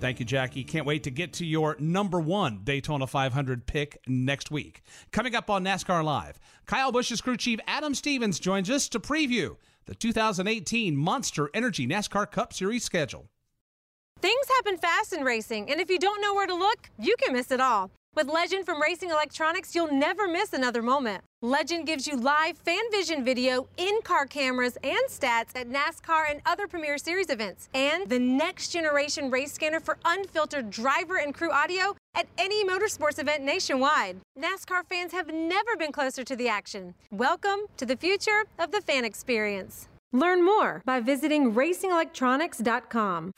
Thank 0.00 0.18
you, 0.18 0.26
Jackie. 0.26 0.64
Can't 0.64 0.84
wait 0.84 1.04
to 1.04 1.12
get 1.12 1.32
to 1.34 1.46
your 1.46 1.76
number 1.78 2.18
one 2.18 2.62
Daytona 2.64 3.06
500 3.06 3.66
pick 3.66 3.98
next 4.08 4.50
week. 4.50 4.82
Coming 5.12 5.36
up 5.36 5.48
on 5.48 5.62
NASCAR 5.62 6.02
Live, 6.02 6.40
Kyle 6.66 6.90
Busch's 6.90 7.20
crew 7.20 7.36
chief 7.36 7.60
Adam 7.68 7.94
Stevens 7.94 8.40
joins 8.40 8.68
us 8.68 8.88
to 8.88 8.98
preview 8.98 9.56
the 9.86 9.94
2018 9.94 10.96
Monster 10.96 11.50
Energy 11.54 11.86
NASCAR 11.86 12.28
Cup 12.28 12.52
Series 12.52 12.82
schedule. 12.82 13.28
Things 14.20 14.48
happen 14.56 14.76
fast 14.76 15.12
in 15.12 15.22
racing, 15.22 15.70
and 15.70 15.80
if 15.80 15.88
you 15.88 16.00
don't 16.00 16.20
know 16.20 16.34
where 16.34 16.46
to 16.48 16.54
look, 16.54 16.90
you 16.98 17.14
can 17.20 17.32
miss 17.32 17.52
it 17.52 17.60
all. 17.60 17.92
With 18.14 18.28
Legend 18.28 18.66
from 18.66 18.80
Racing 18.80 19.08
Electronics, 19.08 19.74
you'll 19.74 19.90
never 19.90 20.28
miss 20.28 20.52
another 20.52 20.82
moment. 20.82 21.24
Legend 21.40 21.86
gives 21.86 22.06
you 22.06 22.14
live 22.14 22.58
fan 22.58 22.82
vision 22.90 23.24
video, 23.24 23.66
in-car 23.78 24.26
cameras, 24.26 24.76
and 24.84 25.00
stats 25.08 25.56
at 25.56 25.70
NASCAR 25.70 26.30
and 26.30 26.42
other 26.44 26.68
Premier 26.68 26.98
Series 26.98 27.30
events. 27.30 27.70
And 27.72 28.06
the 28.10 28.18
next 28.18 28.68
generation 28.68 29.30
race 29.30 29.52
scanner 29.52 29.80
for 29.80 29.96
unfiltered 30.04 30.68
driver 30.68 31.16
and 31.16 31.32
crew 31.32 31.50
audio 31.50 31.96
at 32.14 32.26
any 32.36 32.66
motorsports 32.66 33.18
event 33.18 33.44
nationwide. 33.44 34.18
NASCAR 34.38 34.84
fans 34.86 35.12
have 35.12 35.32
never 35.32 35.74
been 35.78 35.90
closer 35.90 36.22
to 36.22 36.36
the 36.36 36.48
action. 36.48 36.94
Welcome 37.10 37.60
to 37.78 37.86
the 37.86 37.96
future 37.96 38.44
of 38.58 38.72
the 38.72 38.82
fan 38.82 39.06
experience. 39.06 39.88
Learn 40.12 40.44
more 40.44 40.82
by 40.84 41.00
visiting 41.00 41.54
racingelectronics.com. 41.54 43.32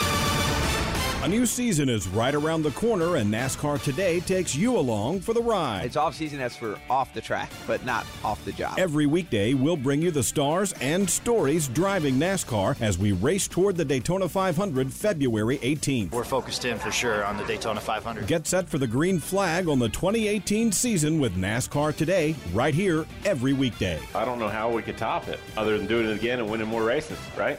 A 1.24 1.26
new 1.26 1.46
season 1.46 1.88
is 1.88 2.06
right 2.06 2.34
around 2.34 2.64
the 2.64 2.70
corner, 2.72 3.16
and 3.16 3.32
NASCAR 3.32 3.82
Today 3.82 4.20
takes 4.20 4.54
you 4.54 4.76
along 4.76 5.20
for 5.20 5.32
the 5.32 5.40
ride. 5.40 5.86
It's 5.86 5.96
off 5.96 6.14
season 6.14 6.38
as 6.38 6.54
for 6.54 6.78
off 6.90 7.14
the 7.14 7.22
track, 7.22 7.50
but 7.66 7.82
not 7.82 8.04
off 8.22 8.44
the 8.44 8.52
job. 8.52 8.78
Every 8.78 9.06
weekday, 9.06 9.54
we'll 9.54 9.78
bring 9.78 10.02
you 10.02 10.10
the 10.10 10.22
stars 10.22 10.74
and 10.82 11.08
stories 11.08 11.68
driving 11.68 12.16
NASCAR 12.16 12.78
as 12.78 12.98
we 12.98 13.12
race 13.12 13.48
toward 13.48 13.78
the 13.78 13.86
Daytona 13.86 14.28
500 14.28 14.92
February 14.92 15.56
18th. 15.60 16.12
We're 16.12 16.24
focused 16.24 16.66
in 16.66 16.78
for 16.78 16.90
sure 16.90 17.24
on 17.24 17.38
the 17.38 17.44
Daytona 17.44 17.80
500. 17.80 18.26
Get 18.26 18.46
set 18.46 18.68
for 18.68 18.76
the 18.76 18.86
green 18.86 19.18
flag 19.18 19.66
on 19.66 19.78
the 19.78 19.88
2018 19.88 20.72
season 20.72 21.18
with 21.18 21.38
NASCAR 21.38 21.96
Today, 21.96 22.36
right 22.52 22.74
here 22.74 23.06
every 23.24 23.54
weekday. 23.54 23.98
I 24.14 24.26
don't 24.26 24.38
know 24.38 24.48
how 24.48 24.70
we 24.70 24.82
could 24.82 24.98
top 24.98 25.28
it 25.28 25.40
other 25.56 25.78
than 25.78 25.86
doing 25.86 26.04
it 26.06 26.18
again 26.18 26.38
and 26.40 26.50
winning 26.50 26.68
more 26.68 26.84
races, 26.84 27.16
right? 27.34 27.58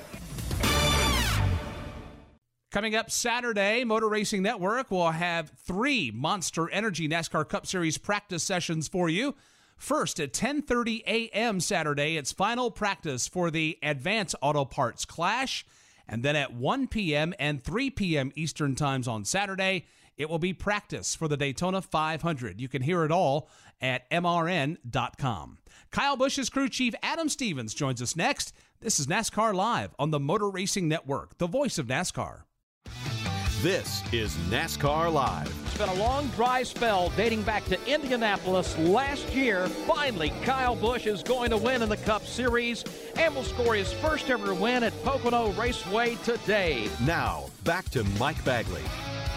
Coming 2.76 2.94
up 2.94 3.10
Saturday, 3.10 3.86
Motor 3.86 4.10
Racing 4.10 4.44
Network 4.44 4.92
will 4.92 5.12
have 5.12 5.50
three 5.52 6.12
Monster 6.14 6.70
Energy 6.72 7.08
NASCAR 7.08 7.48
Cup 7.48 7.66
Series 7.66 7.98
practice 7.98 8.44
sessions 8.44 8.90
for 8.90 9.08
you. 9.08 9.34
First 9.78 10.20
at 10.20 10.34
10:30 10.34 11.02
a.m. 11.08 11.62
Saturday, 11.62 12.18
it's 12.18 12.34
final 12.34 12.70
practice 12.70 13.30
for 13.30 13.50
the 13.50 13.78
Advance 13.82 14.36
Auto 14.42 14.66
Parts 14.66 15.06
Clash, 15.06 15.66
and 16.06 16.22
then 16.22 16.36
at 16.36 16.54
1 16.54 16.90
p.m. 16.90 17.34
and 17.40 17.64
3 17.64 17.92
p.m. 17.92 18.34
Eastern 18.36 18.76
Times 18.76 19.08
on 19.08 19.24
Saturday, 19.24 19.86
it 20.18 20.30
will 20.30 20.38
be 20.38 20.52
practice 20.52 21.16
for 21.16 21.30
the 21.30 21.38
Daytona 21.38 21.82
500. 21.82 22.60
You 22.60 22.68
can 22.68 22.82
hear 22.82 23.06
it 23.06 23.12
all 23.12 23.48
at 23.80 24.10
mrn.com. 24.12 25.60
Kyle 25.92 26.18
Busch's 26.18 26.50
crew 26.50 26.68
chief 26.68 26.94
Adam 27.02 27.30
Stevens 27.30 27.74
joins 27.74 28.02
us 28.02 28.18
next. 28.18 28.54
This 28.82 29.00
is 29.00 29.08
NASCAR 29.08 29.54
Live 29.54 29.96
on 29.98 30.12
the 30.12 30.20
Motor 30.20 30.50
Racing 30.50 30.90
Network, 30.90 31.38
the 31.38 31.48
voice 31.48 31.78
of 31.78 31.88
NASCAR. 31.88 32.42
This 33.66 34.04
is 34.14 34.36
NASCAR 34.52 35.12
Live. 35.12 35.52
It's 35.66 35.76
been 35.76 35.90
a 35.90 35.96
long, 35.96 36.28
dry 36.36 36.62
spell 36.62 37.12
dating 37.18 37.42
back 37.42 37.66
to 37.66 37.92
Indianapolis 37.92 38.78
last 38.78 39.34
year. 39.34 39.68
Finally, 39.88 40.32
Kyle 40.44 40.76
Busch 40.76 41.08
is 41.08 41.24
going 41.24 41.50
to 41.50 41.58
win 41.58 41.82
in 41.82 41.90
the 41.90 41.98
Cup 41.98 42.28
Series 42.28 42.86
and 43.18 43.34
will 43.34 43.44
score 43.44 43.74
his 43.74 43.92
first 43.92 44.30
ever 44.30 44.54
win 44.54 44.84
at 44.84 44.94
Pocono 45.04 45.52
Raceway 45.54 46.14
today. 46.24 46.88
Now, 47.04 47.46
back 47.64 47.90
to 47.90 48.04
Mike 48.20 48.46
Bagley. 48.46 48.84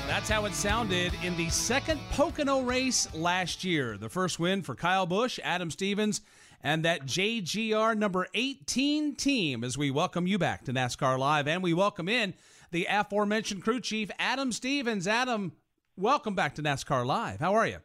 That's 0.06 0.28
how 0.28 0.44
it 0.44 0.52
sounded 0.52 1.14
in 1.24 1.34
the 1.38 1.48
second 1.48 1.98
Pocono 2.10 2.60
race 2.60 3.08
last 3.14 3.64
year. 3.64 3.96
The 3.96 4.10
first 4.10 4.38
win 4.38 4.60
for 4.60 4.74
Kyle 4.74 5.06
Busch, 5.06 5.40
Adam 5.42 5.70
Stevens, 5.70 6.20
and 6.62 6.84
that 6.84 7.06
JGR 7.06 7.96
number 7.96 8.26
18 8.34 9.14
team 9.14 9.64
as 9.64 9.78
we 9.78 9.90
welcome 9.90 10.26
you 10.26 10.36
back 10.36 10.64
to 10.64 10.72
NASCAR 10.74 11.18
Live 11.18 11.48
and 11.48 11.62
we 11.62 11.72
welcome 11.72 12.10
in 12.10 12.34
the 12.70 12.86
aforementioned 12.90 13.62
crew 13.62 13.80
chief, 13.80 14.10
Adam 14.18 14.52
Stevens. 14.52 15.06
Adam, 15.06 15.52
welcome 15.96 16.34
back 16.34 16.54
to 16.56 16.62
NASCAR 16.62 17.06
Live. 17.06 17.40
How 17.40 17.54
are 17.54 17.66
you? 17.66 17.78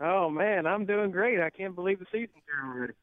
Oh, 0.00 0.30
man, 0.30 0.66
I'm 0.66 0.86
doing 0.86 1.10
great. 1.10 1.40
I 1.40 1.50
can't 1.50 1.74
believe 1.74 1.98
the 1.98 2.06
season's 2.06 2.42
here 2.46 2.68
already. 2.68 2.94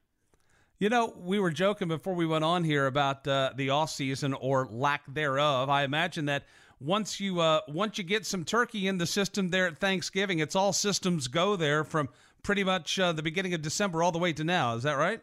You 0.80 0.90
know, 0.90 1.14
we 1.18 1.40
were 1.40 1.52
joking 1.52 1.90
before 1.90 2.14
we 2.14 2.26
went 2.26 2.46
on 2.46 2.64
here 2.64 2.88
about 2.88 3.28
uh, 3.28 3.52
the 3.56 3.70
off 3.70 3.92
season 3.92 4.34
or 4.34 4.68
lack 4.72 5.02
thereof. 5.14 5.70
I 5.70 5.84
imagine 5.84 6.26
that 6.26 6.46
once 6.80 7.20
you 7.20 7.42
uh, 7.42 7.60
once 7.68 7.98
you 7.98 8.06
get 8.06 8.26
some 8.26 8.46
turkey 8.46 8.88
in 8.88 8.98
the 8.98 9.06
system 9.06 9.50
there 9.50 9.68
at 9.68 9.78
Thanksgiving, 9.78 10.40
it's 10.40 10.56
all 10.56 10.72
systems 10.72 11.28
go 11.28 11.58
there 11.58 11.84
from 11.84 12.08
pretty 12.44 12.64
much 12.64 12.98
uh, 12.98 13.12
the 13.12 13.22
beginning 13.22 13.54
of 13.54 13.62
December 13.62 14.02
all 14.02 14.14
the 14.14 14.20
way 14.20 14.32
to 14.32 14.46
now. 14.46 14.76
Is 14.76 14.84
that 14.84 14.94
right? 14.94 15.22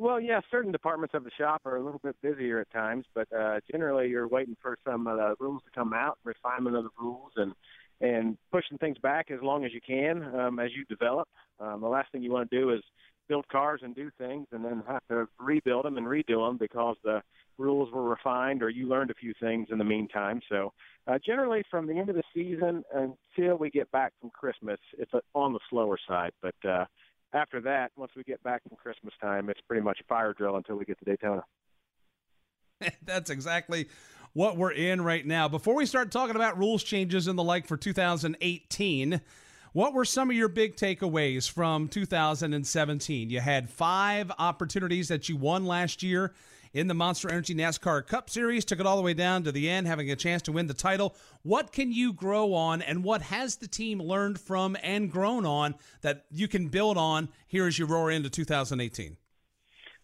Well, 0.00 0.18
yeah, 0.18 0.40
certain 0.50 0.72
departments 0.72 1.14
of 1.14 1.24
the 1.24 1.30
shop 1.36 1.60
are 1.66 1.76
a 1.76 1.84
little 1.84 2.00
bit 2.02 2.16
busier 2.22 2.58
at 2.58 2.70
times, 2.72 3.04
but 3.14 3.28
uh, 3.38 3.60
generally 3.70 4.08
you're 4.08 4.26
waiting 4.26 4.56
for 4.62 4.78
some 4.82 5.06
of 5.06 5.18
the 5.18 5.34
rules 5.38 5.60
to 5.66 5.70
come 5.78 5.92
out, 5.92 6.16
refinement 6.24 6.74
of 6.74 6.84
the 6.84 6.90
rules, 6.98 7.32
and 7.36 7.52
and 8.00 8.38
pushing 8.50 8.78
things 8.78 8.96
back 9.02 9.30
as 9.30 9.40
long 9.42 9.66
as 9.66 9.74
you 9.74 9.80
can 9.86 10.22
um, 10.34 10.58
as 10.58 10.70
you 10.74 10.86
develop. 10.86 11.28
Um, 11.60 11.82
the 11.82 11.86
last 11.86 12.10
thing 12.10 12.22
you 12.22 12.32
want 12.32 12.50
to 12.50 12.58
do 12.58 12.70
is 12.70 12.80
build 13.28 13.46
cars 13.48 13.82
and 13.84 13.94
do 13.94 14.10
things 14.16 14.46
and 14.52 14.64
then 14.64 14.82
have 14.88 15.02
to 15.10 15.28
rebuild 15.38 15.84
them 15.84 15.98
and 15.98 16.06
redo 16.06 16.48
them 16.48 16.56
because 16.56 16.96
the 17.04 17.20
rules 17.58 17.92
were 17.92 18.08
refined 18.08 18.62
or 18.62 18.70
you 18.70 18.88
learned 18.88 19.10
a 19.10 19.14
few 19.14 19.34
things 19.38 19.68
in 19.70 19.76
the 19.76 19.84
meantime. 19.84 20.40
So 20.48 20.72
uh, 21.08 21.18
generally 21.24 21.62
from 21.70 21.86
the 21.86 21.98
end 21.98 22.08
of 22.08 22.16
the 22.16 22.22
season 22.34 22.82
until 22.94 23.58
we 23.58 23.68
get 23.68 23.90
back 23.90 24.14
from 24.18 24.30
Christmas, 24.30 24.80
it's 24.96 25.12
on 25.34 25.52
the 25.52 25.60
slower 25.68 25.98
side, 26.08 26.32
but 26.40 26.54
uh, 26.66 26.86
after 27.32 27.60
that, 27.62 27.92
once 27.96 28.12
we 28.16 28.22
get 28.24 28.42
back 28.42 28.62
from 28.62 28.76
Christmas 28.76 29.14
time, 29.20 29.48
it's 29.48 29.60
pretty 29.66 29.82
much 29.82 29.98
fire 30.08 30.32
drill 30.32 30.56
until 30.56 30.76
we 30.76 30.84
get 30.84 30.98
to 30.98 31.04
Daytona. 31.04 31.44
That's 33.04 33.30
exactly 33.30 33.88
what 34.32 34.56
we're 34.56 34.72
in 34.72 35.02
right 35.02 35.26
now. 35.26 35.48
Before 35.48 35.74
we 35.74 35.86
start 35.86 36.10
talking 36.10 36.36
about 36.36 36.58
rules 36.58 36.82
changes 36.82 37.26
and 37.26 37.38
the 37.38 37.42
like 37.42 37.66
for 37.66 37.76
2018, 37.76 39.20
what 39.72 39.94
were 39.94 40.04
some 40.04 40.30
of 40.30 40.36
your 40.36 40.48
big 40.48 40.76
takeaways 40.76 41.50
from 41.50 41.88
2017? 41.88 43.30
You 43.30 43.40
had 43.40 43.68
five 43.68 44.32
opportunities 44.38 45.08
that 45.08 45.28
you 45.28 45.36
won 45.36 45.64
last 45.64 46.02
year 46.02 46.34
in 46.72 46.86
the 46.86 46.94
Monster 46.94 47.30
Energy 47.30 47.54
NASCAR 47.54 48.06
Cup 48.06 48.30
Series, 48.30 48.64
took 48.64 48.80
it 48.80 48.86
all 48.86 48.96
the 48.96 49.02
way 49.02 49.14
down 49.14 49.44
to 49.44 49.52
the 49.52 49.68
end, 49.68 49.86
having 49.86 50.10
a 50.10 50.16
chance 50.16 50.42
to 50.42 50.52
win 50.52 50.66
the 50.66 50.74
title. 50.74 51.14
What 51.42 51.72
can 51.72 51.92
you 51.92 52.12
grow 52.12 52.54
on, 52.54 52.82
and 52.82 53.02
what 53.02 53.22
has 53.22 53.56
the 53.56 53.68
team 53.68 54.00
learned 54.00 54.40
from 54.40 54.76
and 54.82 55.10
grown 55.10 55.44
on 55.44 55.74
that 56.02 56.26
you 56.30 56.48
can 56.48 56.68
build 56.68 56.96
on 56.96 57.28
here 57.46 57.66
as 57.66 57.78
you 57.78 57.86
roar 57.86 58.10
into 58.10 58.30
2018? 58.30 59.16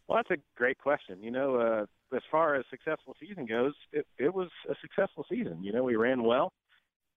Well, 0.08 0.18
that's 0.18 0.30
a 0.30 0.42
great 0.56 0.78
question. 0.78 1.22
You 1.22 1.30
know, 1.30 1.56
uh, 1.56 1.86
as 2.16 2.22
far 2.30 2.54
as 2.54 2.64
successful 2.70 3.16
season 3.20 3.46
goes, 3.46 3.74
it, 3.92 4.06
it 4.18 4.34
was 4.34 4.48
a 4.68 4.74
successful 4.80 5.24
season. 5.28 5.62
You 5.62 5.72
know, 5.72 5.82
we 5.82 5.96
ran 5.96 6.22
well. 6.22 6.52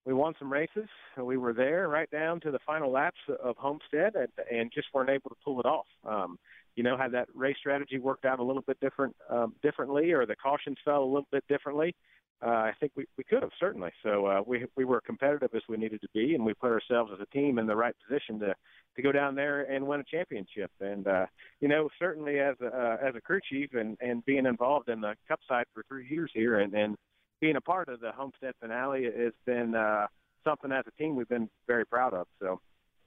We 0.05 0.13
won 0.13 0.33
some 0.39 0.51
races. 0.51 0.87
We 1.17 1.37
were 1.37 1.53
there 1.53 1.87
right 1.87 2.09
down 2.09 2.39
to 2.41 2.51
the 2.51 2.59
final 2.65 2.91
laps 2.91 3.19
of 3.43 3.57
Homestead 3.57 4.15
and, 4.15 4.29
and 4.51 4.71
just 4.73 4.87
weren't 4.93 5.09
able 5.09 5.29
to 5.29 5.35
pull 5.43 5.59
it 5.59 5.65
off. 5.65 5.85
Um, 6.03 6.39
you 6.79 6.83
know, 6.83 6.95
had 6.95 7.11
that 7.11 7.27
race 7.35 7.57
strategy 7.59 7.99
worked 7.99 8.23
out 8.23 8.39
a 8.39 8.43
little 8.43 8.61
bit 8.61 8.79
different, 8.79 9.13
um, 9.29 9.53
differently, 9.61 10.13
or 10.13 10.25
the 10.25 10.37
cautions 10.37 10.77
fell 10.85 11.03
a 11.03 11.11
little 11.13 11.27
bit 11.29 11.43
differently, 11.49 11.93
uh, 12.41 12.51
I 12.51 12.71
think 12.79 12.93
we, 12.95 13.05
we 13.17 13.25
could 13.25 13.41
have 13.41 13.51
certainly. 13.59 13.91
So 14.01 14.25
uh, 14.25 14.41
we 14.45 14.65
we 14.77 14.85
were 14.85 15.01
competitive 15.01 15.49
as 15.53 15.61
we 15.67 15.75
needed 15.75 15.99
to 15.99 16.07
be, 16.13 16.35
and 16.35 16.45
we 16.45 16.53
put 16.53 16.71
ourselves 16.71 17.11
as 17.13 17.19
a 17.19 17.37
team 17.37 17.59
in 17.59 17.67
the 17.67 17.75
right 17.75 17.93
position 18.07 18.39
to 18.39 18.55
to 18.95 19.01
go 19.01 19.11
down 19.11 19.35
there 19.35 19.63
and 19.63 19.85
win 19.85 19.99
a 19.99 20.05
championship. 20.05 20.71
And 20.79 21.05
uh, 21.05 21.25
you 21.59 21.67
know, 21.67 21.89
certainly 21.99 22.39
as 22.39 22.55
a 22.61 22.67
uh, 22.67 22.97
as 23.05 23.13
a 23.13 23.19
crew 23.19 23.41
chief 23.49 23.73
and 23.73 23.97
and 23.99 24.23
being 24.23 24.45
involved 24.45 24.87
in 24.87 25.01
the 25.01 25.15
Cup 25.27 25.41
side 25.49 25.65
for 25.73 25.83
three 25.89 26.07
years 26.09 26.31
here, 26.33 26.59
and 26.59 26.73
and 26.73 26.95
being 27.41 27.57
a 27.57 27.61
part 27.61 27.89
of 27.89 27.99
the 27.99 28.13
Homestead 28.13 28.53
finale 28.61 29.03
has 29.03 29.33
been 29.45 29.75
uh, 29.75 30.07
something 30.45 30.71
as 30.71 30.85
a 30.87 30.91
team 30.91 31.17
we've 31.17 31.27
been 31.27 31.49
very 31.67 31.85
proud 31.85 32.13
of. 32.13 32.25
So. 32.41 32.61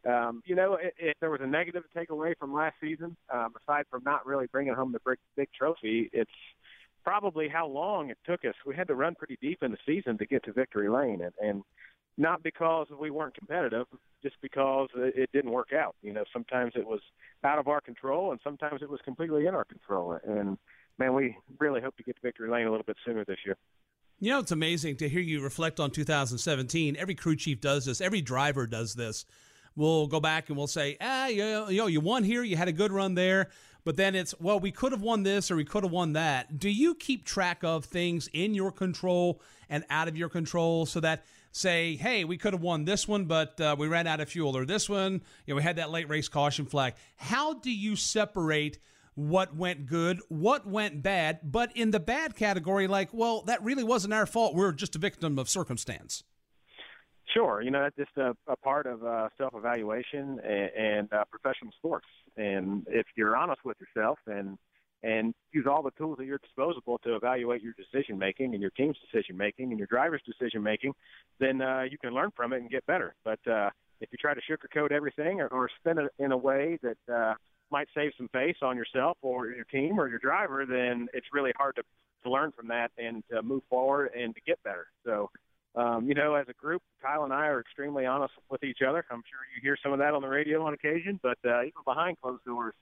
Um, 0.08 0.42
you 0.44 0.54
know, 0.54 0.78
if, 0.80 1.16
there 1.20 1.30
was 1.30 1.40
a 1.42 1.46
negative 1.46 1.84
to 1.84 1.98
take 1.98 2.10
away 2.10 2.34
from 2.38 2.52
last 2.52 2.74
season, 2.80 3.16
um, 3.32 3.54
aside 3.62 3.84
from 3.90 4.02
not 4.04 4.26
really 4.26 4.46
bringing 4.46 4.74
home 4.74 4.92
the 4.92 5.00
big, 5.06 5.18
big 5.36 5.48
trophy, 5.56 6.10
it's 6.12 6.30
probably 7.04 7.48
how 7.48 7.66
long 7.66 8.10
it 8.10 8.18
took 8.26 8.44
us. 8.44 8.54
We 8.66 8.74
had 8.74 8.88
to 8.88 8.94
run 8.94 9.14
pretty 9.14 9.38
deep 9.40 9.62
in 9.62 9.70
the 9.70 9.78
season 9.86 10.18
to 10.18 10.26
get 10.26 10.44
to 10.44 10.52
victory 10.52 10.88
lane, 10.88 11.20
and, 11.22 11.32
and 11.40 11.62
not 12.18 12.42
because 12.42 12.88
we 12.98 13.10
weren't 13.10 13.34
competitive, 13.34 13.86
just 14.22 14.36
because 14.42 14.88
it 14.94 15.30
didn't 15.32 15.50
work 15.50 15.72
out. 15.72 15.94
You 16.02 16.12
know, 16.12 16.24
sometimes 16.32 16.72
it 16.74 16.86
was 16.86 17.00
out 17.44 17.58
of 17.58 17.68
our 17.68 17.80
control, 17.80 18.32
and 18.32 18.40
sometimes 18.44 18.82
it 18.82 18.90
was 18.90 19.00
completely 19.04 19.46
in 19.46 19.54
our 19.54 19.64
control. 19.64 20.18
And 20.24 20.58
man, 20.98 21.14
we 21.14 21.36
really 21.58 21.80
hope 21.80 21.96
to 21.96 22.02
get 22.02 22.16
to 22.16 22.22
victory 22.22 22.48
lane 22.50 22.66
a 22.66 22.70
little 22.70 22.84
bit 22.84 22.96
sooner 23.04 23.24
this 23.24 23.38
year. 23.44 23.56
You 24.20 24.30
know, 24.30 24.38
it's 24.38 24.52
amazing 24.52 24.96
to 24.98 25.08
hear 25.08 25.20
you 25.20 25.42
reflect 25.42 25.80
on 25.80 25.90
2017. 25.90 26.96
Every 26.96 27.14
crew 27.14 27.34
chief 27.34 27.60
does 27.60 27.86
this. 27.86 28.00
Every 28.00 28.20
driver 28.20 28.68
does 28.68 28.94
this. 28.94 29.24
We'll 29.76 30.06
go 30.06 30.20
back 30.20 30.48
and 30.48 30.56
we'll 30.56 30.66
say, 30.66 30.96
ah, 31.00 31.26
you 31.26 31.42
know, 31.42 31.86
you 31.86 32.00
won 32.00 32.24
here. 32.24 32.42
You 32.42 32.56
had 32.56 32.68
a 32.68 32.72
good 32.72 32.92
run 32.92 33.14
there. 33.14 33.48
But 33.84 33.96
then 33.96 34.14
it's 34.14 34.34
well 34.40 34.60
we 34.60 34.70
could 34.70 34.92
have 34.92 35.02
won 35.02 35.24
this 35.24 35.50
or 35.50 35.56
we 35.56 35.64
could 35.64 35.82
have 35.82 35.92
won 35.92 36.12
that. 36.12 36.58
Do 36.58 36.70
you 36.70 36.94
keep 36.94 37.24
track 37.24 37.64
of 37.64 37.84
things 37.84 38.28
in 38.32 38.54
your 38.54 38.70
control 38.70 39.40
and 39.68 39.84
out 39.90 40.08
of 40.08 40.16
your 40.16 40.28
control 40.28 40.86
so 40.86 41.00
that 41.00 41.24
say 41.50 41.96
hey 41.96 42.24
we 42.24 42.38
could 42.38 42.54
have 42.54 42.62
won 42.62 42.84
this 42.84 43.06
one 43.06 43.26
but 43.26 43.60
uh, 43.60 43.76
we 43.78 43.86
ran 43.86 44.06
out 44.06 44.20
of 44.20 44.28
fuel 44.28 44.56
or 44.56 44.64
this 44.64 44.88
one 44.88 45.20
you 45.44 45.52
know 45.52 45.56
we 45.56 45.62
had 45.62 45.76
that 45.76 45.90
late 45.90 46.08
race 46.08 46.28
caution 46.28 46.64
flag. 46.64 46.94
How 47.16 47.54
do 47.54 47.70
you 47.70 47.96
separate 47.96 48.78
what 49.14 49.54
went 49.54 49.86
good 49.86 50.20
what 50.28 50.66
went 50.66 51.02
bad 51.02 51.40
but 51.42 51.76
in 51.76 51.90
the 51.90 52.00
bad 52.00 52.36
category 52.36 52.86
like 52.86 53.12
well 53.12 53.42
that 53.42 53.62
really 53.64 53.84
wasn't 53.84 54.14
our 54.14 54.26
fault. 54.26 54.54
We're 54.54 54.72
just 54.72 54.94
a 54.94 54.98
victim 54.98 55.38
of 55.38 55.48
circumstance 55.48 56.22
Sure, 57.34 57.62
you 57.62 57.70
know 57.70 57.82
that's 57.82 57.96
just 57.96 58.16
a, 58.16 58.36
a 58.46 58.56
part 58.56 58.86
of 58.86 59.04
uh, 59.04 59.28
self-evaluation 59.38 60.40
and, 60.44 60.70
and 60.76 61.12
uh, 61.12 61.24
professional 61.30 61.72
sports. 61.78 62.06
And 62.36 62.86
if 62.88 63.06
you're 63.16 63.36
honest 63.36 63.64
with 63.64 63.76
yourself 63.80 64.18
and 64.26 64.58
and 65.02 65.34
use 65.52 65.66
all 65.68 65.82
the 65.82 65.90
tools 65.92 66.18
at 66.20 66.26
your 66.26 66.38
disposal 66.38 66.98
to 67.02 67.16
evaluate 67.16 67.60
your 67.62 67.74
decision 67.74 68.18
making 68.18 68.52
and 68.52 68.62
your 68.62 68.70
team's 68.70 68.96
decision 69.10 69.36
making 69.36 69.70
and 69.70 69.78
your 69.78 69.88
driver's 69.88 70.22
decision 70.24 70.62
making, 70.62 70.92
then 71.40 71.60
uh, 71.60 71.82
you 71.82 71.98
can 71.98 72.14
learn 72.14 72.30
from 72.36 72.52
it 72.52 72.60
and 72.60 72.70
get 72.70 72.86
better. 72.86 73.14
But 73.24 73.40
uh, 73.50 73.70
if 74.00 74.10
you 74.12 74.18
try 74.20 74.34
to 74.34 74.40
sugarcoat 74.48 74.92
everything 74.92 75.40
or, 75.40 75.48
or 75.48 75.68
spin 75.80 75.98
it 75.98 76.12
in 76.18 76.30
a 76.32 76.36
way 76.36 76.78
that 76.82 77.12
uh, 77.12 77.34
might 77.70 77.88
save 77.94 78.12
some 78.16 78.28
face 78.28 78.56
on 78.62 78.76
yourself 78.76 79.16
or 79.22 79.48
your 79.48 79.64
team 79.64 79.98
or 79.98 80.08
your 80.08 80.18
driver, 80.20 80.64
then 80.66 81.08
it's 81.12 81.26
really 81.32 81.52
hard 81.56 81.74
to, 81.76 81.82
to 82.22 82.30
learn 82.30 82.52
from 82.52 82.68
that 82.68 82.92
and 82.96 83.24
to 83.32 83.42
move 83.42 83.62
forward 83.68 84.10
and 84.16 84.34
to 84.36 84.40
get 84.46 84.62
better. 84.62 84.86
So 85.04 85.30
um, 85.74 86.06
you 86.06 86.14
know, 86.14 86.34
as 86.34 86.46
a 86.48 86.52
group, 86.52 86.82
Kyle 87.00 87.24
and 87.24 87.32
I 87.32 87.46
are 87.46 87.60
extremely 87.60 88.04
honest 88.04 88.34
with 88.50 88.62
each 88.62 88.80
other. 88.86 89.04
I'm 89.10 89.22
sure 89.30 89.40
you 89.54 89.62
hear 89.62 89.76
some 89.82 89.92
of 89.92 89.98
that 90.00 90.12
on 90.12 90.20
the 90.20 90.28
radio 90.28 90.64
on 90.66 90.74
occasion, 90.74 91.18
but 91.22 91.38
uh, 91.44 91.60
even 91.60 91.82
behind 91.84 92.20
closed 92.20 92.44
doors, 92.44 92.74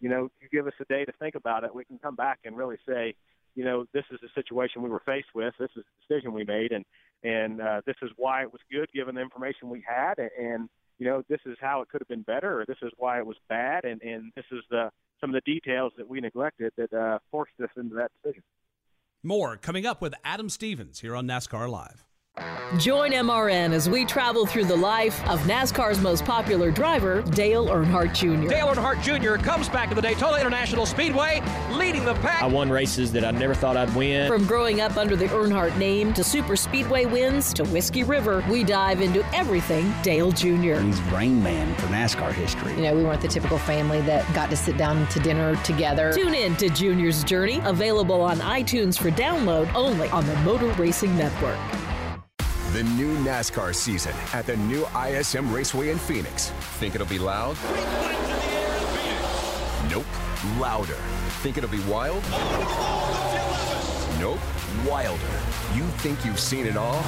you 0.00 0.08
know, 0.08 0.28
you 0.40 0.48
give 0.50 0.66
us 0.66 0.72
a 0.80 0.84
day 0.86 1.04
to 1.04 1.12
think 1.20 1.36
about 1.36 1.62
it. 1.62 1.72
We 1.72 1.84
can 1.84 1.98
come 1.98 2.16
back 2.16 2.40
and 2.44 2.56
really 2.56 2.78
say, 2.86 3.14
you 3.54 3.64
know, 3.64 3.84
this 3.92 4.04
is 4.10 4.18
the 4.20 4.28
situation 4.34 4.82
we 4.82 4.90
were 4.90 5.02
faced 5.06 5.28
with. 5.34 5.54
This 5.58 5.70
is 5.76 5.84
the 5.84 6.14
decision 6.14 6.32
we 6.32 6.44
made, 6.44 6.72
and 6.72 6.84
and 7.22 7.60
uh, 7.60 7.82
this 7.86 7.94
is 8.02 8.10
why 8.16 8.42
it 8.42 8.52
was 8.52 8.60
good 8.70 8.90
given 8.92 9.14
the 9.14 9.20
information 9.20 9.70
we 9.70 9.84
had, 9.86 10.14
and, 10.18 10.68
you 10.98 11.06
know, 11.06 11.22
this 11.28 11.38
is 11.46 11.56
how 11.60 11.80
it 11.80 11.88
could 11.88 12.00
have 12.00 12.08
been 12.08 12.22
better, 12.22 12.60
or 12.60 12.66
this 12.66 12.78
is 12.82 12.90
why 12.96 13.18
it 13.18 13.26
was 13.26 13.36
bad, 13.48 13.84
and 13.84 14.02
and 14.02 14.32
this 14.34 14.46
is 14.50 14.64
the 14.70 14.90
some 15.20 15.30
of 15.30 15.34
the 15.34 15.52
details 15.52 15.92
that 15.96 16.08
we 16.08 16.20
neglected 16.20 16.72
that 16.76 16.92
uh, 16.92 17.20
forced 17.30 17.52
us 17.62 17.70
into 17.76 17.94
that 17.94 18.10
decision. 18.20 18.42
More 19.22 19.56
coming 19.56 19.86
up 19.86 20.02
with 20.02 20.14
Adam 20.24 20.48
Stevens 20.48 20.98
here 20.98 21.14
on 21.14 21.28
NASCAR 21.28 21.68
Live. 21.68 22.04
Join 22.78 23.10
MRN 23.10 23.74
as 23.74 23.90
we 23.90 24.06
travel 24.06 24.46
through 24.46 24.64
the 24.64 24.76
life 24.76 25.22
of 25.28 25.40
NASCAR's 25.40 26.00
most 26.00 26.24
popular 26.24 26.70
driver, 26.70 27.20
Dale 27.20 27.66
Earnhardt 27.66 28.14
Jr. 28.14 28.48
Dale 28.48 28.68
Earnhardt 28.68 29.02
Jr. 29.02 29.34
comes 29.44 29.68
back 29.68 29.90
to 29.90 29.94
the 29.94 30.00
Daytona 30.00 30.38
International 30.38 30.86
Speedway, 30.86 31.42
leading 31.72 32.06
the 32.06 32.14
pack. 32.14 32.42
I 32.42 32.46
won 32.46 32.70
races 32.70 33.12
that 33.12 33.26
I 33.26 33.30
never 33.32 33.54
thought 33.54 33.76
I'd 33.76 33.94
win. 33.94 34.26
From 34.26 34.46
growing 34.46 34.80
up 34.80 34.96
under 34.96 35.14
the 35.14 35.26
Earnhardt 35.26 35.76
name 35.76 36.14
to 36.14 36.24
super 36.24 36.56
speedway 36.56 37.04
wins 37.04 37.52
to 37.52 37.64
Whiskey 37.64 38.02
River, 38.02 38.42
we 38.48 38.64
dive 38.64 39.02
into 39.02 39.22
everything 39.36 39.92
Dale 40.02 40.32
Jr. 40.32 40.80
He's 40.80 41.00
brain 41.10 41.42
Man 41.42 41.74
for 41.74 41.88
NASCAR 41.88 42.32
history. 42.32 42.72
You 42.76 42.82
know, 42.84 42.96
we 42.96 43.04
weren't 43.04 43.20
the 43.20 43.28
typical 43.28 43.58
family 43.58 44.00
that 44.02 44.24
got 44.34 44.48
to 44.48 44.56
sit 44.56 44.78
down 44.78 45.06
to 45.08 45.20
dinner 45.20 45.54
together. 45.56 46.14
Tune 46.14 46.32
in 46.32 46.56
to 46.56 46.70
Junior's 46.70 47.22
Journey, 47.24 47.60
available 47.64 48.22
on 48.22 48.38
iTunes 48.38 48.98
for 48.98 49.10
download 49.10 49.72
only 49.74 50.08
on 50.08 50.26
the 50.26 50.36
Motor 50.36 50.68
Racing 50.72 51.14
Network. 51.18 51.58
The 52.72 52.84
new 52.84 53.14
NASCAR 53.18 53.74
season 53.74 54.14
at 54.32 54.46
the 54.46 54.56
new 54.56 54.86
ISM 54.96 55.52
Raceway 55.52 55.90
in 55.90 55.98
Phoenix. 55.98 56.48
Think 56.78 56.94
it'll 56.94 57.06
be 57.06 57.18
loud? 57.18 57.58
Nope. 59.90 60.06
Louder. 60.58 60.96
Think 61.42 61.58
it'll 61.58 61.68
be 61.68 61.80
wild? 61.80 62.22
Nope. 64.18 64.40
Wilder. 64.88 65.20
You 65.74 65.84
think 65.98 66.24
you've 66.24 66.40
seen 66.40 66.64
it 66.64 66.78
all? 66.78 67.02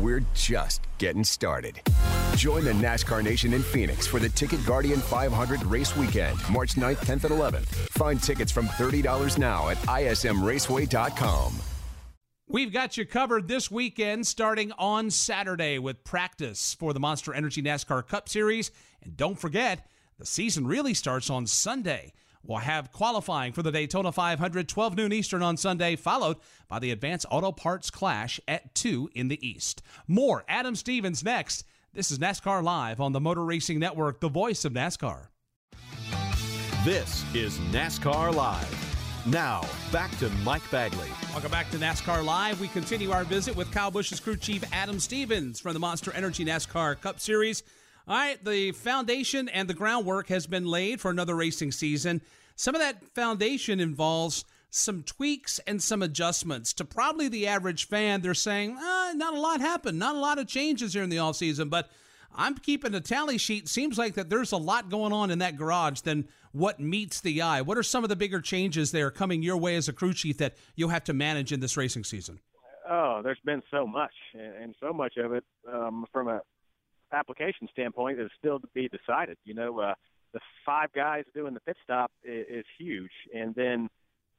We're 0.00 0.24
just 0.34 0.82
getting 0.98 1.22
started. 1.22 1.80
Join 2.34 2.64
the 2.64 2.72
NASCAR 2.72 3.22
Nation 3.22 3.52
in 3.52 3.62
Phoenix 3.62 4.08
for 4.08 4.18
the 4.18 4.28
Ticket 4.28 4.66
Guardian 4.66 4.98
500 4.98 5.62
race 5.66 5.96
weekend, 5.96 6.36
March 6.50 6.74
9th, 6.74 6.98
10th, 7.06 7.30
and 7.30 7.34
11th. 7.34 7.66
Find 7.90 8.20
tickets 8.20 8.50
from 8.50 8.66
$30 8.66 9.38
now 9.38 9.68
at 9.68 9.76
ismraceway.com. 9.76 11.60
We've 12.52 12.72
got 12.72 12.96
you 12.96 13.06
covered 13.06 13.46
this 13.46 13.70
weekend 13.70 14.26
starting 14.26 14.72
on 14.72 15.10
Saturday 15.10 15.78
with 15.78 16.02
practice 16.02 16.74
for 16.74 16.92
the 16.92 16.98
Monster 16.98 17.32
Energy 17.32 17.62
NASCAR 17.62 18.04
Cup 18.04 18.28
Series. 18.28 18.72
And 19.02 19.16
don't 19.16 19.38
forget, 19.38 19.88
the 20.18 20.26
season 20.26 20.66
really 20.66 20.92
starts 20.92 21.30
on 21.30 21.46
Sunday. 21.46 22.12
We'll 22.42 22.58
have 22.58 22.90
qualifying 22.90 23.52
for 23.52 23.62
the 23.62 23.70
Daytona 23.70 24.10
500, 24.10 24.68
12 24.68 24.96
noon 24.96 25.12
Eastern 25.12 25.44
on 25.44 25.56
Sunday, 25.56 25.94
followed 25.94 26.38
by 26.66 26.80
the 26.80 26.90
Advanced 26.90 27.26
Auto 27.30 27.52
Parts 27.52 27.88
Clash 27.88 28.40
at 28.48 28.74
2 28.74 29.10
in 29.14 29.28
the 29.28 29.48
East. 29.48 29.80
More 30.08 30.44
Adam 30.48 30.74
Stevens 30.74 31.22
next. 31.22 31.64
This 31.92 32.10
is 32.10 32.18
NASCAR 32.18 32.64
Live 32.64 33.00
on 33.00 33.12
the 33.12 33.20
Motor 33.20 33.44
Racing 33.44 33.78
Network, 33.78 34.18
the 34.18 34.28
voice 34.28 34.64
of 34.64 34.72
NASCAR. 34.72 35.28
This 36.84 37.24
is 37.32 37.58
NASCAR 37.70 38.34
Live. 38.34 38.89
Now, 39.26 39.68
back 39.92 40.16
to 40.18 40.30
Mike 40.44 40.68
Bagley. 40.70 41.10
Welcome 41.32 41.50
back 41.50 41.70
to 41.72 41.76
NASCAR 41.76 42.24
Live. 42.24 42.58
We 42.58 42.68
continue 42.68 43.10
our 43.10 43.24
visit 43.24 43.54
with 43.54 43.70
Kyle 43.70 43.90
Busch's 43.90 44.18
crew 44.18 44.36
chief, 44.36 44.64
Adam 44.72 44.98
Stevens, 44.98 45.60
from 45.60 45.74
the 45.74 45.78
Monster 45.78 46.10
Energy 46.12 46.42
NASCAR 46.42 46.98
Cup 46.98 47.20
Series. 47.20 47.62
All 48.08 48.16
right, 48.16 48.42
the 48.42 48.72
foundation 48.72 49.50
and 49.50 49.68
the 49.68 49.74
groundwork 49.74 50.28
has 50.28 50.46
been 50.46 50.64
laid 50.64 51.02
for 51.02 51.10
another 51.10 51.36
racing 51.36 51.70
season. 51.70 52.22
Some 52.56 52.74
of 52.74 52.80
that 52.80 53.04
foundation 53.08 53.78
involves 53.78 54.46
some 54.70 55.02
tweaks 55.02 55.60
and 55.66 55.82
some 55.82 56.00
adjustments. 56.00 56.72
To 56.74 56.86
probably 56.86 57.28
the 57.28 57.46
average 57.46 57.88
fan, 57.88 58.22
they're 58.22 58.32
saying, 58.32 58.78
ah, 58.80 59.12
not 59.14 59.34
a 59.34 59.40
lot 59.40 59.60
happened, 59.60 59.98
not 59.98 60.16
a 60.16 60.20
lot 60.20 60.38
of 60.38 60.46
changes 60.46 60.94
here 60.94 61.02
in 61.02 61.10
the 61.10 61.18
offseason, 61.18 61.68
but 61.68 61.90
I'm 62.34 62.56
keeping 62.56 62.94
a 62.94 63.00
tally 63.00 63.38
sheet. 63.38 63.68
Seems 63.68 63.98
like 63.98 64.14
that 64.14 64.30
there's 64.30 64.52
a 64.52 64.56
lot 64.56 64.88
going 64.88 65.12
on 65.12 65.30
in 65.30 65.40
that 65.40 65.56
garage 65.56 66.00
than 66.00 66.28
what 66.52 66.80
meets 66.80 67.20
the 67.20 67.42
eye. 67.42 67.60
What 67.62 67.78
are 67.78 67.82
some 67.82 68.04
of 68.04 68.08
the 68.08 68.16
bigger 68.16 68.40
changes 68.40 68.92
there 68.92 69.10
coming 69.10 69.42
your 69.42 69.56
way 69.56 69.76
as 69.76 69.88
a 69.88 69.92
crew 69.92 70.14
chief 70.14 70.38
that 70.38 70.56
you'll 70.74 70.90
have 70.90 71.04
to 71.04 71.12
manage 71.12 71.52
in 71.52 71.60
this 71.60 71.76
racing 71.76 72.04
season? 72.04 72.40
Oh, 72.88 73.20
there's 73.22 73.40
been 73.44 73.62
so 73.70 73.86
much, 73.86 74.14
and 74.34 74.74
so 74.80 74.92
much 74.92 75.16
of 75.16 75.32
it 75.32 75.44
um, 75.72 76.06
from 76.12 76.28
a 76.28 76.40
application 77.12 77.68
standpoint 77.72 78.20
is 78.20 78.30
still 78.38 78.58
to 78.58 78.66
be 78.74 78.88
decided. 78.88 79.36
You 79.44 79.54
know, 79.54 79.80
uh, 79.80 79.94
the 80.32 80.40
five 80.64 80.92
guys 80.92 81.24
doing 81.34 81.54
the 81.54 81.60
pit 81.60 81.76
stop 81.84 82.10
is, 82.24 82.46
is 82.48 82.64
huge, 82.78 83.10
and 83.34 83.54
then 83.54 83.88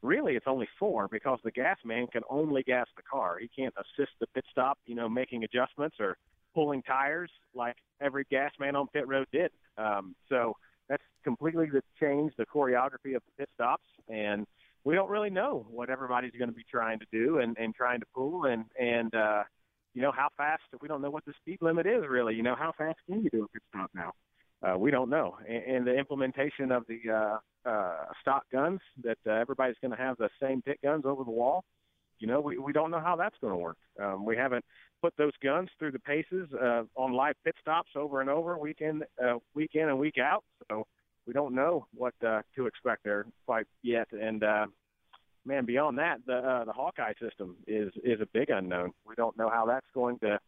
really 0.02 0.36
it's 0.36 0.48
only 0.48 0.68
four 0.80 1.08
because 1.08 1.39
the 1.44 1.52
gas 1.52 1.78
man 1.86 2.08
can 2.08 2.24
only 2.30 2.64
gas 2.64 2.88
the 2.96 3.04
car. 3.04 3.38
He 3.39 3.48
can't 3.48 3.74
assist 3.78 4.12
the 4.20 4.28
pit 4.28 4.46
stop, 4.52 4.78
you 4.86 4.96
know, 4.96 5.08
making 5.08 5.44
adjustments 5.44 5.98
or 6.00 6.18
pulling 6.54 6.82
tires 6.84 7.32
like 7.54 7.76
every 8.02 8.26
gas 8.30 8.52
man 8.60 8.76
on 8.76 8.88
pit 8.88 9.08
road 9.08 9.28
did. 9.32 9.52
Um, 9.78 10.16
so 10.30 10.56
that's 10.89 11.04
completely 11.24 11.68
changed 11.99 12.36
the 12.38 12.45
choreography 12.45 13.16
of 13.16 13.24
the 13.26 13.32
pit 13.38 13.49
stops, 13.54 13.86
and 14.10 14.45
we 14.84 14.95
don't 14.95 15.10
really 15.10 15.30
know 15.30 15.66
what 15.70 15.89
everybody's 15.89 16.34
going 16.38 16.49
to 16.49 16.56
be 16.56 16.66
trying 16.70 16.99
to 16.99 17.06
do 17.12 17.39
and, 17.39 17.56
and 17.58 17.74
trying 17.76 17.99
to 17.99 18.06
pull 18.14 18.45
and 18.45 18.66
and 18.80 19.14
uh, 19.16 19.43
you 19.93 20.02
know 20.02 20.12
how 20.12 20.30
fast. 20.38 20.64
We 20.82 20.88
don't 20.88 21.02
know 21.02 21.10
what 21.10 21.26
the 21.26 21.34
speed 21.41 21.60
limit 21.62 21.86
is 21.86 22.04
really. 22.10 22.36
You 22.36 22.43
know 22.43 22.56
how 22.56 22.74
fast 22.78 22.99
can 23.08 23.24
you 23.24 23.30
do 23.30 23.43
a 23.43 23.47
pit 23.47 23.62
stop 23.70 23.91
now? 23.93 24.14
Uh, 24.64 24.78
we 24.78 24.91
don't 24.91 25.10
know, 25.10 25.38
and, 25.47 25.64
and 25.76 25.88
the 25.88 25.97
implementation 25.97 26.72
of 26.72 26.86
the 26.88 26.99
uh, 27.12 27.70
uh, 27.70 28.06
stock 28.22 28.43
guns 28.52 28.80
that 29.04 29.18
uh, 29.28 29.32
everybody's 29.32 29.76
going 29.82 29.91
to 29.91 29.97
have 29.97 30.18
the 30.18 30.30
same 30.41 30.62
pit 30.62 30.80
guns 30.84 31.04
over 31.06 31.24
the 31.24 31.32
wall. 31.32 31.64
You 32.20 32.28
know, 32.28 32.39
we 32.39 32.58
we 32.58 32.72
don't 32.72 32.91
know 32.91 32.99
how 32.99 33.16
that's 33.16 33.36
going 33.41 33.54
to 33.54 33.58
work. 33.58 33.78
Um, 34.02 34.26
we 34.26 34.38
haven't 34.38 34.64
put 35.02 35.14
those 35.18 35.34
guns 35.43 35.70
through 35.80 35.91
the 35.91 35.99
paces 35.99 36.47
uh, 36.54 36.84
on 36.95 37.14
live 37.14 37.36
pit 37.43 37.56
stops 37.60 37.91
over 37.95 38.22
and 38.22 38.30
over, 38.30 38.58
week 38.58 38.82
in 38.82 39.04
uh, 39.24 39.36
week 39.54 39.72
in 39.74 39.89
and 39.89 39.97
week 39.97 40.18
out. 40.18 40.43
So 40.70 40.86
we 41.26 41.34
don't 41.34 41.56
know 41.56 41.88
what 41.93 42.14
uh, 42.26 42.41
to 42.56 42.68
expect 42.68 43.04
there 43.04 43.26
quite 43.45 43.68
yet. 43.84 44.08
And 44.12 44.43
uh, 44.43 44.68
man, 45.45 45.66
beyond 45.66 45.97
that, 45.97 46.18
the 46.26 46.38
uh, 46.38 46.66
the 46.66 46.74
Hawkeye 46.74 47.14
system 47.22 47.58
is 47.68 47.91
is 48.04 48.22
a 48.22 48.28
big 48.34 48.49
unknown. 48.49 48.91
We 49.08 49.16
don't 49.16 49.38
know 49.38 49.49
how 49.49 49.66
that's 49.66 49.88
going 49.93 50.20
to 50.20 50.39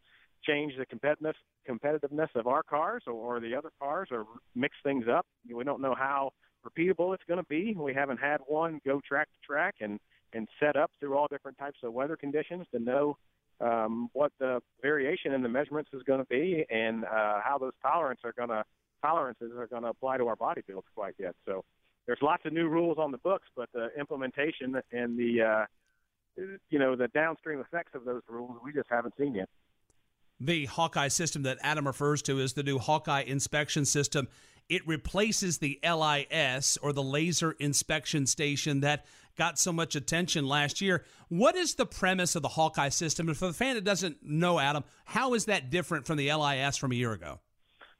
change 0.43 0.73
the 0.77 0.85
competitiveness 0.85 1.35
competitiveness 1.69 2.29
of 2.35 2.47
our 2.47 2.63
cars 2.63 3.03
or, 3.07 3.13
or 3.13 3.39
the 3.39 3.55
other 3.55 3.71
cars 3.79 4.09
or 4.11 4.25
mix 4.55 4.75
things 4.83 5.05
up. 5.09 5.25
We 5.51 5.63
don't 5.63 5.81
know 5.81 5.95
how 5.95 6.31
repeatable 6.65 7.13
it's 7.13 7.23
going 7.27 7.39
to 7.39 7.47
be. 7.47 7.73
We 7.77 7.93
haven't 7.93 8.19
had 8.19 8.41
one 8.47 8.81
go 8.85 9.01
track 9.07 9.29
to 9.29 9.45
track 9.45 9.75
and 9.81 9.99
and 10.33 10.47
set 10.59 10.75
up 10.75 10.91
through 10.99 11.15
all 11.15 11.27
different 11.27 11.57
types 11.57 11.77
of 11.83 11.93
weather 11.93 12.15
conditions 12.15 12.65
to 12.71 12.79
know 12.79 13.17
um, 13.61 14.09
what 14.13 14.31
the 14.39 14.61
variation 14.81 15.33
in 15.33 15.41
the 15.41 15.49
measurements 15.49 15.89
is 15.93 16.03
going 16.03 16.19
to 16.19 16.25
be 16.25 16.65
and 16.69 17.05
uh, 17.05 17.39
how 17.43 17.57
those 17.59 17.73
tolerances 17.81 18.25
are 18.25 18.33
going 18.33 18.49
to 18.49 18.63
tolerances 19.03 19.51
are 19.57 19.67
going 19.67 19.83
to 19.83 19.89
apply 19.89 20.17
to 20.17 20.27
our 20.27 20.35
body 20.35 20.61
builds 20.67 20.87
quite 20.95 21.13
yet. 21.19 21.35
So 21.45 21.63
there's 22.05 22.19
lots 22.21 22.45
of 22.45 22.53
new 22.53 22.67
rules 22.67 22.97
on 22.97 23.11
the 23.11 23.17
books, 23.17 23.47
but 23.55 23.69
the 23.73 23.89
implementation 23.99 24.81
and 24.91 25.17
the 25.17 25.41
uh, 25.41 25.65
you 26.69 26.79
know 26.79 26.95
the 26.95 27.07
downstream 27.09 27.59
effects 27.59 27.91
of 27.95 28.05
those 28.05 28.21
rules 28.27 28.57
we 28.63 28.73
just 28.73 28.89
haven't 28.89 29.13
seen 29.17 29.35
yet. 29.35 29.49
The 30.39 30.65
Hawkeye 30.65 31.09
system 31.09 31.43
that 31.43 31.57
Adam 31.61 31.87
refers 31.87 32.21
to 32.23 32.39
is 32.39 32.53
the 32.53 32.63
new 32.63 32.79
Hawkeye 32.79 33.21
inspection 33.21 33.85
system. 33.85 34.27
It 34.69 34.85
replaces 34.87 35.59
the 35.59 35.79
LIS 35.83 36.77
or 36.81 36.93
the 36.93 37.03
laser 37.03 37.51
inspection 37.59 38.25
station 38.25 38.79
that 38.79 39.05
got 39.37 39.59
so 39.59 39.73
much 39.73 39.95
attention 39.95 40.47
last 40.47 40.81
year. 40.81 41.03
What 41.29 41.55
is 41.55 41.75
the 41.75 41.85
premise 41.85 42.35
of 42.35 42.41
the 42.41 42.49
Hawkeye 42.49 42.89
system? 42.89 43.27
And 43.27 43.37
for 43.37 43.47
the 43.47 43.53
fan 43.53 43.75
that 43.75 43.83
doesn't 43.83 44.23
know, 44.23 44.59
Adam, 44.59 44.83
how 45.05 45.33
is 45.33 45.45
that 45.45 45.69
different 45.69 46.05
from 46.05 46.17
the 46.17 46.31
LIS 46.31 46.77
from 46.77 46.91
a 46.91 46.95
year 46.95 47.13
ago? 47.13 47.39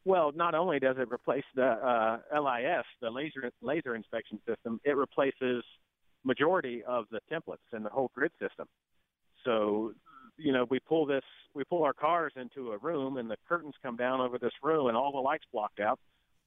Well, 0.06 0.32
not 0.36 0.54
only 0.54 0.80
does 0.80 0.98
it 1.00 1.10
replace 1.12 1.46
the 1.56 1.66
uh, 1.66 2.18
LIS, 2.34 2.84
the 3.02 3.10
laser 3.10 3.50
laser 3.62 3.96
inspection 3.96 4.40
system, 4.48 4.80
it 4.84 4.98
replaces 4.98 5.64
majority 6.26 6.84
of 6.86 7.06
the 7.10 7.20
templates 7.32 7.58
and 7.72 7.86
the 7.86 7.90
whole 7.90 8.12
grid 8.14 8.32
system. 8.40 8.68
So, 9.46 9.94
you 10.38 10.52
know, 10.52 10.66
we 10.70 10.80
pull 10.80 11.06
this, 11.06 11.24
we 11.54 11.64
pull 11.64 11.84
our 11.84 11.94
cars 11.94 12.34
into 12.36 12.72
a 12.72 12.78
room, 12.78 13.18
and 13.18 13.30
the 13.30 13.38
curtains 13.48 13.76
come 13.82 13.96
down 13.96 14.20
over 14.20 14.38
this 14.38 14.54
room, 14.62 14.88
and 14.88 14.98
all 14.98 15.12
the 15.12 15.20
lights 15.20 15.46
blocked 15.54 15.80
out, 15.80 16.00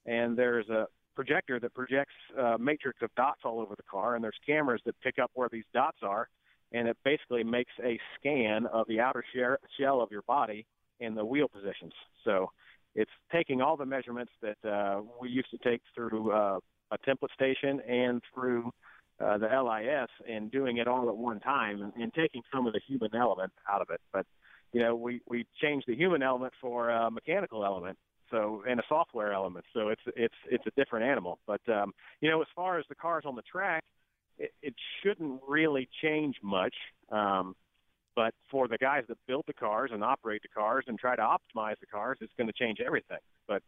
and 0.05 0.37
there's 0.37 0.69
a 0.69 0.87
projector 1.17 1.59
that 1.59 1.73
projects 1.73 2.13
a 2.37 2.59
matrix 2.59 3.01
of 3.01 3.09
dots 3.15 3.41
all 3.43 3.59
over 3.59 3.73
the 3.75 3.89
car, 3.89 4.13
and 4.13 4.23
there's 4.23 4.37
cameras 4.45 4.79
that 4.85 4.95
pick 5.01 5.15
up 5.17 5.31
where 5.33 5.49
these 5.51 5.65
dots 5.73 5.97
are, 6.03 6.29
and 6.73 6.87
it 6.87 6.95
basically 7.03 7.43
makes 7.43 7.71
a 7.83 7.99
scan 8.15 8.67
of 8.67 8.85
the 8.87 8.99
outer 8.99 9.23
shell 9.79 9.99
of 9.99 10.11
your 10.11 10.21
body 10.27 10.67
and 11.01 11.17
the 11.17 11.25
wheel 11.25 11.47
positions. 11.47 11.93
So 12.23 12.51
it's 12.93 13.11
taking 13.31 13.61
all 13.61 13.75
the 13.75 13.85
measurements 13.85 14.31
that 14.43 14.57
uh, 14.63 15.01
we 15.19 15.29
used 15.29 15.49
to 15.49 15.57
take 15.57 15.81
through 15.95 16.31
uh, 16.31 16.59
a 16.91 16.97
template 16.99 17.33
station 17.33 17.81
and 17.81 18.21
through 18.31 18.69
uh, 19.19 19.39
the 19.39 19.47
LIS 19.47 20.09
and 20.29 20.51
doing 20.51 20.77
it 20.77 20.87
all 20.87 21.09
at 21.09 21.17
one 21.17 21.39
time 21.39 21.81
and, 21.81 21.93
and 21.95 22.13
taking 22.13 22.43
some 22.53 22.67
of 22.67 22.73
the 22.73 22.81
human 22.87 23.15
element 23.15 23.51
out 23.67 23.81
of 23.81 23.89
it. 23.89 24.01
But 24.13 24.27
you 24.71 24.81
know, 24.81 24.95
we 24.95 25.21
we 25.27 25.47
changed 25.61 25.87
the 25.87 25.95
human 25.95 26.21
element 26.21 26.53
for 26.61 26.89
a 26.89 27.09
mechanical 27.09 27.65
element, 27.65 27.97
so 28.31 28.63
and 28.67 28.79
a 28.79 28.83
software 28.87 29.33
element. 29.33 29.65
So 29.73 29.89
it's 29.89 30.01
it's 30.15 30.35
it's 30.49 30.65
a 30.67 30.71
different 30.71 31.05
animal. 31.05 31.39
But 31.47 31.61
um, 31.69 31.93
you 32.21 32.29
know, 32.29 32.41
as 32.41 32.47
far 32.55 32.79
as 32.79 32.85
the 32.89 32.95
cars 32.95 33.23
on 33.25 33.35
the 33.35 33.41
track, 33.41 33.83
it, 34.37 34.51
it 34.61 34.73
shouldn't 35.01 35.41
really 35.47 35.87
change 36.01 36.35
much. 36.43 36.75
Um, 37.11 37.55
but 38.15 38.33
for 38.49 38.67
the 38.67 38.77
guys 38.77 39.03
that 39.09 39.17
build 39.27 39.43
the 39.45 39.53
cars 39.53 39.91
and 39.93 40.03
operate 40.03 40.41
the 40.41 40.47
cars 40.47 40.85
and 40.87 40.97
try 40.97 41.15
to 41.15 41.21
optimize 41.21 41.79
the 41.79 41.85
cars, 41.85 42.17
it's 42.21 42.33
going 42.35 42.47
to 42.47 42.53
change 42.53 42.79
everything. 42.83 43.19
But 43.47 43.61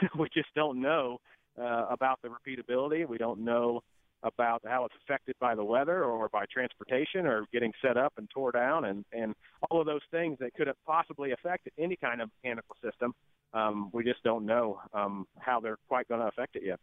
we 0.18 0.28
just 0.32 0.54
don't 0.54 0.80
know 0.80 1.18
uh, 1.60 1.86
about 1.90 2.20
the 2.22 2.28
repeatability. 2.28 3.06
We 3.08 3.18
don't 3.18 3.40
know 3.40 3.82
about 4.22 4.62
how 4.64 4.84
it's 4.84 4.94
affected 5.04 5.36
by 5.40 5.54
the 5.54 5.64
weather 5.64 6.04
or 6.04 6.28
by 6.28 6.44
transportation 6.52 7.26
or 7.26 7.46
getting 7.52 7.72
set 7.82 7.96
up 7.96 8.12
and 8.16 8.28
tore 8.30 8.52
down 8.52 8.84
and, 8.86 9.04
and 9.12 9.34
all 9.70 9.80
of 9.80 9.86
those 9.86 10.00
things 10.10 10.36
that 10.40 10.54
could 10.54 10.66
have 10.66 10.76
possibly 10.86 11.32
affect 11.32 11.68
any 11.78 11.96
kind 11.96 12.20
of 12.20 12.28
mechanical 12.42 12.76
system. 12.82 13.14
Um, 13.54 13.90
we 13.92 14.04
just 14.04 14.22
don't 14.22 14.44
know 14.44 14.80
um, 14.92 15.26
how 15.38 15.60
they're 15.60 15.78
quite 15.88 16.08
going 16.08 16.20
to 16.20 16.26
affect 16.26 16.56
it 16.56 16.62
yet. 16.64 16.78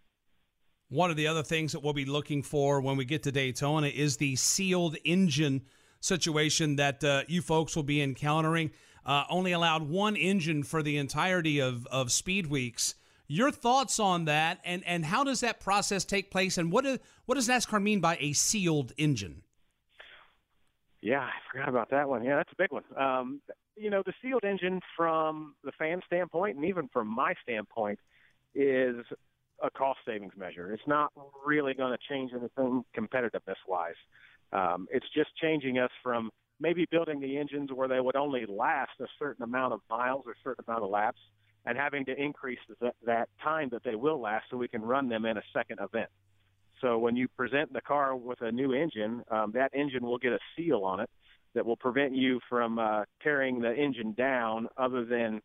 One 0.89 1.09
of 1.09 1.17
the 1.17 1.27
other 1.27 1.43
things 1.43 1.71
that 1.71 1.81
we'll 1.81 1.93
be 1.93 2.05
looking 2.05 2.43
for 2.43 2.79
when 2.81 2.97
we 2.97 3.05
get 3.05 3.23
to 3.23 3.31
Daytona 3.31 3.87
is 3.87 4.17
the 4.17 4.35
sealed 4.35 4.97
engine 5.03 5.63
situation 5.99 6.75
that 6.75 7.03
uh, 7.03 7.23
you 7.27 7.41
folks 7.41 7.75
will 7.75 7.83
be 7.83 8.01
encountering. 8.01 8.71
Uh, 9.05 9.23
only 9.29 9.51
allowed 9.51 9.87
one 9.89 10.15
engine 10.15 10.63
for 10.63 10.81
the 10.81 10.97
entirety 10.97 11.59
of, 11.59 11.85
of 11.87 12.11
Speed 12.11 12.47
Weeks. 12.47 12.95
Your 13.27 13.51
thoughts 13.51 13.99
on 13.99 14.25
that, 14.25 14.59
and, 14.63 14.83
and 14.85 15.05
how 15.05 15.23
does 15.23 15.39
that 15.39 15.59
process 15.59 16.05
take 16.05 16.29
place, 16.29 16.57
and 16.57 16.71
what, 16.71 16.85
is, 16.85 16.99
what 17.25 17.35
does 17.35 17.47
NASCAR 17.47 17.81
mean 17.81 17.99
by 17.99 18.17
a 18.19 18.33
sealed 18.33 18.93
engine? 18.97 19.41
Yeah, 21.01 21.21
I 21.21 21.31
forgot 21.51 21.69
about 21.69 21.89
that 21.89 22.07
one. 22.07 22.23
Yeah, 22.23 22.35
that's 22.35 22.51
a 22.51 22.55
big 22.55 22.71
one. 22.71 22.83
Um, 22.97 23.41
you 23.75 23.89
know, 23.89 24.03
the 24.05 24.13
sealed 24.21 24.43
engine 24.43 24.79
from 24.95 25.55
the 25.63 25.71
fan 25.77 26.01
standpoint, 26.05 26.57
and 26.57 26.65
even 26.65 26.87
from 26.91 27.07
my 27.07 27.33
standpoint, 27.43 27.99
is 28.53 28.95
a 29.61 29.69
cost 29.69 29.99
savings 30.05 30.33
measure. 30.37 30.73
It's 30.73 30.87
not 30.87 31.11
really 31.45 31.73
going 31.73 31.91
to 31.91 31.99
change 32.09 32.31
anything 32.33 32.83
competitiveness 32.97 33.55
wise. 33.67 33.95
Um, 34.53 34.87
it's 34.91 35.05
just 35.13 35.29
changing 35.41 35.79
us 35.79 35.91
from 36.03 36.29
maybe 36.59 36.87
building 36.89 37.19
the 37.19 37.37
engines 37.37 37.69
where 37.73 37.87
they 37.87 37.99
would 37.99 38.15
only 38.15 38.45
last 38.47 38.91
a 39.01 39.07
certain 39.19 39.43
amount 39.43 39.73
of 39.73 39.81
miles 39.89 40.23
or 40.25 40.31
a 40.31 40.35
certain 40.43 40.63
amount 40.67 40.83
of 40.83 40.89
laps 40.89 41.19
and 41.65 41.77
having 41.77 42.05
to 42.05 42.15
increase 42.21 42.59
that, 42.79 42.95
that 43.05 43.29
time 43.43 43.69
that 43.71 43.83
they 43.83 43.95
will 43.95 44.21
last 44.21 44.45
so 44.49 44.57
we 44.57 44.67
can 44.67 44.81
run 44.81 45.09
them 45.09 45.25
in 45.25 45.37
a 45.37 45.43
second 45.53 45.79
event. 45.81 46.09
So 46.81 46.97
when 46.97 47.15
you 47.15 47.27
present 47.27 47.73
the 47.73 47.81
car 47.81 48.15
with 48.15 48.41
a 48.41 48.51
new 48.51 48.73
engine, 48.73 49.23
um, 49.31 49.51
that 49.55 49.71
engine 49.73 50.03
will 50.03 50.17
get 50.17 50.33
a 50.33 50.39
seal 50.55 50.83
on 50.83 50.99
it 50.99 51.09
that 51.55 51.65
will 51.65 51.77
prevent 51.77 52.13
you 52.13 52.39
from 52.47 52.77
uh, 52.77 53.03
tearing 53.23 53.59
the 53.59 53.73
engine 53.73 54.13
down 54.13 54.67
other 54.77 55.05
than 55.05 55.41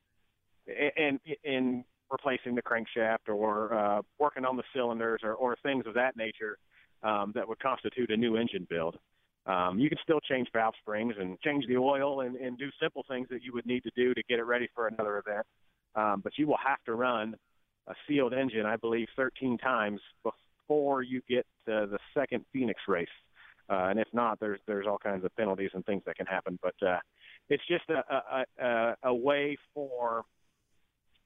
in, 0.97 1.19
in 1.45 1.85
replacing 2.11 2.55
the 2.55 2.63
crankshaft 2.63 3.29
or 3.29 3.73
uh, 3.73 4.03
working 4.19 4.45
on 4.45 4.57
the 4.57 4.63
cylinders 4.75 5.21
or, 5.23 5.35
or 5.35 5.57
things 5.63 5.85
of 5.87 5.95
that 5.95 6.17
nature 6.17 6.59
um, 7.03 7.33
that 7.35 7.49
would 7.49 7.59
constitute 7.61 8.11
a 8.11 8.17
new 8.17 8.37
engine 8.37 8.67
build. 8.69 8.99
Um, 9.47 9.79
you 9.79 9.89
can 9.89 9.99
still 10.03 10.21
change 10.21 10.49
valve 10.53 10.75
springs 10.81 11.15
and 11.19 11.41
change 11.41 11.65
the 11.67 11.77
oil 11.77 12.21
and, 12.21 12.37
and 12.37 12.59
do 12.59 12.69
simple 12.81 13.05
things 13.09 13.27
that 13.31 13.43
you 13.43 13.53
would 13.55 13.65
need 13.65 13.83
to 13.85 13.91
do 13.97 14.13
to 14.13 14.23
get 14.29 14.39
it 14.39 14.45
ready 14.45 14.69
for 14.75 14.89
another 14.89 15.19
event. 15.19 15.47
Um, 15.95 16.21
but 16.23 16.33
you 16.37 16.47
will 16.47 16.59
have 16.65 16.79
to 16.87 16.95
run 16.95 17.35
a 17.89 17.95
sealed 18.07 18.35
engine, 18.35 18.67
I 18.67 18.77
believe, 18.77 19.09
13 19.17 19.59
times 19.59 20.01
before 20.23 21.03
you 21.03 21.23
get 21.29 21.47
to 21.67 21.89
the 21.91 21.99
second 22.15 22.45
Phoenix 22.53 22.81
race. 22.87 23.09
Uh, 23.71 23.89
and 23.91 23.99
if 24.01 24.09
not, 24.13 24.41
there's 24.41 24.59
there's 24.67 24.87
all 24.87 24.99
kinds 24.99 25.25
of 25.25 25.35
penalties 25.37 25.71
and 25.75 25.85
things 25.87 26.03
that 26.07 26.17
can 26.17 26.27
happen. 26.27 26.59
But 26.63 26.75
uh, 26.87 26.99
it's 27.49 27.63
just 27.69 27.85
a, 27.89 28.03
a, 28.15 28.65
a, 28.65 28.97
a 29.05 29.15
way 29.15 29.57
for 29.75 30.25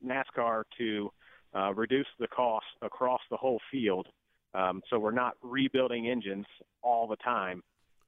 NASCAR 0.05 0.65
to 0.79 1.11
uh, 1.57 1.73
reduce 1.73 2.07
the 2.19 2.29
cost 2.29 2.67
across 2.83 3.21
the 3.31 3.37
whole 3.37 3.61
field 3.71 4.07
um, 4.55 4.83
so 4.89 4.99
we're 4.99 5.11
not 5.11 5.35
rebuilding 5.43 6.09
engines 6.09 6.47
all 6.83 7.09
the 7.09 7.17
time, 7.17 7.63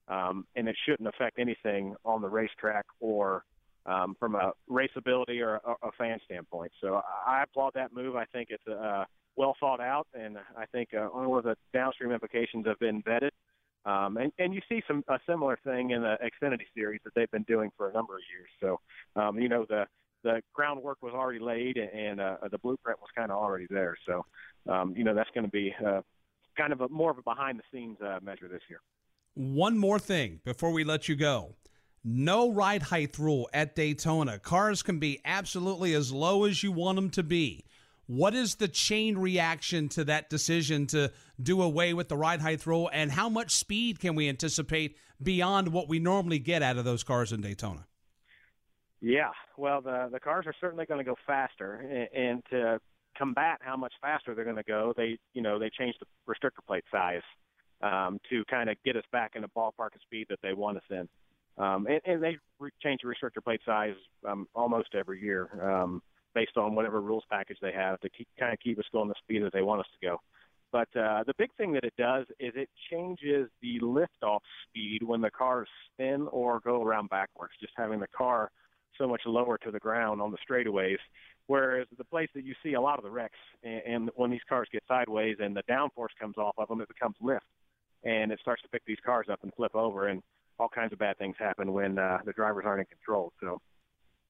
um, 0.08 0.46
and 0.54 0.68
it 0.68 0.76
shouldn't 0.86 1.08
affect 1.08 1.38
anything 1.38 1.94
on 2.04 2.22
the 2.22 2.28
racetrack 2.28 2.84
or 3.00 3.44
um, 3.84 4.16
from 4.18 4.34
a 4.36 4.52
raceability 4.70 5.40
or 5.40 5.56
a, 5.56 5.88
a 5.88 5.92
fan 5.98 6.18
standpoint. 6.24 6.72
So 6.80 7.00
I 7.26 7.42
applaud 7.42 7.72
that 7.74 7.92
move. 7.92 8.16
I 8.16 8.24
think 8.26 8.48
it's 8.50 8.66
uh, 8.68 9.04
well 9.34 9.56
thought 9.58 9.80
out, 9.80 10.06
and 10.14 10.38
I 10.56 10.66
think 10.66 10.90
uh, 10.94 11.06
all 11.08 11.36
of 11.36 11.44
the 11.44 11.56
downstream 11.72 12.12
implications 12.12 12.66
have 12.66 12.78
been 12.78 13.02
vetted. 13.02 13.30
Um, 13.86 14.16
and, 14.16 14.32
and 14.38 14.52
you 14.52 14.60
see 14.68 14.82
some 14.88 15.04
a 15.08 15.18
similar 15.28 15.58
thing 15.64 15.90
in 15.90 16.02
the 16.02 16.16
Xfinity 16.20 16.66
series 16.74 17.00
that 17.04 17.14
they've 17.14 17.30
been 17.30 17.44
doing 17.44 17.70
for 17.76 17.88
a 17.88 17.92
number 17.92 18.14
of 18.16 18.22
years. 18.34 18.50
So, 18.60 19.20
um, 19.20 19.38
you 19.38 19.48
know, 19.48 19.64
the 19.68 19.86
the 20.24 20.42
groundwork 20.52 20.98
was 21.02 21.12
already 21.14 21.38
laid, 21.38 21.76
and 21.76 22.20
uh, 22.20 22.36
the 22.50 22.58
blueprint 22.58 22.98
was 23.00 23.08
kind 23.16 23.30
of 23.30 23.38
already 23.38 23.66
there. 23.70 23.96
So, 24.04 24.26
um, 24.68 24.92
you 24.96 25.04
know, 25.04 25.14
that's 25.14 25.30
going 25.34 25.44
to 25.44 25.50
be 25.50 25.72
uh, 25.86 26.00
kind 26.58 26.72
of 26.72 26.80
a 26.80 26.88
more 26.88 27.12
of 27.12 27.18
a 27.18 27.22
behind 27.22 27.60
the 27.60 27.62
scenes 27.72 27.96
uh, 28.00 28.18
measure 28.22 28.48
this 28.48 28.62
year. 28.68 28.80
One 29.34 29.78
more 29.78 30.00
thing 30.00 30.40
before 30.44 30.72
we 30.72 30.82
let 30.82 31.08
you 31.08 31.14
go. 31.14 31.54
No 32.02 32.52
ride 32.52 32.82
height 32.84 33.18
rule 33.18 33.48
at 33.52 33.76
Daytona. 33.76 34.38
Cars 34.38 34.82
can 34.82 34.98
be 34.98 35.20
absolutely 35.24 35.92
as 35.94 36.12
low 36.12 36.44
as 36.44 36.62
you 36.62 36.72
want 36.72 36.96
them 36.96 37.10
to 37.10 37.22
be. 37.22 37.64
What 38.06 38.34
is 38.34 38.56
the 38.56 38.68
chain 38.68 39.18
reaction 39.18 39.88
to 39.90 40.04
that 40.04 40.30
decision 40.30 40.86
to 40.88 41.12
do 41.42 41.60
away 41.60 41.92
with 41.92 42.08
the 42.08 42.16
ride 42.16 42.40
height 42.40 42.64
rule, 42.66 42.88
and 42.92 43.10
how 43.10 43.28
much 43.28 43.50
speed 43.50 43.98
can 43.98 44.14
we 44.14 44.28
anticipate 44.28 44.96
beyond 45.20 45.68
what 45.68 45.88
we 45.88 45.98
normally 45.98 46.38
get 46.38 46.62
out 46.62 46.76
of 46.76 46.84
those 46.84 47.02
cars 47.02 47.32
in 47.32 47.40
Daytona? 47.40 47.86
Yeah, 49.00 49.30
well, 49.56 49.80
the 49.80 50.08
the 50.10 50.20
cars 50.20 50.46
are 50.46 50.54
certainly 50.60 50.86
going 50.86 50.98
to 50.98 51.04
go 51.04 51.16
faster, 51.26 52.08
and, 52.14 52.42
to 52.50 52.80
combat 53.18 53.58
how 53.60 53.76
much 53.76 53.92
faster 54.00 54.34
they're 54.34 54.44
going 54.44 54.56
to 54.56 54.62
go, 54.62 54.94
they 54.96 55.18
you 55.34 55.42
know 55.42 55.58
they 55.58 55.70
change 55.70 55.96
the 55.98 56.06
restrictor 56.32 56.64
plate 56.66 56.84
size 56.92 57.22
um, 57.82 58.20
to 58.30 58.44
kind 58.44 58.70
of 58.70 58.76
get 58.84 58.96
us 58.96 59.04
back 59.10 59.32
in 59.34 59.42
the 59.42 59.48
ballpark 59.48 59.94
of 59.94 60.00
speed 60.02 60.26
that 60.30 60.38
they 60.42 60.52
want 60.52 60.76
us 60.76 60.84
in. 60.90 61.08
Um, 61.58 61.86
and, 61.86 62.00
and 62.04 62.22
they 62.22 62.36
re- 62.58 62.70
change 62.82 63.00
the 63.02 63.08
restrictor 63.08 63.42
plate 63.42 63.60
size 63.64 63.94
um, 64.28 64.46
almost 64.54 64.94
every 64.94 65.22
year 65.22 65.48
um, 65.62 66.02
based 66.36 66.58
on 66.58 66.74
whatever 66.74 67.00
rules 67.00 67.24
package 67.30 67.56
they 67.62 67.72
have 67.72 67.98
to 68.00 68.10
keep, 68.10 68.28
kind 68.38 68.52
of 68.52 68.60
keep 68.60 68.78
us 68.78 68.84
going 68.92 69.08
the 69.08 69.14
speed 69.22 69.42
that 69.42 69.54
they 69.54 69.62
want 69.62 69.80
us 69.80 69.86
to 69.98 70.06
go. 70.06 70.18
But 70.70 70.88
uh, 70.94 71.24
the 71.26 71.32
big 71.38 71.48
thing 71.56 71.72
that 71.72 71.84
it 71.84 71.94
does 71.96 72.26
is 72.38 72.52
it 72.54 72.68
changes 72.90 73.48
the 73.62 73.80
liftoff 73.80 74.40
speed 74.68 75.02
when 75.02 75.22
the 75.22 75.30
cars 75.30 75.68
spin 75.86 76.28
or 76.30 76.60
go 76.60 76.82
around 76.82 77.08
backwards, 77.08 77.54
just 77.58 77.72
having 77.74 78.00
the 78.00 78.08
car 78.14 78.50
so 78.98 79.08
much 79.08 79.22
lower 79.24 79.56
to 79.58 79.70
the 79.70 79.78
ground 79.78 80.20
on 80.20 80.30
the 80.30 80.38
straightaways. 80.46 80.98
Whereas 81.46 81.86
the 81.96 82.04
place 82.04 82.28
that 82.34 82.44
you 82.44 82.54
see 82.62 82.74
a 82.74 82.80
lot 82.80 82.98
of 82.98 83.04
the 83.04 83.10
wrecks, 83.10 83.38
and, 83.62 83.82
and 83.86 84.10
when 84.16 84.30
these 84.30 84.44
cars 84.46 84.68
get 84.70 84.82
sideways 84.86 85.36
and 85.40 85.56
the 85.56 85.62
downforce 85.70 86.14
comes 86.20 86.36
off 86.36 86.54
of 86.58 86.68
them, 86.68 86.82
it 86.82 86.88
becomes 86.88 87.16
lift, 87.22 87.46
and 88.04 88.30
it 88.30 88.40
starts 88.42 88.60
to 88.62 88.68
pick 88.68 88.82
these 88.86 88.98
cars 89.06 89.28
up 89.30 89.38
and 89.44 89.54
flip 89.54 89.74
over, 89.74 90.08
and 90.08 90.22
all 90.58 90.68
kinds 90.68 90.92
of 90.92 90.98
bad 90.98 91.16
things 91.16 91.36
happen 91.38 91.72
when 91.72 91.98
uh, 91.98 92.18
the 92.26 92.32
drivers 92.32 92.64
aren't 92.66 92.80
in 92.80 92.86
control. 92.86 93.32
So, 93.40 93.60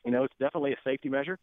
you 0.04 0.12
know, 0.12 0.22
it's 0.22 0.34
definitely 0.38 0.72
a 0.72 0.76
safety 0.84 1.08
measure 1.08 1.38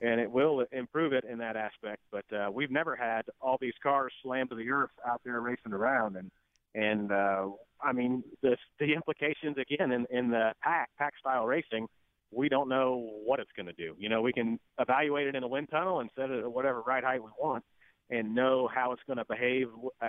and 0.00 0.20
it 0.20 0.30
will 0.30 0.64
improve 0.72 1.12
it 1.12 1.24
in 1.24 1.38
that 1.38 1.56
aspect. 1.56 2.02
But 2.10 2.24
uh, 2.32 2.50
we've 2.52 2.70
never 2.70 2.96
had 2.96 3.22
all 3.40 3.58
these 3.60 3.74
cars 3.82 4.12
slam 4.22 4.48
to 4.48 4.54
the 4.54 4.70
earth 4.70 4.90
out 5.06 5.20
there 5.24 5.40
racing 5.40 5.72
around, 5.72 6.16
and 6.16 6.30
and 6.74 7.12
uh, 7.12 7.48
I 7.82 7.92
mean 7.92 8.22
the 8.42 8.56
the 8.78 8.92
implications 8.92 9.56
again 9.58 9.92
in 9.92 10.06
in 10.10 10.30
the 10.30 10.52
pack 10.62 10.90
pack 10.98 11.14
style 11.18 11.46
racing. 11.46 11.86
We 12.32 12.48
don't 12.48 12.68
know 12.68 13.08
what 13.24 13.38
it's 13.38 13.52
going 13.56 13.66
to 13.66 13.72
do. 13.72 13.94
You 13.98 14.08
know, 14.08 14.20
we 14.20 14.32
can 14.32 14.58
evaluate 14.80 15.28
it 15.28 15.36
in 15.36 15.44
a 15.44 15.48
wind 15.48 15.68
tunnel 15.70 16.00
and 16.00 16.10
set 16.16 16.28
it 16.28 16.40
at 16.40 16.52
whatever 16.52 16.82
ride 16.82 17.04
height 17.04 17.22
we 17.22 17.30
want, 17.40 17.64
and 18.10 18.34
know 18.34 18.68
how 18.72 18.92
it's 18.92 19.02
going 19.06 19.18
to 19.18 19.24
behave 19.24 19.68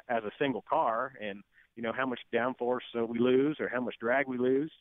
as 0.10 0.24
a 0.24 0.32
single 0.40 0.64
car, 0.68 1.14
and 1.22 1.42
you 1.76 1.84
know 1.84 1.94
how 1.96 2.06
much 2.06 2.20
downforce 2.34 3.08
we 3.08 3.20
lose 3.20 3.58
or 3.60 3.70
how 3.70 3.80
much 3.80 3.96
drag 4.00 4.28
we 4.28 4.38
lose 4.38 4.72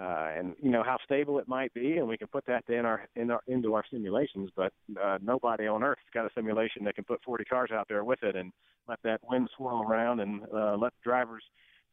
uh, 0.00 0.28
and 0.36 0.54
you 0.62 0.70
know 0.70 0.82
how 0.82 0.96
stable 1.04 1.38
it 1.38 1.48
might 1.48 1.74
be, 1.74 1.96
and 1.96 2.06
we 2.06 2.16
can 2.16 2.28
put 2.28 2.46
that 2.46 2.64
in 2.68 2.84
our, 2.84 3.08
in 3.16 3.30
our 3.30 3.40
into 3.48 3.74
our 3.74 3.84
simulations. 3.90 4.50
But 4.54 4.72
uh, 5.02 5.18
nobody 5.20 5.66
on 5.66 5.82
Earth's 5.82 6.02
got 6.14 6.24
a 6.24 6.30
simulation 6.34 6.84
that 6.84 6.94
can 6.94 7.04
put 7.04 7.22
40 7.24 7.44
cars 7.44 7.70
out 7.72 7.88
there 7.88 8.04
with 8.04 8.22
it 8.22 8.36
and 8.36 8.52
let 8.88 9.00
that 9.02 9.20
wind 9.28 9.48
swirl 9.56 9.82
around 9.82 10.20
and 10.20 10.42
uh, 10.54 10.76
let 10.76 10.92
the 10.92 11.02
drivers 11.02 11.42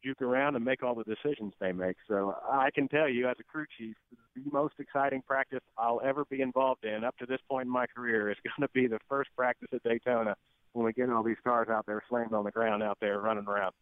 juke 0.04 0.22
around 0.22 0.54
and 0.54 0.64
make 0.64 0.82
all 0.82 0.94
the 0.94 1.04
decisions 1.04 1.52
they 1.58 1.72
make. 1.72 1.96
So 2.06 2.36
I 2.48 2.70
can 2.72 2.86
tell 2.86 3.08
you, 3.08 3.28
as 3.28 3.36
a 3.40 3.44
crew 3.44 3.66
chief, 3.76 3.96
the 4.36 4.42
most 4.52 4.74
exciting 4.78 5.22
practice 5.26 5.62
I'll 5.76 6.00
ever 6.04 6.24
be 6.26 6.42
involved 6.42 6.84
in 6.84 7.02
up 7.02 7.16
to 7.18 7.26
this 7.26 7.40
point 7.48 7.66
in 7.66 7.72
my 7.72 7.86
career 7.86 8.30
is 8.30 8.36
going 8.44 8.66
to 8.66 8.72
be 8.72 8.86
the 8.86 9.00
first 9.08 9.30
practice 9.36 9.68
at 9.72 9.82
Daytona 9.82 10.36
when 10.74 10.86
we 10.86 10.92
get 10.92 11.10
all 11.10 11.24
these 11.24 11.36
cars 11.42 11.68
out 11.68 11.86
there 11.86 12.02
slammed 12.08 12.34
on 12.34 12.44
the 12.44 12.50
ground 12.50 12.82
out 12.82 12.98
there 13.00 13.18
running 13.18 13.46
around. 13.46 13.72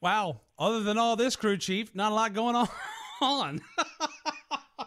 Wow. 0.00 0.40
Other 0.58 0.80
than 0.80 0.98
all 0.98 1.16
this, 1.16 1.36
crew 1.36 1.56
chief, 1.56 1.94
not 1.94 2.12
a 2.12 2.14
lot 2.14 2.32
going 2.34 2.56
on. 2.56 2.68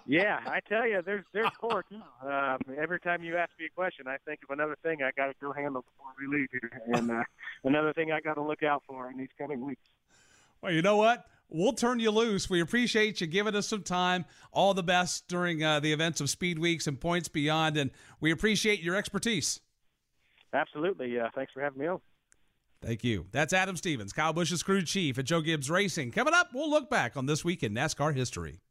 yeah, 0.05 0.39
I 0.45 0.59
tell 0.67 0.87
you, 0.87 1.01
there's 1.05 1.25
there's 1.33 1.49
more. 1.61 1.83
Um, 2.21 2.57
every 2.77 2.99
time 2.99 3.23
you 3.23 3.37
ask 3.37 3.51
me 3.59 3.65
a 3.65 3.69
question, 3.69 4.07
I 4.07 4.17
think 4.25 4.39
of 4.43 4.51
another 4.51 4.77
thing 4.83 5.01
I 5.03 5.11
got 5.15 5.27
to 5.27 5.33
go 5.41 5.51
handle 5.51 5.83
before 5.83 6.13
we 6.19 6.37
leave 6.37 6.49
here, 6.51 6.81
and 6.93 7.11
uh, 7.11 7.23
another 7.63 7.93
thing 7.93 8.11
I 8.11 8.19
got 8.19 8.35
to 8.35 8.43
look 8.43 8.63
out 8.63 8.83
for 8.87 9.09
in 9.09 9.17
these 9.17 9.29
coming 9.37 9.65
weeks. 9.65 9.81
Well, 10.61 10.71
you 10.71 10.81
know 10.81 10.97
what? 10.97 11.25
We'll 11.51 11.73
turn 11.73 11.99
you 11.99 12.11
loose. 12.11 12.49
We 12.49 12.61
appreciate 12.61 13.21
you 13.21 13.27
giving 13.27 13.55
us 13.55 13.67
some 13.67 13.81
time. 13.81 14.25
All 14.51 14.75
the 14.75 14.83
best 14.83 15.27
during 15.27 15.63
uh, 15.63 15.79
the 15.79 15.91
events 15.91 16.21
of 16.21 16.29
Speed 16.29 16.59
Weeks 16.59 16.85
and 16.85 16.99
Points 16.99 17.27
Beyond, 17.27 17.77
and 17.77 17.91
we 18.19 18.31
appreciate 18.31 18.81
your 18.81 18.95
expertise. 18.95 19.59
Absolutely. 20.53 21.19
Uh, 21.19 21.29
thanks 21.33 21.51
for 21.53 21.61
having 21.61 21.79
me 21.79 21.87
on. 21.87 22.01
Thank 22.81 23.03
you. 23.03 23.27
That's 23.31 23.51
Adam 23.51 23.75
Stevens, 23.75 24.13
Kyle 24.13 24.33
Busch's 24.33 24.63
crew 24.63 24.81
chief 24.81 25.19
at 25.19 25.25
Joe 25.25 25.41
Gibbs 25.41 25.69
Racing. 25.69 26.11
Coming 26.11 26.33
up, 26.33 26.49
we'll 26.53 26.69
look 26.69 26.89
back 26.89 27.17
on 27.17 27.25
this 27.25 27.43
week 27.43 27.61
in 27.61 27.73
NASCAR 27.73 28.15
history. 28.15 28.61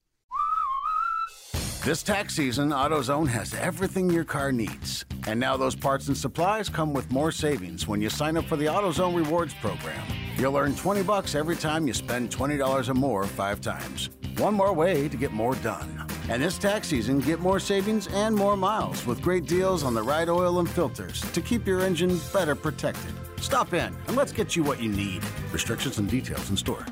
This 1.85 2.03
tax 2.03 2.35
season, 2.35 2.71
AutoZone 2.71 3.29
has 3.29 3.55
everything 3.55 4.11
your 4.11 4.25
car 4.25 4.51
needs. 4.51 5.05
And 5.27 5.39
now 5.39 5.57
those 5.57 5.77
parts 5.77 6.09
and 6.09 6.17
supplies 6.17 6.69
come 6.69 6.93
with 6.93 7.11
more 7.13 7.31
savings 7.31 7.87
when 7.87 8.01
you 8.01 8.11
sign 8.11 8.37
up 8.37 8.47
for 8.47 8.57
the 8.57 8.67
AutoZone 8.67 9.17
Rewards 9.17 9.55
program. 9.55 10.05
You'll 10.37 10.57
earn 10.57 10.75
20 10.75 11.03
bucks 11.03 11.35
every 11.35 11.57
time 11.57 11.87
you 11.87 11.95
spend 11.95 12.31
$20 12.31 12.89
or 12.89 12.95
more 12.95 13.25
five 13.25 13.61
times. 13.61 14.11
One 14.39 14.55
more 14.55 14.73
way 14.73 15.09
to 15.09 15.17
get 15.17 15.33
more 15.33 15.55
done. 15.57 16.07
And 16.29 16.43
this 16.43 16.59
tax 16.59 16.89
season, 16.89 17.21
get 17.21 17.41
more 17.41 17.61
savings 17.61 18.07
and 18.09 18.35
more 18.35 18.57
miles 18.57 19.07
with 19.07 19.23
great 19.23 19.47
deals 19.47 19.83
on 19.83 19.95
the 19.95 20.03
right 20.03 20.29
oil 20.29 20.59
and 20.59 20.69
filters 20.69 21.21
to 21.33 21.41
keep 21.41 21.67
your 21.67 21.81
engine 21.81 22.21
better 22.33 22.55
protected. 22.55 23.13
Stop 23.41 23.75
in 23.75 23.95
and 24.07 24.17
let's 24.17 24.33
get 24.33 24.57
you 24.57 24.63
what 24.63 24.81
you 24.81 24.91
need. 24.91 25.23
Restrictions 25.53 25.99
and 25.99 26.09
details 26.09 26.51
in 26.51 26.57
store. 26.57 26.85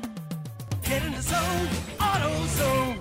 Get 0.83 1.03
in 1.03 1.13
the 1.13 1.21
zone, 1.21 1.67
AutoZone. 1.99 2.99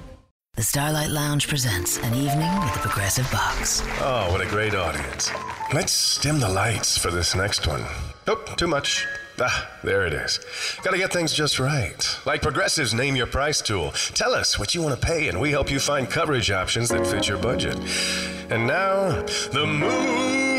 The 0.56 0.62
Starlight 0.62 1.10
Lounge 1.10 1.48
presents 1.48 1.98
an 1.98 2.14
evening 2.14 2.50
with 2.60 2.72
the 2.72 2.80
Progressive 2.80 3.30
Box. 3.30 3.82
Oh, 4.00 4.28
what 4.32 4.40
a 4.40 4.46
great 4.46 4.74
audience. 4.74 5.30
Let's 5.74 6.18
dim 6.18 6.40
the 6.40 6.48
lights 6.48 6.96
for 6.96 7.10
this 7.10 7.34
next 7.34 7.66
one. 7.66 7.84
Oh, 8.26 8.42
too 8.56 8.66
much. 8.66 9.04
Ah, 9.38 9.70
there 9.84 10.06
it 10.06 10.14
is. 10.14 10.40
Gotta 10.82 10.96
get 10.96 11.12
things 11.12 11.34
just 11.34 11.60
right. 11.60 12.18
Like 12.24 12.40
Progressive's 12.40 12.94
Name 12.94 13.16
Your 13.16 13.26
Price 13.26 13.60
tool. 13.60 13.90
Tell 14.14 14.32
us 14.32 14.58
what 14.58 14.74
you 14.74 14.80
want 14.80 14.98
to 14.98 15.06
pay, 15.06 15.28
and 15.28 15.38
we 15.38 15.50
help 15.50 15.70
you 15.70 15.78
find 15.78 16.08
coverage 16.08 16.50
options 16.50 16.88
that 16.88 17.06
fit 17.06 17.28
your 17.28 17.38
budget. 17.38 17.78
And 18.48 18.66
now, 18.66 19.10
the 19.52 19.66
mood 19.66 20.55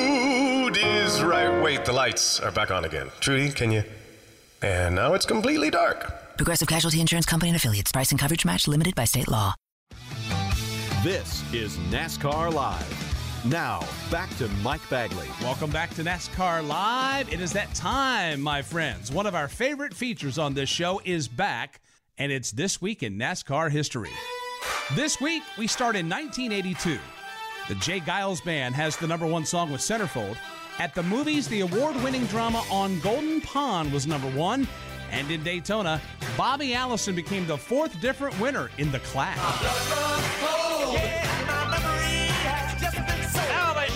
is 0.87 1.23
right. 1.23 1.61
Wait, 1.61 1.85
the 1.85 1.93
lights 1.93 2.39
are 2.39 2.51
back 2.51 2.71
on 2.71 2.85
again. 2.85 3.09
Trudy, 3.19 3.51
can 3.51 3.71
you? 3.71 3.83
And 4.61 4.95
now 4.95 5.13
it's 5.13 5.25
completely 5.25 5.69
dark. 5.69 6.37
Progressive 6.37 6.67
Casualty 6.67 7.01
Insurance 7.01 7.25
Company 7.25 7.49
and 7.49 7.55
affiliates. 7.55 7.91
Price 7.91 8.11
and 8.11 8.19
coverage 8.19 8.45
match 8.45 8.67
limited 8.67 8.95
by 8.95 9.05
state 9.05 9.27
law. 9.27 9.53
This 11.03 11.43
is 11.53 11.77
NASCAR 11.91 12.53
Live. 12.53 13.43
Now, 13.45 13.87
back 14.11 14.35
to 14.37 14.47
Mike 14.63 14.87
Bagley. 14.89 15.27
Welcome 15.41 15.69
back 15.69 15.93
to 15.95 16.03
NASCAR 16.03 16.67
Live. 16.67 17.31
It 17.31 17.39
is 17.39 17.53
that 17.53 17.73
time, 17.73 18.41
my 18.41 18.61
friends. 18.61 19.11
One 19.11 19.25
of 19.25 19.35
our 19.35 19.47
favorite 19.47 19.93
features 19.93 20.37
on 20.37 20.53
this 20.53 20.69
show 20.69 21.01
is 21.05 21.27
back, 21.27 21.81
and 22.17 22.31
it's 22.31 22.51
This 22.51 22.81
Week 22.81 23.03
in 23.03 23.17
NASCAR 23.17 23.71
History. 23.71 24.09
This 24.95 25.21
week, 25.21 25.43
we 25.57 25.67
start 25.67 25.95
in 25.95 26.09
1982. 26.09 26.99
The 27.67 27.75
J. 27.75 27.99
Geils 27.99 28.43
Band 28.43 28.75
has 28.75 28.97
the 28.97 29.07
number 29.07 29.27
one 29.27 29.45
song 29.45 29.71
with 29.71 29.81
Centerfold. 29.81 30.37
At 30.79 30.93
the 30.93 31.01
movies, 31.01 31.47
the 31.47 31.61
award 31.61 31.95
winning 32.03 32.25
drama 32.27 32.63
On 32.69 32.99
Golden 32.99 33.41
Pond 33.41 33.91
was 33.91 34.05
number 34.05 34.29
one. 34.29 34.67
And 35.11 35.31
in 35.31 35.41
Daytona, 35.43 35.99
Bobby 36.37 36.75
Allison 36.75 37.15
became 37.15 37.47
the 37.47 37.57
fourth 37.57 37.99
different 37.99 38.39
winner 38.39 38.69
in 38.77 38.91
the 38.91 38.99
clash. 38.99 39.37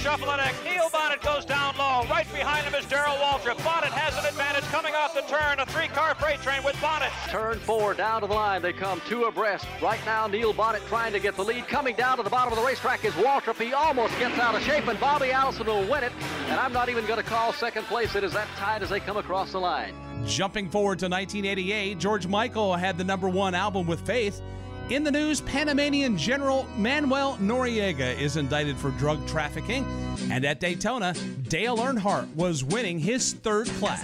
Now 0.04 0.16
they 0.16 0.24
shuffle 0.24 0.34
it. 0.34 0.56
Neil 0.64 0.90
Bonnett 0.90 1.22
goes 1.22 1.46
down 1.46 1.76
low. 1.78 2.04
Right 2.10 2.26
behind 2.34 2.66
him 2.66 2.74
is 2.76 2.86
Darrell 2.88 3.16
Waltrip. 3.18 3.58
Bonnett 3.58 3.92
has 3.92 4.18
an 4.18 4.26
advantage 4.26 4.64
coming 4.66 4.96
off 4.96 5.14
the 5.14 5.22
turn. 5.22 5.60
A 5.60 5.66
three-car 5.66 6.16
freight 6.16 6.42
train 6.42 6.64
with 6.64 6.76
Bonnett. 6.76 7.12
Turn 7.30 7.60
four 7.60 7.94
down 7.94 8.22
to 8.22 8.28
the 8.28 8.34
line. 8.34 8.62
They 8.62 8.74
come 8.74 9.02
two 9.08 9.26
abreast. 9.26 9.66
Right 9.82 10.00
now, 10.06 10.28
Neil 10.28 10.54
Bonnett 10.54 10.86
trying 10.88 11.14
to 11.14 11.20
get 11.20 11.36
the 11.36 11.44
lead. 11.44 11.68
Coming 11.68 11.96
down 11.96 12.18
to 12.18 12.24
the 12.24 12.30
bottom 12.30 12.52
of 12.52 12.60
the 12.60 12.66
racetrack 12.66 13.06
is 13.06 13.14
Waltrip. 13.14 13.62
He 13.62 13.74
almost 13.74 14.18
gets 14.18 14.38
out 14.40 14.56
of 14.56 14.62
shape, 14.64 14.88
and 14.88 15.00
Bobby 15.00 15.32
Allison 15.32 15.68
will 15.68 15.88
win 15.90 16.04
it. 16.04 16.12
And 16.48 16.60
I'm 16.60 16.74
not 16.74 16.90
even 16.90 17.06
going 17.06 17.22
to 17.22 17.26
call 17.28 17.54
second 17.54 17.86
place. 17.86 18.16
It 18.16 18.24
is 18.24 18.34
that 18.34 18.48
tight 18.58 18.82
as 18.82 18.90
they 18.90 19.00
come 19.00 19.18
across 19.18 19.52
the 19.52 19.60
line. 19.60 19.94
Jumping 20.26 20.70
forward 20.70 21.00
to 21.00 21.06
1988, 21.08 21.98
George 21.98 22.28
Michael 22.28 22.76
had 22.76 22.98
the 22.98 23.04
number 23.04 23.28
one 23.28 23.56
album 23.56 23.88
with 23.88 24.02
Faith. 24.02 24.42
In 24.92 25.06
the 25.06 25.12
news, 25.12 25.40
Panamanian 25.40 26.18
General 26.18 26.68
Manuel 26.76 27.38
Noriega 27.38 28.20
is 28.20 28.36
indicted 28.36 28.76
for 28.76 28.92
drug 28.92 29.26
trafficking. 29.26 29.86
And 30.30 30.44
at 30.44 30.60
Daytona, 30.60 31.16
Dale 31.48 31.78
Earnhardt 31.78 32.36
was 32.36 32.66
winning 32.66 33.00
his 33.00 33.32
third 33.32 33.68
clash. 33.80 34.02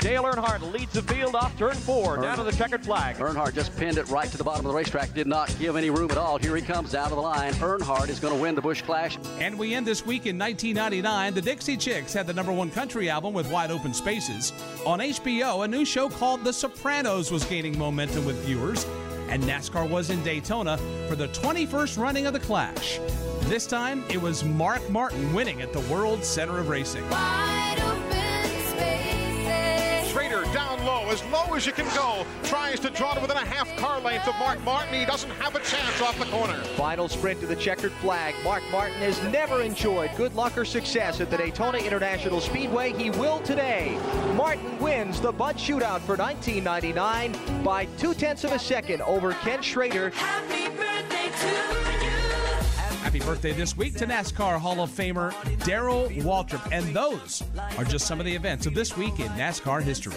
Dale 0.00 0.24
Earnhardt 0.24 0.70
leads 0.70 0.92
the 0.92 1.00
field 1.00 1.34
off 1.34 1.56
turn 1.56 1.76
four, 1.76 2.20
down 2.20 2.36
to 2.36 2.42
the 2.42 2.52
checkered 2.52 2.84
flag. 2.84 3.16
Earnhardt 3.16 3.54
just 3.54 3.74
pinned 3.78 3.96
it 3.96 4.06
right 4.08 4.30
to 4.30 4.36
the 4.36 4.44
bottom 4.44 4.66
of 4.66 4.72
the 4.72 4.76
racetrack. 4.76 5.14
Did 5.14 5.26
not 5.26 5.50
give 5.58 5.76
any 5.76 5.88
room 5.88 6.10
at 6.10 6.18
all. 6.18 6.36
Here 6.36 6.54
he 6.54 6.60
comes 6.60 6.94
out 6.94 7.10
of 7.10 7.16
the 7.16 7.22
line. 7.22 7.54
Earnhardt 7.54 8.10
is 8.10 8.20
going 8.20 8.34
to 8.34 8.40
win 8.42 8.54
the 8.54 8.60
Busch 8.60 8.82
Clash. 8.82 9.16
And 9.38 9.58
we 9.58 9.74
end 9.74 9.86
this 9.86 10.04
week 10.04 10.26
in 10.26 10.38
1999. 10.38 11.32
The 11.32 11.40
Dixie 11.40 11.78
Chicks 11.78 12.12
had 12.12 12.26
the 12.26 12.34
number 12.34 12.52
one 12.52 12.70
country 12.70 13.08
album 13.08 13.32
with 13.32 13.50
Wide 13.50 13.70
Open 13.70 13.94
Spaces. 13.94 14.52
On 14.84 14.98
HBO, 14.98 15.64
a 15.64 15.68
new 15.68 15.86
show 15.86 16.10
called 16.10 16.44
The 16.44 16.52
Sopranos 16.52 17.32
was 17.32 17.44
gaining 17.44 17.78
momentum 17.78 18.26
with 18.26 18.36
viewers. 18.44 18.84
And 19.34 19.42
NASCAR 19.42 19.90
was 19.90 20.10
in 20.10 20.22
Daytona 20.22 20.78
for 21.08 21.16
the 21.16 21.26
21st 21.26 21.98
running 21.98 22.26
of 22.26 22.34
the 22.34 22.38
Clash. 22.38 23.00
This 23.46 23.66
time, 23.66 24.04
it 24.08 24.22
was 24.22 24.44
Mark 24.44 24.88
Martin 24.88 25.34
winning 25.34 25.60
at 25.60 25.72
the 25.72 25.80
World 25.92 26.24
Center 26.24 26.60
of 26.60 26.68
Racing. 26.68 27.02
Schrader 27.02 27.63
as 31.14 31.24
low 31.26 31.54
as 31.54 31.64
you 31.64 31.72
can 31.72 31.86
go. 31.94 32.26
Tries 32.42 32.80
to 32.80 32.90
draw 32.90 33.14
it 33.14 33.22
within 33.22 33.36
a 33.36 33.46
half 33.46 33.74
car 33.76 34.00
length 34.00 34.26
of 34.26 34.34
Mark 34.36 34.60
Martin. 34.64 34.92
He 34.94 35.06
doesn't 35.06 35.30
have 35.32 35.54
a 35.54 35.60
chance 35.60 36.00
off 36.00 36.18
the 36.18 36.24
corner. 36.26 36.56
Final 36.76 37.08
sprint 37.08 37.40
to 37.40 37.46
the 37.46 37.54
checkered 37.54 37.92
flag. 37.92 38.34
Mark 38.42 38.64
Martin 38.72 38.96
has 38.98 39.22
never 39.24 39.62
enjoyed 39.62 40.10
good 40.16 40.34
luck 40.34 40.58
or 40.58 40.64
success 40.64 41.20
at 41.20 41.30
the 41.30 41.36
Daytona 41.36 41.78
International 41.78 42.40
Speedway. 42.40 42.92
He 42.92 43.10
will 43.10 43.38
today. 43.40 43.96
Martin 44.34 44.76
wins 44.80 45.20
the 45.20 45.30
Bud 45.30 45.56
Shootout 45.56 46.00
for 46.00 46.16
1999 46.16 47.62
by 47.62 47.84
two 47.96 48.12
tenths 48.12 48.42
of 48.42 48.50
a 48.50 48.58
second 48.58 49.00
over 49.02 49.34
Ken 49.34 49.62
Schrader. 49.62 50.10
Happy 50.10 50.68
birthday 50.76 51.30
to 51.40 51.46
you. 51.46 51.84
Happy 53.04 53.20
birthday 53.20 53.52
this 53.52 53.76
week 53.76 53.94
to 53.94 54.06
NASCAR 54.06 54.58
Hall 54.58 54.80
of 54.80 54.90
Famer 54.90 55.32
Darrell 55.64 56.08
Waltrip. 56.08 56.66
And 56.72 56.92
those 56.96 57.44
are 57.78 57.84
just 57.84 58.08
some 58.08 58.18
of 58.18 58.26
the 58.26 58.34
events 58.34 58.66
of 58.66 58.74
this 58.74 58.96
week 58.96 59.20
in 59.20 59.28
NASCAR 59.28 59.80
history. 59.82 60.16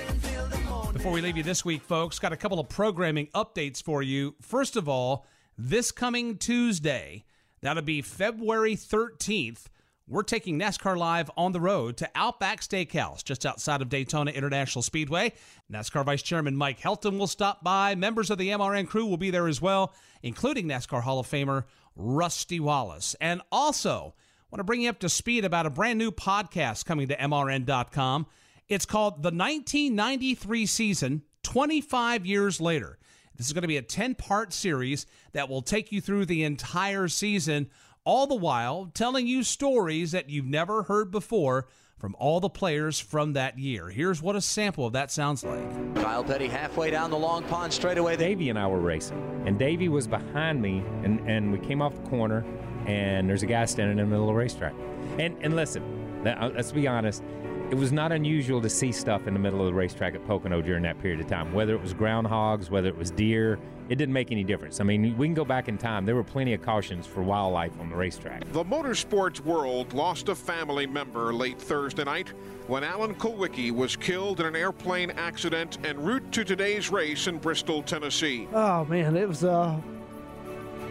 Before 0.94 1.12
we 1.12 1.22
leave 1.22 1.38
you 1.38 1.44
this 1.44 1.64
week, 1.64 1.84
folks, 1.84 2.20
got 2.20 2.34
a 2.34 2.38
couple 2.38 2.60
of 2.60 2.70
programming 2.70 3.28
updates 3.36 3.82
for 3.82 4.02
you. 4.02 4.36
First 4.42 4.76
of 4.76 4.90
all, 4.90 5.26
this 5.58 5.92
coming 5.92 6.38
Tuesday, 6.38 7.26
that'll 7.62 7.84
be 7.84 8.02
February 8.02 8.76
13th, 8.76 9.66
we're 10.08 10.24
taking 10.24 10.58
NASCAR 10.58 10.98
Live 10.98 11.30
on 11.36 11.52
the 11.52 11.60
road 11.60 11.98
to 11.98 12.10
Outback 12.16 12.62
Steakhouse, 12.62 13.24
just 13.24 13.46
outside 13.46 13.82
of 13.82 13.90
Daytona 13.90 14.32
International 14.32 14.82
Speedway. 14.82 15.34
NASCAR 15.72 16.06
Vice 16.06 16.22
Chairman 16.22 16.56
Mike 16.56 16.80
Helton 16.80 17.18
will 17.20 17.28
stop 17.28 17.64
by. 17.64 17.94
Members 17.94 18.30
of 18.30 18.38
the 18.38 18.50
MRN 18.50 18.88
crew 18.88 19.06
will 19.06 19.18
be 19.18 19.32
there 19.32 19.48
as 19.48 19.62
well, 19.62 19.94
including 20.24 20.68
NASCAR 20.68 21.04
Hall 21.04 21.20
of 21.20 21.28
Famer 21.28 21.66
Rusty 21.96 22.60
Wallace. 22.60 23.16
And 23.20 23.42
also, 23.52 24.16
want 24.50 24.62
to 24.62 24.64
bring 24.64 24.82
you 24.82 24.90
up 24.90 25.00
to 25.00 25.10
speed 25.10 25.44
about 25.44 25.66
a 25.66 25.70
brand 25.70 26.00
new 26.00 26.12
podcast 26.12 26.86
coming 26.86 27.10
to 27.10 27.18
MRN.com. 27.18 28.28
It's 28.70 28.86
called 28.86 29.24
The 29.24 29.30
1993 29.30 30.66
Season, 30.66 31.22
25 31.44 32.26
Years 32.26 32.60
Later. 32.60 33.00
This 33.38 33.48
is 33.48 33.54
going 33.54 33.62
to 33.62 33.68
be 33.68 33.78
a 33.78 33.82
10 33.82 34.16
part 34.16 34.52
series 34.52 35.06
that 35.32 35.48
will 35.48 35.62
take 35.62 35.94
you 35.94 36.02
through 36.02 36.26
the 36.26 36.44
entire 36.44 37.08
season, 37.08 37.70
all 38.04 38.28
the 38.28 38.36
while 38.36 38.92
telling 38.94 39.26
you 39.26 39.44
stories 39.44 40.12
that 40.12 40.30
you've 40.30 40.46
never 40.46 40.84
heard 40.84 41.12
before 41.12 41.68
from 41.98 42.14
all 42.20 42.42
the 42.42 42.50
players 42.50 43.00
from 43.00 43.34
that 43.34 43.58
year. 43.58 43.88
Here's 43.88 44.22
what 44.22 44.36
a 44.36 44.42
sample 44.42 44.86
of 44.86 44.94
that 44.94 45.12
sounds 45.12 45.46
like. 45.46 45.96
Kyle 45.96 46.24
Petty 46.24 46.48
halfway 46.48 46.92
down 46.92 47.10
the 47.10 47.18
long 47.18 47.44
pond 47.44 47.72
straightaway. 47.72 48.18
Davey 48.18 48.50
and 48.50 48.60
I 48.60 48.68
were 48.68 48.80
racing, 48.80 49.44
and 49.46 49.58
Davey 49.58 49.88
was 49.88 50.08
behind 50.08 50.62
me, 50.62 50.84
and, 51.04 51.22
and 51.22 51.54
we 51.54 51.60
came 51.60 51.82
off 51.82 51.96
the 51.96 52.10
corner, 52.10 52.46
and 52.86 53.30
there's 53.30 53.44
a 53.44 53.48
guy 53.48 53.64
standing 53.64 53.98
in 53.98 54.06
the 54.06 54.10
middle 54.10 54.26
of 54.26 54.36
the 54.36 54.38
racetrack. 54.38 54.74
And, 55.18 55.38
and 55.42 55.56
listen, 55.56 55.84
uh, 56.28 56.52
let's 56.54 56.72
be 56.72 56.88
honest, 56.88 57.24
it 57.70 57.76
was 57.76 57.92
not 57.92 58.14
unusual 58.14 58.62
to 58.62 58.70
see 58.70 58.94
stuff 58.94 59.28
in 59.28 59.34
the 59.34 59.40
middle 59.40 59.60
of 59.60 59.66
the 59.66 59.74
racetrack 59.74 60.16
at 60.16 60.26
Pocono 60.26 60.62
during 60.62 60.84
that 60.84 61.00
period 61.02 61.20
of 61.20 61.28
time. 61.28 61.54
Whether 61.54 61.74
it 61.74 61.82
was 61.82 61.94
groundhogs, 61.94 62.70
whether 62.70 62.88
it 62.88 62.98
was 62.98 63.12
deer, 63.12 63.60
it 63.90 63.96
didn't 63.96 64.14
make 64.14 64.32
any 64.32 64.44
difference. 64.44 64.80
I 64.80 64.86
mean, 64.86 65.18
we 65.18 65.28
can 65.28 65.34
go 65.34 65.44
back 65.44 65.68
in 65.68 65.78
time. 65.78 66.06
There 66.06 66.16
were 66.16 66.24
plenty 66.24 66.54
of 66.54 66.62
cautions 66.62 67.06
for 67.06 67.22
wildlife 67.22 67.78
on 67.80 67.90
the 67.90 67.96
racetrack. 67.96 68.50
The 68.54 68.64
motorsports 68.64 69.42
world 69.42 69.94
lost 69.94 70.30
a 70.30 70.36
family 70.36 70.88
member 70.88 71.34
late 71.34 71.60
Thursday 71.60 72.06
night 72.06 72.30
when 72.68 72.86
Alan 72.86 73.16
Kulwicki 73.16 73.72
was 73.72 73.98
killed 73.98 74.40
in 74.40 74.46
an 74.46 74.56
airplane 74.56 75.12
accident 75.12 75.78
en 75.86 76.02
route 76.02 76.32
to 76.32 76.46
today's 76.46 76.90
race 76.90 77.28
in 77.28 77.38
Bristol, 77.38 77.84
Tennessee. 77.84 78.48
Oh 78.54 78.86
man, 78.86 79.18
it 79.18 79.28
was 79.28 79.44
uh, 79.44 79.78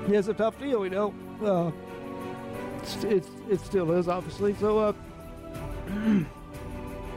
yeah, 0.09 0.19
it's 0.19 0.29
a 0.29 0.35
tough 0.35 0.59
deal, 0.59 0.85
you 0.85 0.91
know. 0.91 1.15
Uh, 1.43 1.71
it's, 2.83 3.05
it's 3.05 3.29
it 3.51 3.61
still 3.61 3.93
is 3.93 4.09
obviously. 4.09 4.55
So 4.55 4.79
uh. 4.79 4.93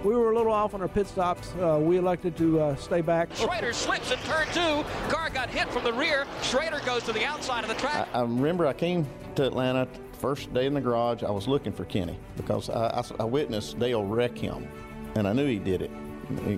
we 0.03 0.15
were 0.15 0.31
a 0.31 0.35
little 0.35 0.53
off 0.53 0.73
on 0.73 0.81
our 0.81 0.87
pit 0.87 1.07
stops. 1.07 1.53
Uh, 1.55 1.79
we 1.81 1.97
elected 1.97 2.37
to 2.37 2.59
uh, 2.59 2.75
stay 2.75 3.01
back. 3.01 3.29
Schrader 3.35 3.73
slips 3.73 4.11
in 4.11 4.17
turn 4.19 4.47
two. 4.53 4.83
Car 5.13 5.29
got 5.29 5.49
hit 5.49 5.69
from 5.69 5.83
the 5.83 5.93
rear. 5.93 6.25
Schrader 6.41 6.81
goes 6.85 7.03
to 7.03 7.13
the 7.13 7.25
outside 7.25 7.63
of 7.63 7.69
the 7.69 7.75
track. 7.75 8.07
I, 8.13 8.19
I 8.19 8.21
remember 8.21 8.65
I 8.65 8.73
came 8.73 9.05
to 9.35 9.45
Atlanta 9.45 9.87
first 10.13 10.53
day 10.53 10.65
in 10.65 10.73
the 10.73 10.81
garage. 10.81 11.23
I 11.23 11.31
was 11.31 11.47
looking 11.47 11.73
for 11.73 11.85
Kenny 11.85 12.17
because 12.37 12.69
I, 12.69 12.87
I, 12.87 13.03
I 13.21 13.23
witnessed 13.23 13.79
Dale 13.79 14.03
wreck 14.03 14.37
him, 14.37 14.67
and 15.15 15.27
I 15.27 15.33
knew 15.33 15.47
he 15.47 15.59
did 15.59 15.81
it, 15.81 15.91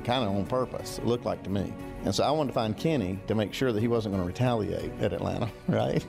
kind 0.03 0.23
of 0.23 0.29
on 0.29 0.45
purpose. 0.45 0.97
It 0.97 1.05
looked 1.05 1.25
like 1.25 1.43
to 1.43 1.49
me, 1.49 1.73
and 2.03 2.13
so 2.13 2.23
I 2.23 2.31
wanted 2.31 2.49
to 2.49 2.53
find 2.53 2.77
Kenny 2.77 3.19
to 3.27 3.35
make 3.35 3.53
sure 3.53 3.71
that 3.71 3.79
he 3.79 3.87
wasn't 3.87 4.15
going 4.15 4.23
to 4.23 4.27
retaliate 4.27 4.91
at 4.99 5.13
Atlanta, 5.13 5.49
right? 5.67 6.05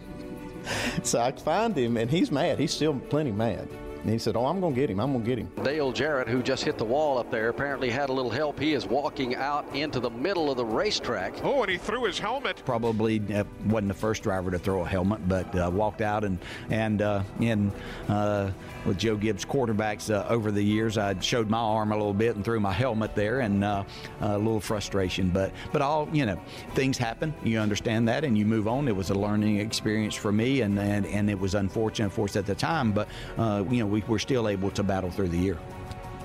so 1.02 1.20
I 1.20 1.32
find 1.32 1.76
him, 1.76 1.96
and 1.96 2.10
he's 2.10 2.30
mad. 2.30 2.58
He's 2.58 2.72
still 2.72 2.94
plenty 2.94 3.32
mad. 3.32 3.68
And 4.02 4.10
he 4.10 4.18
said, 4.18 4.36
Oh, 4.36 4.46
I'm 4.46 4.60
going 4.60 4.74
to 4.74 4.80
get 4.80 4.90
him. 4.90 4.98
I'm 4.98 5.12
going 5.12 5.24
to 5.24 5.28
get 5.28 5.38
him. 5.38 5.50
Dale 5.62 5.92
Jarrett, 5.92 6.26
who 6.28 6.42
just 6.42 6.64
hit 6.64 6.76
the 6.76 6.84
wall 6.84 7.18
up 7.18 7.30
there, 7.30 7.48
apparently 7.50 7.88
had 7.88 8.10
a 8.10 8.12
little 8.12 8.30
help. 8.30 8.58
He 8.58 8.72
is 8.72 8.84
walking 8.84 9.36
out 9.36 9.64
into 9.74 10.00
the 10.00 10.10
middle 10.10 10.50
of 10.50 10.56
the 10.56 10.64
racetrack. 10.64 11.34
Oh, 11.44 11.62
and 11.62 11.70
he 11.70 11.78
threw 11.78 12.04
his 12.04 12.18
helmet. 12.18 12.62
Probably 12.64 13.22
uh, 13.32 13.44
wasn't 13.66 13.88
the 13.88 13.94
first 13.94 14.24
driver 14.24 14.50
to 14.50 14.58
throw 14.58 14.82
a 14.82 14.88
helmet, 14.88 15.28
but 15.28 15.54
uh, 15.54 15.70
walked 15.72 16.00
out 16.00 16.24
and 16.24 16.38
and 16.70 17.00
uh, 17.00 17.22
in 17.40 17.70
uh, 18.08 18.50
with 18.84 18.98
Joe 18.98 19.16
Gibbs 19.16 19.44
quarterbacks 19.44 20.12
uh, 20.12 20.26
over 20.28 20.50
the 20.50 20.62
years, 20.62 20.98
I 20.98 21.18
showed 21.20 21.48
my 21.48 21.58
arm 21.58 21.92
a 21.92 21.96
little 21.96 22.14
bit 22.14 22.34
and 22.34 22.44
threw 22.44 22.58
my 22.58 22.72
helmet 22.72 23.14
there, 23.14 23.40
and 23.40 23.62
uh, 23.62 23.84
a 24.20 24.36
little 24.36 24.60
frustration. 24.60 25.30
But 25.30 25.52
but 25.70 25.80
all 25.80 26.08
you 26.12 26.26
know, 26.26 26.40
things 26.74 26.98
happen. 26.98 27.32
You 27.44 27.60
understand 27.60 28.08
that, 28.08 28.24
and 28.24 28.36
you 28.36 28.46
move 28.46 28.66
on. 28.66 28.88
It 28.88 28.96
was 28.96 29.10
a 29.10 29.14
learning 29.14 29.60
experience 29.60 30.16
for 30.16 30.32
me, 30.32 30.62
and 30.62 30.78
and, 30.78 31.06
and 31.06 31.30
it 31.30 31.38
was 31.38 31.54
unfortunate 31.54 32.10
for 32.10 32.24
us 32.24 32.34
at 32.34 32.46
the 32.46 32.54
time, 32.54 32.90
but 32.92 33.08
you 33.38 33.78
know 33.78 33.91
we 33.92 34.02
were 34.08 34.18
still 34.18 34.48
able 34.48 34.70
to 34.72 34.82
battle 34.82 35.10
through 35.10 35.28
the 35.28 35.38
year. 35.38 35.58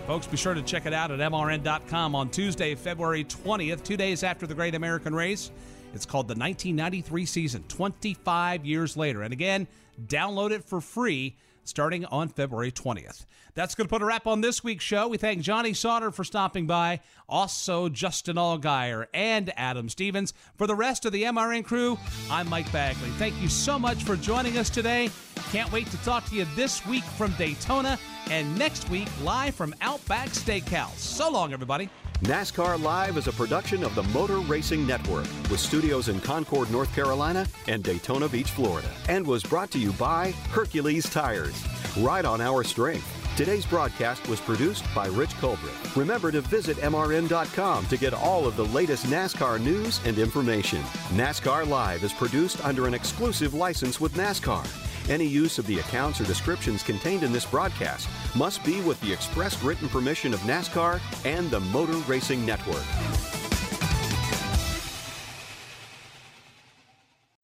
Folks, 0.07 0.25
be 0.25 0.37
sure 0.37 0.53
to 0.53 0.61
check 0.61 0.85
it 0.85 0.93
out 0.93 1.11
at 1.11 1.19
MRN.com 1.19 2.15
on 2.15 2.29
Tuesday, 2.29 2.73
February 2.75 3.25
20th, 3.25 3.83
two 3.83 3.97
days 3.97 4.23
after 4.23 4.47
the 4.47 4.55
Great 4.55 4.73
American 4.73 5.13
Race. 5.13 5.51
It's 5.93 6.05
called 6.05 6.27
the 6.27 6.35
1993 6.35 7.25
season, 7.25 7.63
25 7.67 8.65
years 8.65 8.95
later. 8.95 9.21
And 9.21 9.33
again, 9.33 9.67
download 10.07 10.51
it 10.51 10.63
for 10.63 10.79
free 10.79 11.35
starting 11.67 12.05
on 12.05 12.29
February 12.29 12.71
20th. 12.71 13.25
That's 13.53 13.75
going 13.75 13.87
to 13.87 13.89
put 13.89 14.01
a 14.01 14.05
wrap 14.05 14.27
on 14.27 14.41
this 14.41 14.63
week's 14.63 14.83
show. 14.83 15.07
We 15.07 15.17
thank 15.17 15.41
Johnny 15.41 15.73
Sauter 15.73 16.11
for 16.11 16.23
stopping 16.23 16.67
by, 16.67 16.99
also 17.27 17.89
Justin 17.89 18.35
Allgaier 18.35 19.07
and 19.13 19.51
Adam 19.57 19.89
Stevens. 19.89 20.33
For 20.57 20.67
the 20.67 20.75
rest 20.75 21.05
of 21.05 21.11
the 21.11 21.23
MRN 21.23 21.65
crew, 21.65 21.97
I'm 22.29 22.49
Mike 22.49 22.71
Bagley. 22.71 23.09
Thank 23.11 23.41
you 23.41 23.47
so 23.49 23.79
much 23.79 24.03
for 24.03 24.15
joining 24.15 24.57
us 24.57 24.69
today. 24.69 25.09
Can't 25.51 25.71
wait 25.71 25.87
to 25.87 25.97
talk 26.03 26.25
to 26.25 26.35
you 26.35 26.45
this 26.55 26.85
week 26.85 27.03
from 27.03 27.31
Daytona 27.33 27.97
and 28.29 28.57
next 28.57 28.89
week 28.89 29.07
live 29.23 29.55
from 29.55 29.73
Outback 29.81 30.29
Steakhouse. 30.29 30.97
So 30.97 31.29
long, 31.31 31.53
everybody. 31.53 31.89
NASCAR 32.23 32.81
Live 32.81 33.15
is 33.15 33.27
a 33.27 33.31
production 33.31 33.83
of 33.83 33.93
the 33.93 34.01
Motor 34.01 34.39
Racing 34.39 34.87
Network 34.87 35.25
with 35.51 35.59
studios 35.59 36.09
in 36.09 36.19
Concord, 36.19 36.71
North 36.71 36.91
Carolina 36.95 37.45
and 37.67 37.83
Daytona 37.83 38.27
Beach, 38.27 38.49
Florida, 38.49 38.89
and 39.07 39.25
was 39.25 39.43
brought 39.43 39.69
to 39.71 39.77
you 39.77 39.91
by 39.93 40.31
Hercules 40.49 41.07
Tires. 41.07 41.63
Ride 41.95 42.25
on 42.25 42.41
our 42.41 42.63
strength. 42.63 43.07
Today's 43.37 43.67
broadcast 43.67 44.27
was 44.27 44.39
produced 44.39 44.83
by 44.95 45.05
Rich 45.09 45.35
Colbert. 45.35 45.69
Remember 45.95 46.31
to 46.31 46.41
visit 46.41 46.77
MRN.com 46.77 47.85
to 47.85 47.97
get 47.97 48.15
all 48.15 48.47
of 48.47 48.55
the 48.55 48.65
latest 48.65 49.05
NASCAR 49.05 49.61
news 49.61 50.01
and 50.03 50.17
information. 50.17 50.81
NASCAR 51.09 51.67
Live 51.67 52.03
is 52.03 52.13
produced 52.13 52.65
under 52.65 52.87
an 52.87 52.95
exclusive 52.95 53.53
license 53.53 54.01
with 54.01 54.15
NASCAR. 54.15 54.86
Any 55.09 55.25
use 55.25 55.57
of 55.57 55.65
the 55.67 55.79
accounts 55.79 56.19
or 56.19 56.25
descriptions 56.25 56.83
contained 56.83 57.23
in 57.23 57.31
this 57.31 57.45
broadcast 57.45 58.09
must 58.35 58.63
be 58.65 58.81
with 58.81 58.99
the 58.99 59.13
express 59.13 59.63
written 59.63 59.87
permission 59.87 60.33
of 60.33 60.41
NASCAR 60.41 60.99
and 61.25 61.49
the 61.49 61.61
Motor 61.61 61.97
Racing 62.09 62.45
Network. 62.45 62.83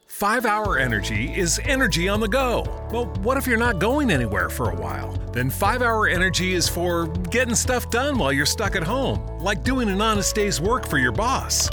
Five 0.08 0.46
Hour 0.46 0.78
Energy 0.78 1.34
is 1.34 1.60
energy 1.66 2.08
on 2.08 2.20
the 2.20 2.28
go. 2.28 2.64
Well, 2.92 3.08
what 3.24 3.36
if 3.36 3.48
you're 3.48 3.58
not 3.58 3.80
going 3.80 4.10
anywhere 4.10 4.50
for 4.50 4.70
a 4.70 4.76
while? 4.76 5.12
Then 5.34 5.50
Five 5.50 5.82
Hour 5.82 6.08
Energy 6.08 6.54
is 6.54 6.70
for 6.70 7.08
getting 7.30 7.56
stuff 7.56 7.90
done 7.90 8.18
while 8.18 8.32
you're 8.32 8.46
stuck 8.46 8.76
at 8.76 8.84
home, 8.84 9.26
like 9.40 9.64
doing 9.64 9.90
an 9.90 10.02
honest 10.02 10.34
day's 10.36 10.62
work 10.62 10.88
for 10.88 10.98
your 10.98 11.12
boss, 11.12 11.70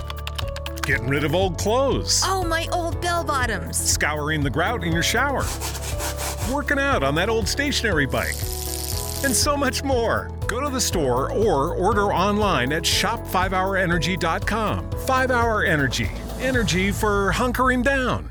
getting 0.91 1.09
rid 1.09 1.23
of 1.23 1.37
old 1.37 1.57
clothes. 1.57 2.21
Oh, 2.25 2.43
my 2.43 2.67
old 2.73 3.01
bell 3.01 3.23
bottoms. 3.23 3.77
Scouring 3.77 4.43
the 4.43 4.51
grout 4.51 4.83
in 4.83 4.93
your 4.93 5.05
shower, 5.05 5.45
working 6.53 6.81
out 6.81 7.05
on 7.05 7.15
that 7.15 7.29
old 7.29 7.47
stationary 7.47 8.07
bike, 8.07 8.35
and 9.23 9.33
so 9.33 9.57
much 9.57 9.85
more. 9.85 10.33
Go 10.49 10.59
to 10.59 10.69
the 10.69 10.81
store 10.81 11.31
or 11.31 11.77
order 11.77 12.13
online 12.13 12.73
at 12.73 12.83
shop5hourenergy.com. 12.83 14.91
5 14.91 15.31
Hour 15.31 15.65
Energy. 15.65 16.11
Energy 16.41 16.91
for 16.91 17.31
hunkering 17.33 17.85
down. 17.85 18.29